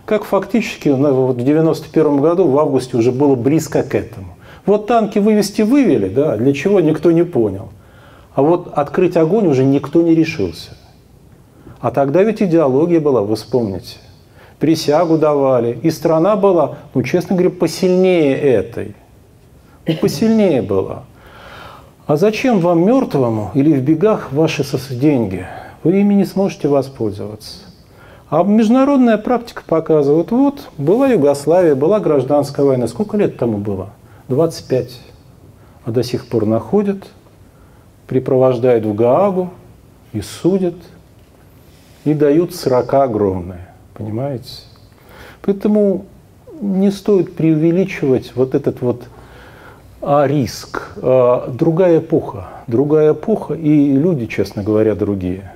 [0.05, 4.35] Как фактически вот в 91 году, в августе, уже было близко к этому.
[4.65, 7.69] Вот танки вывести вывели, да, для чего никто не понял.
[8.33, 10.71] А вот открыть огонь уже никто не решился.
[11.79, 13.97] А тогда ведь идеология была, вы вспомните.
[14.59, 18.95] Присягу давали, и страна была, ну, честно говоря, посильнее этой.
[19.87, 21.03] Ну, посильнее была.
[22.07, 25.45] А зачем вам мертвому или в бегах ваши деньги?
[25.85, 27.59] Вы ими не сможете воспользоваться.
[28.27, 32.87] А международная практика показывает, вот, была Югославия, была гражданская война.
[32.87, 33.91] Сколько лет тому было?
[34.27, 34.99] 25.
[35.85, 37.05] А до сих пор находят,
[38.07, 39.51] припровождают в Гаагу
[40.11, 40.73] и судят,
[42.03, 43.67] и дают срока огромные.
[43.93, 44.63] Понимаете?
[45.43, 46.07] Поэтому
[46.61, 49.03] не стоит преувеличивать вот этот вот
[50.01, 50.93] а, риск.
[50.97, 52.47] А, другая эпоха.
[52.65, 55.51] Другая эпоха, и люди, честно говоря, другие.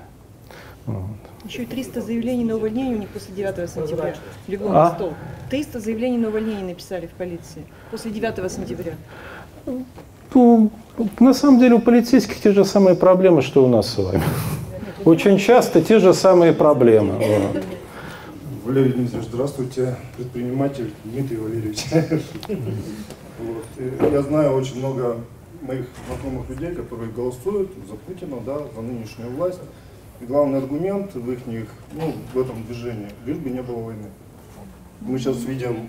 [0.93, 1.49] Вот.
[1.49, 4.15] Еще и 300 заявлений на увольнение у них после 9 сентября.
[4.47, 4.73] Легло а?
[4.73, 5.13] на стол.
[5.49, 8.93] 300 заявлений на увольнение написали в полиции после 9 сентября.
[10.33, 10.71] Ну,
[11.19, 14.21] на самом деле у полицейских те же самые проблемы, что у нас с вами.
[15.05, 17.13] Очень часто те же самые проблемы.
[18.65, 19.95] Валерий Дмитриевич, здравствуйте.
[20.17, 21.85] Предприниматель Дмитрий Валерьевич.
[23.39, 24.11] Вот.
[24.11, 25.15] Я знаю очень много
[25.61, 29.59] моих знакомых людей, которые голосуют за Путина, да, за нынешнюю власть.
[30.21, 31.39] И главный аргумент в их,
[31.93, 34.09] ну, в этом движении, лишь бы не было войны.
[35.01, 35.87] Мы сейчас видим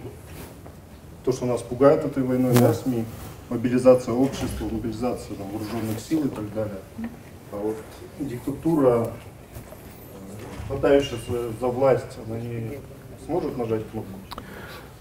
[1.24, 3.04] то, что нас пугает этой войной, да, СМИ,
[3.48, 6.78] мобилизация общества, мобилизация там, вооруженных сил и так далее.
[7.52, 7.76] А вот
[8.20, 9.10] диктатура,
[10.68, 12.78] хватающаяся за власть, она не
[13.26, 14.18] сможет нажать кнопку?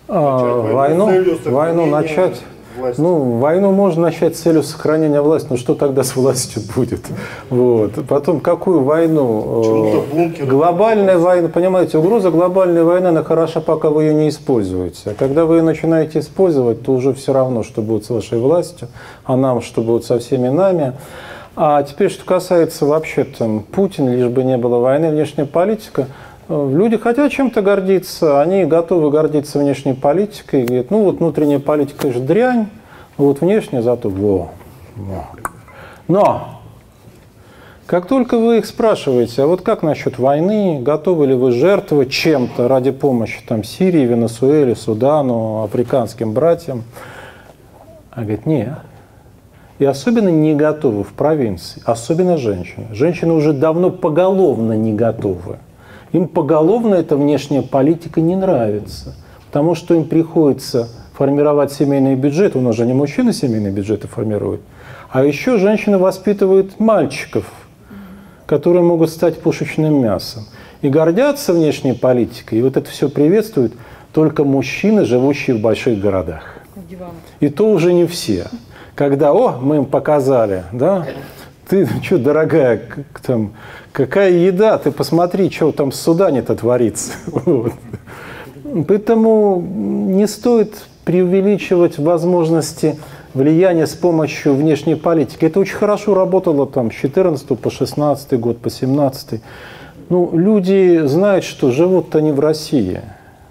[0.08, 1.12] А, войну,
[1.46, 2.42] войну начать
[2.80, 3.02] власти.
[3.02, 7.02] Ну, войну можно начать с целью сохранения власти, но что тогда с властью будет?
[7.50, 7.92] Вот.
[8.08, 10.06] Потом, какую войну?
[10.42, 15.12] Глобальная война, понимаете, угроза глобальной войны, она хороша, пока вы ее не используете.
[15.12, 18.88] А когда вы ее начинаете использовать, то уже все равно, что будет с вашей властью,
[19.26, 20.94] а нам, что будет со всеми нами.
[21.56, 26.08] А теперь, что касается вообще там Путина, лишь бы не было войны, внешняя политика,
[26.50, 30.64] Люди хотят чем-то гордиться, они готовы гордиться внешней политикой.
[30.64, 32.70] Говорят, ну вот внутренняя политика же дрянь,
[33.18, 34.50] вот внешняя зато во,
[34.96, 35.28] во.
[36.08, 36.60] Но
[37.86, 42.68] как только вы их спрашиваете, а вот как насчет войны, готовы ли вы жертвовать чем-то
[42.68, 46.84] ради помощи там, Сирии, Венесуэле, Судану, африканским братьям,
[48.10, 48.80] а говорит, нет.
[49.78, 52.88] И особенно не готовы в провинции, особенно женщины.
[52.92, 55.60] Женщины уже давно поголовно не готовы.
[56.12, 59.16] Им поголовно эта внешняя политика не нравится,
[59.48, 64.62] потому что им приходится формировать семейный бюджет, у нас же не мужчины семейные бюджеты формируют,
[65.12, 67.46] а еще женщины воспитывают мальчиков,
[68.46, 70.46] которые могут стать пушечным мясом.
[70.82, 73.74] И гордятся внешней политикой, и вот это все приветствуют
[74.14, 76.56] только мужчины, живущие в больших городах.
[77.42, 78.48] И то уже не все.
[78.96, 81.06] Когда, о, мы им показали, да,
[81.70, 82.82] ты что, дорогая,
[83.26, 83.54] там,
[83.94, 87.14] какая еда, ты посмотри, что там в Судане-то творится.
[87.46, 87.74] Вот.
[88.88, 92.98] Поэтому не стоит преувеличивать возможности
[93.34, 95.46] влияния с помощью внешней политики.
[95.46, 99.42] Это очень хорошо работало там с 14 по 16 год, по 17.
[100.10, 103.02] Ну, люди знают, что живут они в России.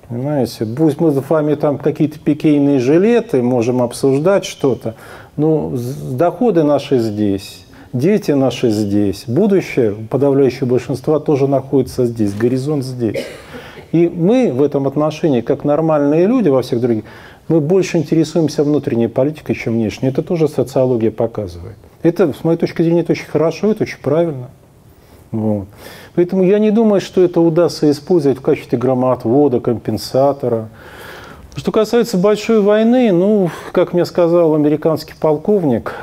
[0.08, 4.94] Понимаете, пусть мы с вами там какие-то пикейные жилеты можем обсуждать что-то,
[5.36, 5.72] но
[6.12, 13.24] доходы наши здесь дети наши здесь, будущее подавляющее большинство тоже находится здесь, горизонт здесь.
[13.92, 17.04] И мы в этом отношении, как нормальные люди во всех других,
[17.48, 20.08] мы больше интересуемся внутренней политикой, чем внешней.
[20.08, 21.76] Это тоже социология показывает.
[22.02, 24.50] Это, с моей точки зрения, это очень хорошо, это очень правильно.
[25.30, 25.66] Вот.
[26.14, 30.68] Поэтому я не думаю, что это удастся использовать в качестве громоотвода, компенсатора.
[31.56, 35.94] Что касается большой войны, ну, как мне сказал американский полковник,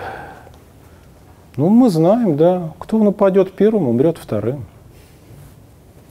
[1.57, 2.73] ну, мы знаем, да.
[2.79, 4.65] Кто нападет первым, умрет вторым.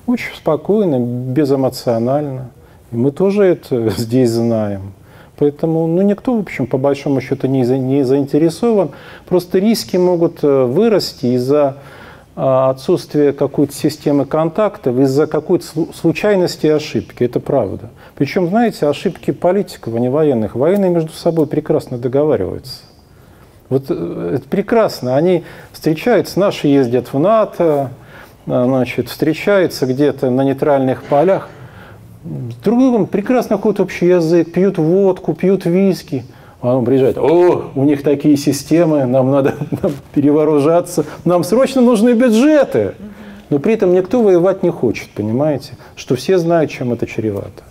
[0.07, 2.51] Очень спокойно, безэмоционально.
[2.93, 4.93] И мы тоже это здесь знаем.
[5.37, 8.91] Поэтому ну, никто, в общем, по большому счету не, не заинтересован.
[9.27, 11.79] Просто риски могут э, вырасти из-за
[12.37, 15.65] а, отсутствия какой-то системы контактов, из-за какой-то
[15.95, 17.25] случайности и ошибки.
[17.25, 17.91] Это правда.
[18.17, 20.55] Причем, знаете, ошибки политиков, а не военных.
[20.55, 22.81] Военные между собой прекрасно договариваются.
[23.69, 25.17] Вот э, это прекрасно.
[25.17, 27.91] Они встречаются, наши ездят в НАТО,
[28.47, 31.49] а, значит, встречаются где-то на нейтральных полях.
[32.25, 36.25] с друг другом прекрасно ходят общий язык, пьют водку, пьют виски.
[36.61, 42.13] А он приезжает, о, у них такие системы, нам надо нам перевооружаться, нам срочно нужны
[42.13, 42.95] бюджеты.
[43.51, 45.75] Но при этом никто воевать не хочет, понимаете?
[45.97, 47.63] Что все знают, чем это чревато.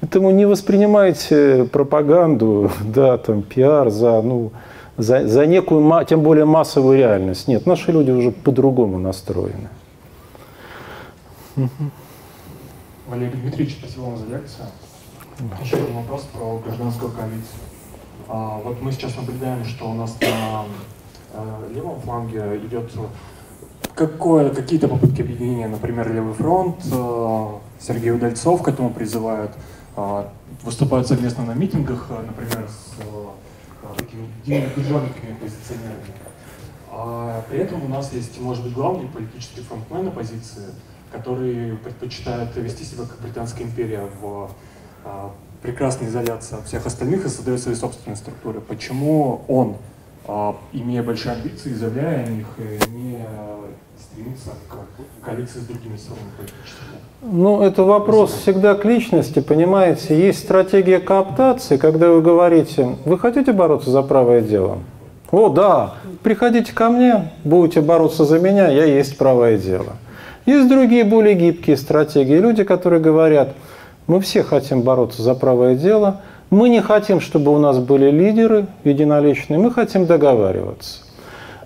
[0.00, 4.52] Поэтому не воспринимайте пропаганду, да, там, пиар за, ну,
[4.96, 7.48] за, за некую, тем более массовую реальность.
[7.48, 9.68] Нет, наши люди уже по-другому настроены.
[13.06, 14.66] Валерий Дмитриевич, спасибо вам за лекцию.
[15.62, 17.60] Еще один вопрос про гражданскую коалицию.
[18.28, 20.64] А, вот мы сейчас наблюдаем, что у нас на
[21.34, 22.90] э, левом фланге идет
[23.94, 27.48] какое, какие-то попытки объединения, например, Левый фронт, э,
[27.80, 29.50] Сергей Удальцов к этому призывает,
[29.96, 30.24] э,
[30.62, 33.04] выступают совместно на митингах, э, например, с э,
[33.96, 36.14] такими державниками позиционерами.
[36.90, 40.66] А при этом у нас есть, может быть, главный политический фронтмен оппозиции,
[41.10, 44.50] который предпочитает вести себя как Британская империя в
[45.04, 48.60] а, прекрасной изоляции от всех остальных и создает свои собственные структуры.
[48.60, 49.76] Почему он,
[50.26, 52.46] а, имея большие амбиции, заявляя о них,
[52.90, 53.18] не
[54.14, 56.98] стремится к коалиции с другими силами политическими?
[57.22, 60.18] Ну, это вопрос всегда к личности, понимаете.
[60.18, 64.78] Есть стратегия кооптации, когда вы говорите, вы хотите бороться за правое дело?
[65.30, 69.94] О, да, приходите ко мне, будете бороться за меня, я есть правое дело.
[70.46, 72.36] Есть другие более гибкие стратегии.
[72.36, 73.54] Люди, которые говорят,
[74.06, 76.20] мы все хотим бороться за правое дело,
[76.50, 81.03] мы не хотим, чтобы у нас были лидеры единоличные, мы хотим договариваться.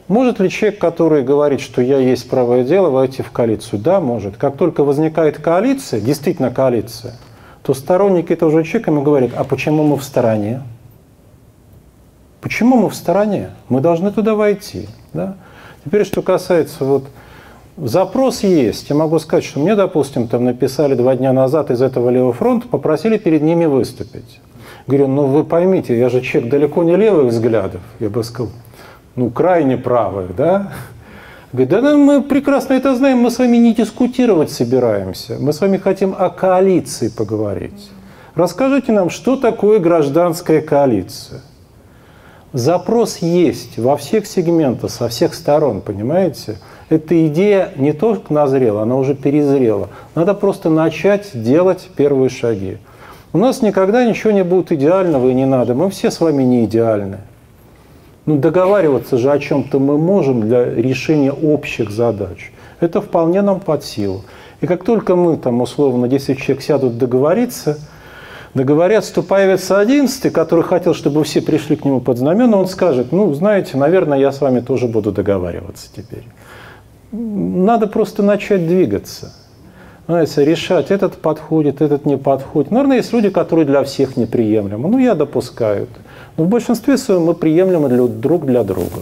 [0.08, 3.80] Может ли человек, который говорит, что я есть правое дело, войти в коалицию?
[3.80, 4.36] Да, может.
[4.36, 7.14] Как только возникает коалиция, действительно коалиция,
[7.62, 10.62] то сторонники этого же человека ему говорят, а почему мы в стороне?
[12.40, 13.50] Почему мы в стороне?
[13.68, 14.88] Мы должны туда войти.
[15.12, 15.36] Да?
[15.84, 17.04] Теперь, что касается вот
[17.80, 18.90] Запрос есть.
[18.90, 22.66] Я могу сказать, что мне, допустим, там написали два дня назад из этого левого фронта,
[22.66, 24.40] попросили перед ними выступить.
[24.88, 28.50] Говорю, ну вы поймите, я же человек далеко не левых взглядов, я бы сказал,
[29.16, 30.72] ну крайне правых, да?
[31.52, 35.78] Говорит, да мы прекрасно это знаем, мы с вами не дискутировать собираемся, мы с вами
[35.78, 37.90] хотим о коалиции поговорить.
[38.34, 41.40] Расскажите нам, что такое гражданская коалиция?
[42.52, 46.58] Запрос есть во всех сегментах, со всех сторон, понимаете?
[46.88, 49.88] эта идея не только назрела, она уже перезрела.
[50.14, 52.78] Надо просто начать делать первые шаги.
[53.32, 55.74] У нас никогда ничего не будет идеального и не надо.
[55.74, 57.18] Мы все с вами не идеальны.
[58.28, 62.52] Ну, договариваться же о чем-то мы можем для решения общих задач.
[62.80, 64.22] Это вполне нам под силу.
[64.60, 67.78] И как только мы, там, условно, 10 человек сядут договориться,
[68.54, 73.12] договорятся, то появится одиннадцатый, который хотел, чтобы все пришли к нему под знамена, он скажет,
[73.12, 76.24] ну, знаете, наверное, я с вами тоже буду договариваться теперь
[77.12, 79.32] надо просто начать двигаться.
[80.06, 82.70] Знаете, решать, этот подходит, этот не подходит.
[82.70, 84.88] Наверное, есть люди, которые для всех неприемлемы.
[84.88, 86.00] Ну, я допускаю это.
[86.38, 89.00] Но в большинстве своем мы приемлемы для, друг для друга.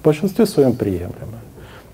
[0.00, 1.40] В большинстве своем приемлемы.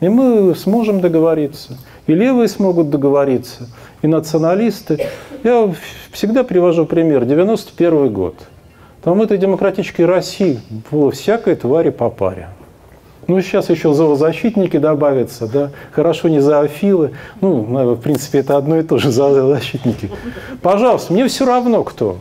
[0.00, 1.78] И мы сможем договориться.
[2.06, 3.68] И левые смогут договориться,
[4.02, 5.06] и националисты.
[5.44, 5.72] Я
[6.10, 7.24] всегда привожу пример.
[7.24, 8.34] 91 год.
[9.02, 10.60] Там в этой демократической России
[10.90, 12.48] было всякой твари по паре.
[13.28, 17.12] Ну, сейчас еще зоозащитники добавятся, да, хорошо не зоофилы.
[17.40, 17.62] Ну,
[17.94, 20.10] в принципе, это одно и то же, зоозащитники.
[20.60, 22.18] Пожалуйста, мне все равно кто.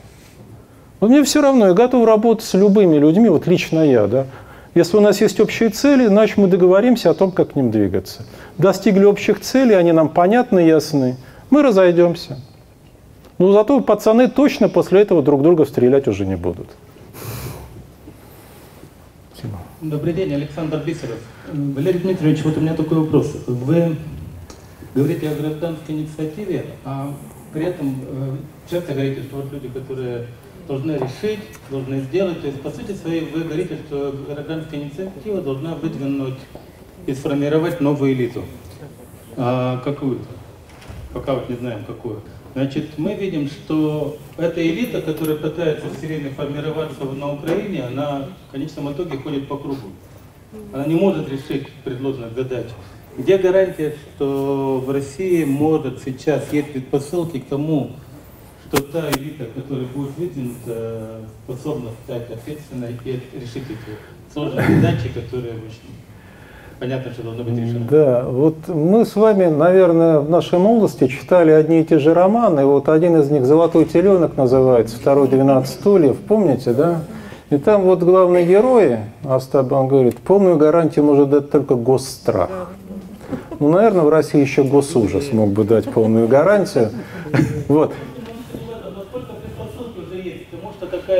[1.02, 4.28] Вот мне все равно, я готов работать с любыми людьми, вот лично я, да.
[4.76, 8.24] Если у нас есть общие цели, значит мы договоримся о том, как к ним двигаться.
[8.60, 11.18] Достигли общих целей, они нам понятны, ясны,
[11.50, 12.40] мы разойдемся.
[13.40, 16.68] Но зато пацаны точно после этого друг друга стрелять уже не будут.
[19.82, 21.18] Добрый день, Александр Бисеров.
[21.52, 23.36] Валерий Дмитриевич, вот у меня такой вопрос.
[23.48, 23.96] Вы
[24.94, 27.12] говорите о гражданской инициативе, а
[27.52, 28.36] при этом э,
[28.70, 30.28] часто говорите, что вот люди, которые
[30.68, 31.40] должны решить,
[31.70, 32.42] должны сделать.
[32.42, 36.40] То есть, по сути своей, вы говорите, что гражданская инициатива должна выдвинуть
[37.06, 38.44] и сформировать новую элиту.
[39.38, 40.26] А какую-то.
[41.14, 42.22] Пока вот не знаем, какую.
[42.54, 48.52] Значит, мы видим, что эта элита, которая пытается все время формироваться на Украине, она в
[48.52, 49.90] конечном итоге ходит по кругу.
[50.74, 52.66] Она не может решить предложенных задач.
[53.18, 57.92] Где гарантия, что в России может сейчас есть предпосылки к тому,
[58.72, 63.98] что та элита, которая будет выдвинута, способна стать ответственной и решить эти
[64.34, 65.92] сложные задачи, которые очень
[66.80, 67.86] понятно, что должно быть решено.
[67.90, 72.66] Да, вот мы с вами, наверное, в нашей молодости читали одни и те же романы.
[72.66, 76.18] Вот один из них «Золотой теленок» называется, второй «12 стульев».
[76.20, 77.02] Помните, да?
[77.50, 82.50] И там вот главный герой, Остап, он говорит, полную гарантию может дать только госстрах.
[83.60, 86.90] Ну, наверное, в России еще госужас мог бы дать полную гарантию.
[87.68, 87.94] Вот.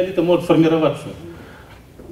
[0.02, 1.08] Такая элита может формироваться?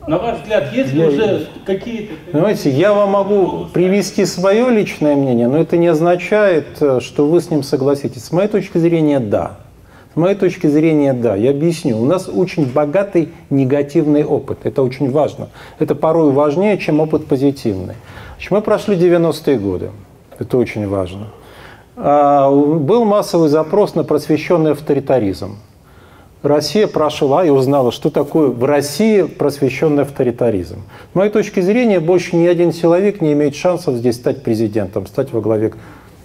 [0.08, 2.14] На ваш взгляд, есть ли уже какие-то...
[2.32, 7.42] Понимаете, я вам могу привести свое личное мнение, но это не означает, э, что вы
[7.42, 8.24] с ним согласитесь.
[8.24, 9.58] С моей точки зрения, да.
[10.14, 11.36] С моей точки зрения, да.
[11.36, 12.00] Я объясню.
[12.00, 14.60] У нас очень богатый негативный опыт.
[14.64, 15.50] Это очень важно.
[15.78, 17.96] Это порой важнее, чем опыт позитивный.
[18.36, 19.92] Значит, мы прошли 90-е годы.
[20.40, 21.28] Это очень важно.
[21.98, 25.58] А, был массовый запрос на просвещенный авторитаризм.
[26.42, 30.84] Россия прошла и узнала, что такое в России просвещенный авторитаризм.
[31.12, 35.34] С моей точки зрения, больше ни один человек не имеет шансов здесь стать президентом, стать
[35.34, 35.74] во главе.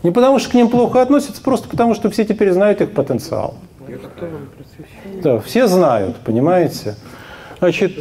[0.05, 3.55] Не потому, что к ним плохо относятся, просто потому, что все теперь знают их потенциал.
[5.23, 6.95] Да, все знают, понимаете?
[7.59, 7.99] Значит,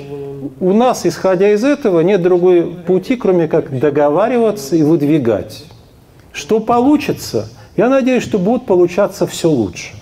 [0.60, 5.66] у нас, исходя из этого, нет другой пути, кроме как договариваться и выдвигать.
[6.32, 9.94] Что получится, я надеюсь, что будет получаться все лучше.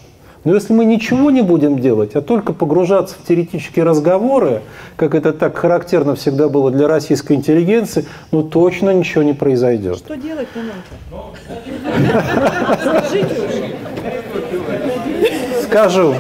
[0.44, 4.62] Но если мы ничего не будем делать, а только погружаться в теоретические разговоры,
[4.96, 9.98] как это так характерно всегда было для российской интеллигенции, ну точно ничего не произойдет.
[9.98, 10.82] Что делать-то надо?
[12.82, 13.76] Скажите уже.
[15.64, 16.16] Скажу.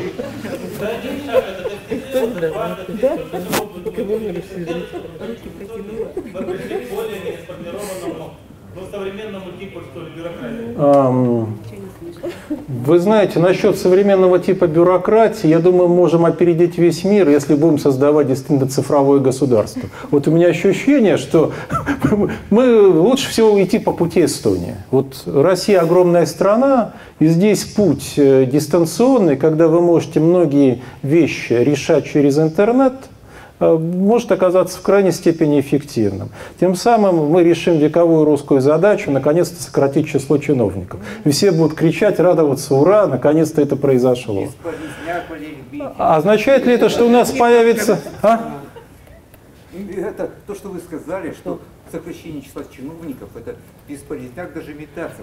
[8.91, 10.75] современному типу, что ли, бюрократии?
[12.67, 17.79] Вы знаете, насчет современного типа бюрократии, я думаю, мы можем опередить весь мир, если будем
[17.79, 19.83] создавать действительно цифровое государство.
[20.09, 21.51] Вот у меня ощущение, что
[22.49, 24.75] мы лучше всего идти по пути Эстонии.
[24.91, 32.05] Вот Россия огромная страна, и здесь путь э, дистанционный, когда вы можете многие вещи решать
[32.05, 32.93] через интернет–
[33.61, 36.29] может оказаться в крайней степени эффективным.
[36.59, 40.99] Тем самым мы решим вековую русскую задачу, наконец-то сократить число чиновников.
[41.23, 44.47] И все будут кричать, радоваться, ура, наконец-то это произошло.
[45.97, 47.99] А означает ли это, что у нас появится...
[48.21, 48.57] А?
[49.95, 51.59] Это то, что вы сказали, что
[51.91, 53.55] сокращение числа чиновников, это
[53.87, 55.21] бесполезняк даже метаться.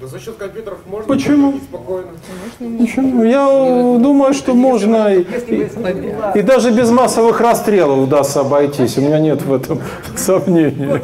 [0.00, 1.58] Да за счет компьютеров можно Почему?
[1.58, 2.10] спокойно.
[2.58, 3.24] Почему?
[3.24, 3.46] Я
[3.98, 8.98] думаю, что можно и, и, и даже без массовых расстрелов удастся обойтись.
[8.98, 9.80] У меня нет в этом
[10.16, 11.00] сомнений.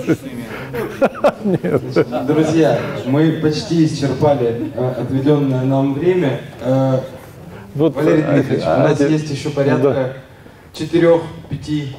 [1.44, 1.82] Нет.
[2.26, 6.40] Друзья, мы почти исчерпали э, отведенное нам время.
[6.60, 7.00] Э,
[7.74, 10.16] вот, Валерий э, Дмитриевич, у нас есть еще порядка
[10.72, 11.96] четырех-пяти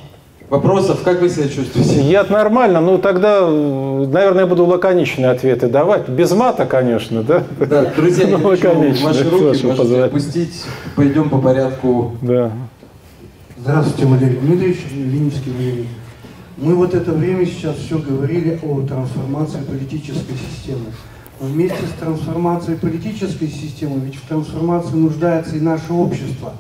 [0.51, 1.01] вопросов.
[1.03, 2.01] Как вы себя чувствуете?
[2.01, 2.81] Я нормально.
[2.81, 6.09] Ну, тогда, наверное, я буду лаконичные ответы давать.
[6.09, 7.43] Без мата, конечно, да?
[7.57, 8.69] Да, друзья, я хочу
[9.03, 10.63] ваши руки можете опустить.
[10.95, 12.11] Пойдем по порядку.
[12.21, 12.51] Да.
[13.57, 15.87] Здравствуйте, Валерий Дмитриевич, Ленинский Валерий.
[16.57, 20.85] Мы вот это время сейчас все говорили о трансформации политической системы.
[21.39, 26.53] Но вместе с трансформацией политической системы, ведь в трансформации нуждается и наше общество.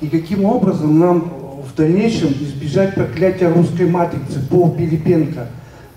[0.00, 5.46] И каким образом нам в дальнейшем избежать проклятия русской матрицы по Пилипенко.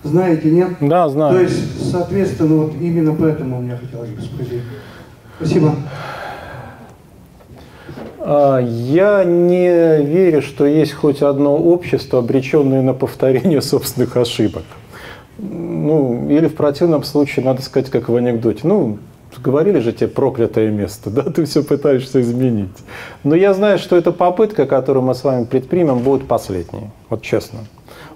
[0.02, 0.70] Знаете, нет?
[0.80, 1.34] Да, знаю.
[1.34, 4.62] То есть, соответственно, вот именно поэтому у меня хотелось бы спросить.
[5.38, 5.74] Спасибо.
[8.18, 14.64] А, я не верю, что есть хоть одно общество, обреченное на повторение собственных ошибок.
[15.38, 18.60] Ну, или в противном случае, надо сказать, как в анекдоте.
[18.64, 18.98] Ну,
[19.40, 22.76] говорили же тебе проклятое место, да, ты все пытаешься изменить.
[23.24, 27.60] Но я знаю, что эта попытка, которую мы с вами предпримем, будет последней, вот честно.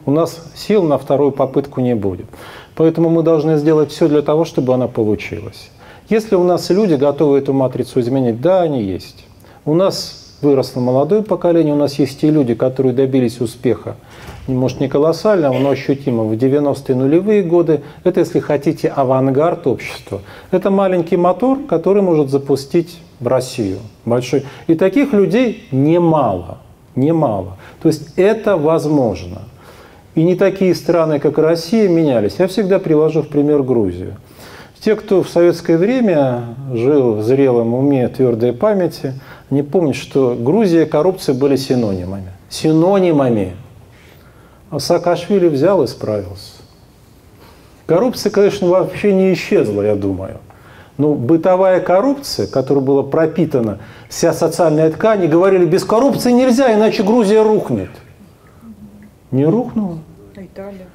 [0.07, 2.27] У нас сил на вторую попытку не будет.
[2.75, 5.71] Поэтому мы должны сделать все для того, чтобы она получилась.
[6.09, 9.27] Если у нас люди готовы эту матрицу изменить, да, они есть.
[9.65, 13.97] У нас выросло молодое поколение, у нас есть те люди, которые добились успеха
[14.57, 17.83] может не колоссального, но ощутимого в 90-е нулевые годы.
[18.05, 20.21] Это, если хотите, авангард общества.
[20.51, 24.45] Это маленький мотор, который может запустить в Россию большой.
[24.67, 26.59] И таких людей немало,
[26.97, 27.57] немало.
[27.83, 29.43] То есть это возможно.
[30.15, 32.37] И не такие страны, как Россия, менялись.
[32.39, 34.17] Я всегда привожу в пример Грузию.
[34.81, 39.13] Те, кто в советское время жил в зрелом уме, твердой памяти,
[39.51, 42.33] не помнят, что Грузия и коррупция были синонимами.
[42.49, 43.53] Синонимами.
[44.71, 46.61] А Саакашвили взял и справился.
[47.87, 50.39] Коррупция, конечно, вообще не исчезла, я думаю.
[50.97, 53.79] Но бытовая коррупция, которая была пропитана,
[54.09, 57.91] вся социальная ткань, и говорили, без коррупции нельзя, иначе Грузия рухнет.
[59.31, 59.99] Не рухнула.
[60.37, 60.87] А Италия.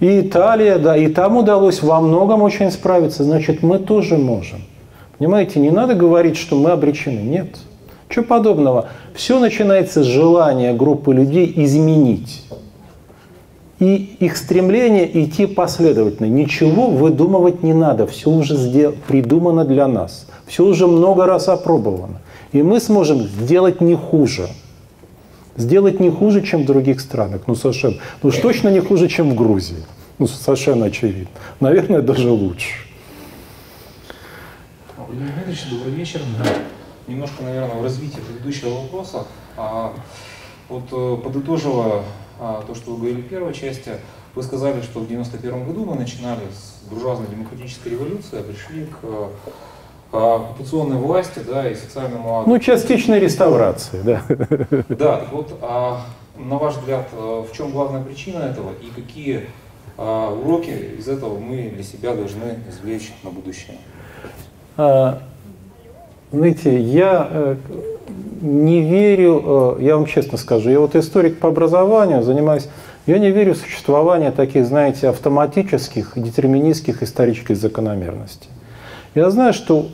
[0.00, 4.62] И Италия, да, и там удалось во многом очень справиться, значит, мы тоже можем.
[5.18, 7.20] Понимаете, не надо говорить, что мы обречены.
[7.20, 7.56] Нет.
[8.08, 8.88] Чего подобного.
[9.14, 12.44] Все начинается с желания группы людей изменить.
[13.78, 16.26] И их стремление идти последовательно.
[16.26, 18.94] Ничего выдумывать не надо, все уже сдел...
[19.06, 22.20] придумано для нас, все уже много раз опробовано.
[22.52, 24.48] И мы сможем сделать не хуже.
[25.56, 27.42] Сделать не хуже, чем в других странах.
[27.46, 27.96] Ну, совершенно.
[28.22, 29.84] Ну, уж точно не хуже, чем в Грузии.
[30.18, 31.28] Ну, совершенно очевидно.
[31.60, 32.74] Наверное, даже лучше.
[34.96, 36.20] Владимир Дмитриевич, добрый вечер.
[37.06, 39.24] Немножко, наверное, в развитии предыдущего вопроса.
[39.56, 39.92] А,
[40.68, 42.04] вот э, подытоживая а,
[42.38, 43.92] то, что вы говорили в первой части,
[44.34, 49.30] вы сказали, что в 91 году мы начинали с буржуазной демократической революции, а пришли к
[50.12, 52.50] а, оккупационной власти да, и социальному аду.
[52.50, 54.22] Ну, частичной реставрации, да.
[54.88, 56.02] Да, так вот, а,
[56.38, 59.46] на ваш взгляд, э, в чем главная причина этого и какие
[59.96, 63.78] а, уроки из этого мы для себя должны извлечь на будущее?
[64.76, 65.22] А,
[66.30, 67.56] знаете, я э,
[68.40, 72.68] не верю, э, я вам честно скажу, я вот историк по образованию, занимаюсь,
[73.06, 78.50] я не верю в существование таких, знаете, автоматических, детерминистских исторических закономерностей.
[79.14, 79.86] Я знаю, что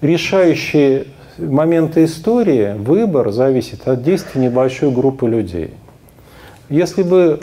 [0.00, 1.06] решающие
[1.38, 5.74] моменты истории, выбор зависит от действий небольшой группы людей.
[6.68, 7.40] Если бы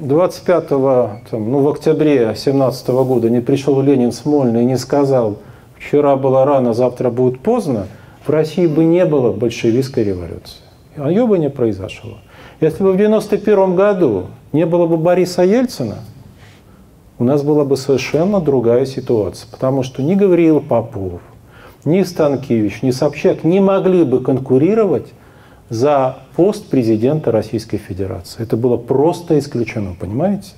[0.00, 5.38] 25 там, ну, в октябре 17 года не пришел Ленин Смольный и не сказал,
[5.78, 7.86] вчера было рано, завтра будет поздно,
[8.26, 10.58] в России бы не было большевистской революции.
[10.96, 12.18] А ее бы не произошло.
[12.60, 15.98] Если бы в 91 году не было бы Бориса Ельцина,
[17.18, 19.48] у нас была бы совершенно другая ситуация.
[19.50, 21.20] Потому что ни Гавриил Попов,
[21.84, 25.12] ни Станкевич, ни Собчак не могли бы конкурировать
[25.68, 28.42] за пост президента Российской Федерации.
[28.42, 30.52] Это было просто исключено, понимаете?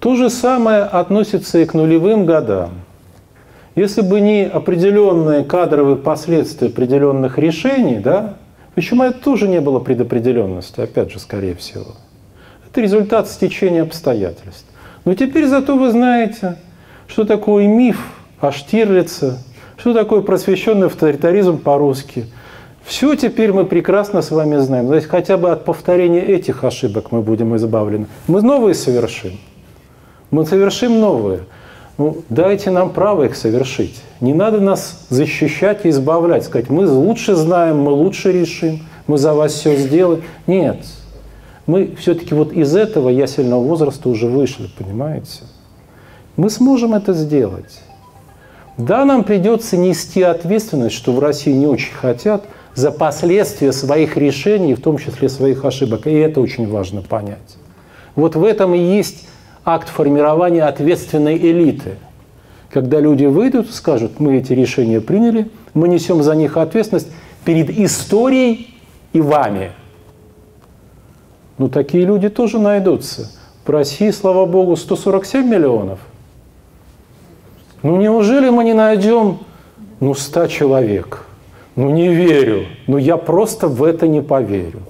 [0.00, 2.70] То же самое относится и к нулевым годам.
[3.78, 8.34] Если бы не определенные кадровые последствия определенных решений, да,
[8.74, 11.94] почему это тоже не было предопределенности, опять же, скорее всего.
[12.68, 14.66] Это результат стечения обстоятельств.
[15.04, 16.56] Но теперь зато вы знаете,
[17.06, 18.00] что такое миф
[18.40, 19.38] о Штирлице,
[19.76, 22.26] что такое просвещенный авторитаризм по-русски–
[22.84, 24.86] все теперь мы прекрасно с вами знаем.
[24.86, 28.06] Значит, хотя бы от повторения этих ошибок мы будем избавлены.
[28.26, 29.32] Мы новые совершим.
[30.30, 31.42] Мы совершим новые.
[31.98, 34.00] Ну, дайте нам право их совершить.
[34.20, 36.44] Не надо нас защищать и избавлять.
[36.44, 40.22] Сказать, мы лучше знаем, мы лучше решим, мы за вас все сделаем.
[40.46, 40.78] Нет.
[41.66, 45.42] Мы все-таки вот из этого ясельного возраста уже вышли, понимаете?
[46.36, 47.80] Мы сможем это сделать.
[48.78, 52.44] Да, нам придется нести ответственность, что в России не очень хотят–
[52.78, 56.06] за последствия своих решений, в том числе своих ошибок.
[56.06, 57.56] И это очень важно понять.
[58.14, 59.26] Вот в этом и есть
[59.68, 61.96] акт формирования ответственной элиты.
[62.70, 67.08] Когда люди выйдут и скажут, мы эти решения приняли, мы несем за них ответственность
[67.44, 68.74] перед историей
[69.12, 69.72] и вами.
[71.56, 73.30] Ну, такие люди тоже найдутся.
[73.64, 75.98] В России, слава богу, 147 миллионов.
[77.82, 79.38] Ну, неужели мы не найдем,
[80.00, 81.24] ну, 100 человек–
[81.78, 82.66] ну не верю.
[82.88, 84.80] Ну я просто в это не поверю.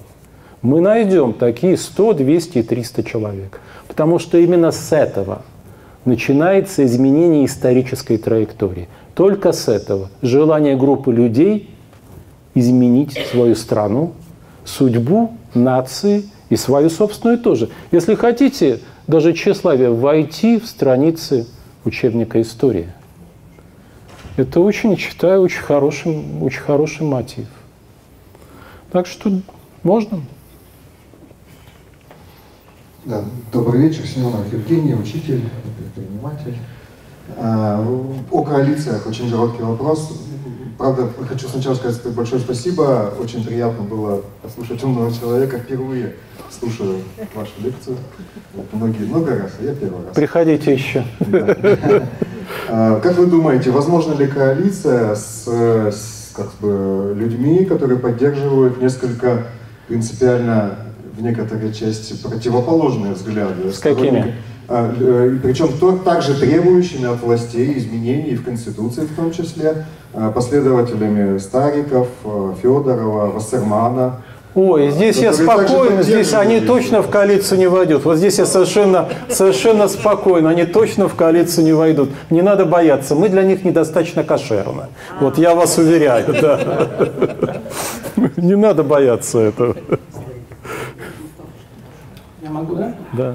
[0.63, 3.61] Мы найдем такие 100, 200 и 300 человек.
[3.99, 5.43] Потому что именно с этого
[6.05, 8.87] начинается изменение исторической траектории.
[9.17, 10.09] Только с этого.
[10.23, 11.69] Желание группы людей
[12.55, 14.13] изменить свою страну,
[14.65, 17.71] судьбу нации и свою собственную тоже.
[17.91, 21.49] Если хотите, даже тщеславие войти в страницы
[21.85, 22.93] учебника истории.
[24.37, 27.49] Это очень, считаю, очень хороший, очень хороший мотив.
[28.93, 29.41] Так что
[29.83, 30.21] можно.
[33.09, 35.49] Да, добрый вечер, Семенов Евгений, учитель,
[35.79, 36.59] предприниматель.
[37.39, 37.83] А,
[38.31, 40.13] о коалициях очень короткий вопрос.
[40.77, 43.15] Правда, хочу сначала сказать большое спасибо.
[43.19, 46.17] Очень приятно было послушать умного человека впервые.
[46.51, 46.97] Слушаю
[47.35, 47.97] вашу лекцию.
[48.73, 50.15] Многие много раз, а я первый раз.
[50.15, 51.03] Приходите еще.
[52.71, 59.47] А, как вы думаете, возможно ли коалиция с, с как бы, людьми, которые поддерживают несколько
[59.87, 60.88] принципиально
[61.19, 63.73] в некоторой части противоположные взгляды?
[63.73, 64.35] С какими?
[64.69, 65.69] А, э, причем
[66.05, 72.09] также требующими от властей изменений в Конституции в том числе, а, последователями Стариков,
[72.63, 74.21] Федорова, Вассермана,
[74.55, 78.05] Ой, здесь я спокоен, здесь они точно в коалицию не войдут.
[78.05, 82.11] Вот здесь я совершенно, совершенно спокоен, они точно в коалицию не войдут.
[82.31, 84.87] Не надо бояться, мы для них недостаточно кошерны.
[85.21, 86.89] Вот я вас уверяю, да.
[88.37, 89.77] Не надо бояться этого.
[92.49, 92.95] Я могу, да?
[93.13, 93.35] Да.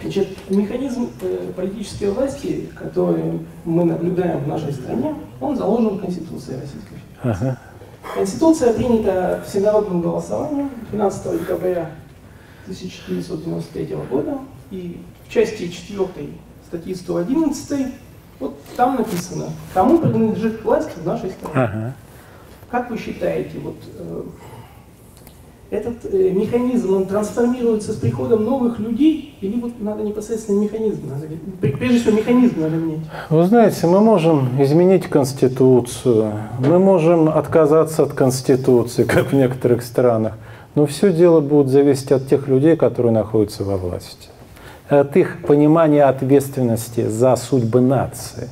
[0.00, 6.54] Значит, механизм э, политической власти, который мы наблюдаем в нашей стране, он заложен в Конституции
[6.54, 7.46] Российской Федерации.
[7.46, 7.58] Ага.
[8.14, 11.90] Конституция принята всенародным голосованием 12 декабря
[12.64, 14.38] 1993 года,
[14.70, 16.08] и в части 4
[16.66, 17.86] статьи 111,
[18.40, 21.54] вот там написано, кому принадлежит власть в нашей стране.
[21.54, 21.94] Ага.
[22.70, 24.22] Как вы считаете, вот э,
[25.72, 31.26] этот э, механизм, он трансформируется с приходом новых людей, или вот надо непосредственно механизм, надо,
[31.78, 33.00] прежде всего механизм надо менять?
[33.30, 40.34] Вы знаете, мы можем изменить Конституцию, мы можем отказаться от Конституции, как в некоторых странах,
[40.74, 44.28] но все дело будет зависеть от тех людей, которые находятся во власти,
[44.90, 48.50] от их понимания ответственности за судьбы нации.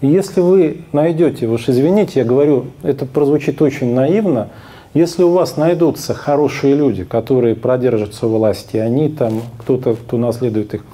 [0.00, 4.48] И если вы найдете, уж извините, я говорю, это прозвучит очень наивно,
[4.96, 10.74] если у вас найдутся хорошие люди, которые продержатся у власти, они там, кто-то, кто наследует
[10.74, 10.84] их,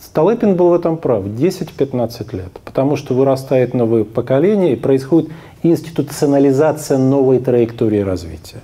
[0.00, 5.30] Столыпин был в этом прав, 10-15 лет, потому что вырастает новое поколение и происходит
[5.62, 8.60] институционализация новой траектории развития.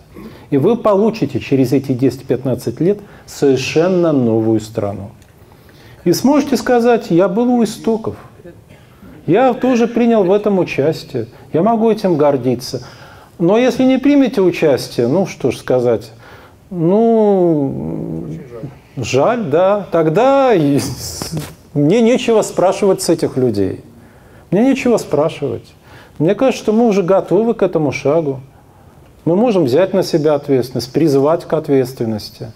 [0.51, 5.11] И вы получите через эти 10-15 лет совершенно новую страну.
[6.05, 8.17] И сможете сказать, я был у истоков,
[9.27, 12.83] я тоже принял в этом участие, я могу этим гордиться.
[13.39, 16.11] Но если не примете участие, ну что ж сказать,
[16.71, 18.27] ну,
[18.97, 19.05] жаль.
[19.05, 20.53] жаль, да, тогда
[21.75, 23.81] мне нечего спрашивать с этих людей.
[24.51, 25.65] Мне нечего спрашивать.
[26.19, 28.41] Мне кажется, что мы уже готовы к этому шагу.
[29.25, 32.53] Мы можем взять на себя ответственность, призвать к ответственности.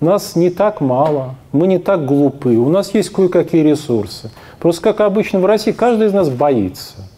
[0.00, 4.30] Нас не так мало, мы не так глупы, у нас есть кое-какие ресурсы.
[4.58, 6.96] Просто, как обычно в России, каждый из нас боится–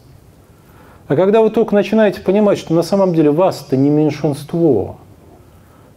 [1.09, 4.97] а когда вы только начинаете понимать, что на самом деле вас-то не меньшинство,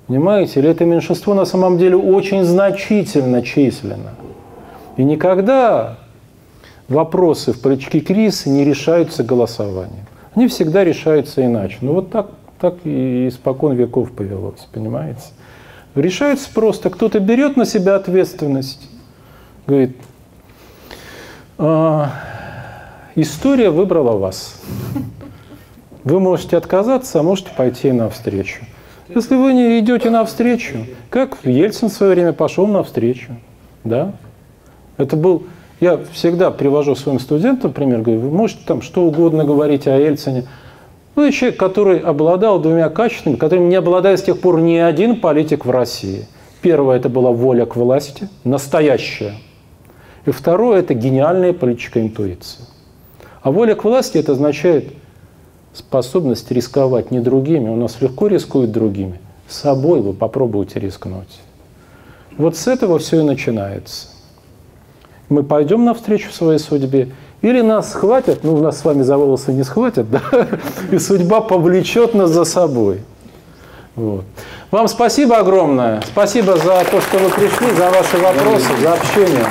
[0.07, 4.11] понимаете, или это меньшинство на самом деле очень значительно численно.
[4.97, 5.97] И никогда
[6.87, 10.05] вопросы в политике кризиса не решаются голосованием.
[10.35, 11.77] Они всегда решаются иначе.
[11.81, 12.27] Ну вот так,
[12.59, 15.21] так и испокон веков повелось, понимаете?
[15.95, 18.87] Решается просто, кто-то берет на себя ответственность,
[19.65, 19.97] говорит,
[21.57, 22.11] а,
[23.21, 24.61] История выбрала вас.
[26.05, 28.63] Вы можете отказаться, а можете пойти навстречу.
[29.13, 33.35] Если вы не идете навстречу, как Ельцин в свое время пошел навстречу,
[33.83, 34.13] да?
[34.95, 35.43] Это был,
[35.81, 40.45] я всегда привожу своим студентам пример, говорю, вы можете там что угодно говорить о Ельцине,
[41.17, 45.65] ну, человек, который обладал двумя качествами, которыми не обладает с тех пор ни один политик
[45.65, 46.25] в России.
[46.61, 49.33] Первое– это была воля к власти, настоящая.
[50.25, 52.65] И второе– это гениальная политическая интуиция.
[53.41, 54.93] А воля к власти это означает
[55.73, 57.69] способность рисковать не другими.
[57.69, 59.19] У нас легко рискуют другими.
[59.47, 61.39] С собой вы попробуйте рискнуть.
[62.37, 64.07] Вот с этого все и начинается.
[65.29, 67.09] Мы пойдем навстречу своей судьбе,
[67.41, 70.21] или нас схватят, ну, нас с вами за волосы не схватят, да,
[70.91, 73.01] и судьба повлечет нас за собой.
[73.95, 74.25] Вот.
[74.71, 76.01] Вам спасибо огромное.
[76.05, 79.45] Спасибо за то, что вы пришли, за ваши вопросы, за общение.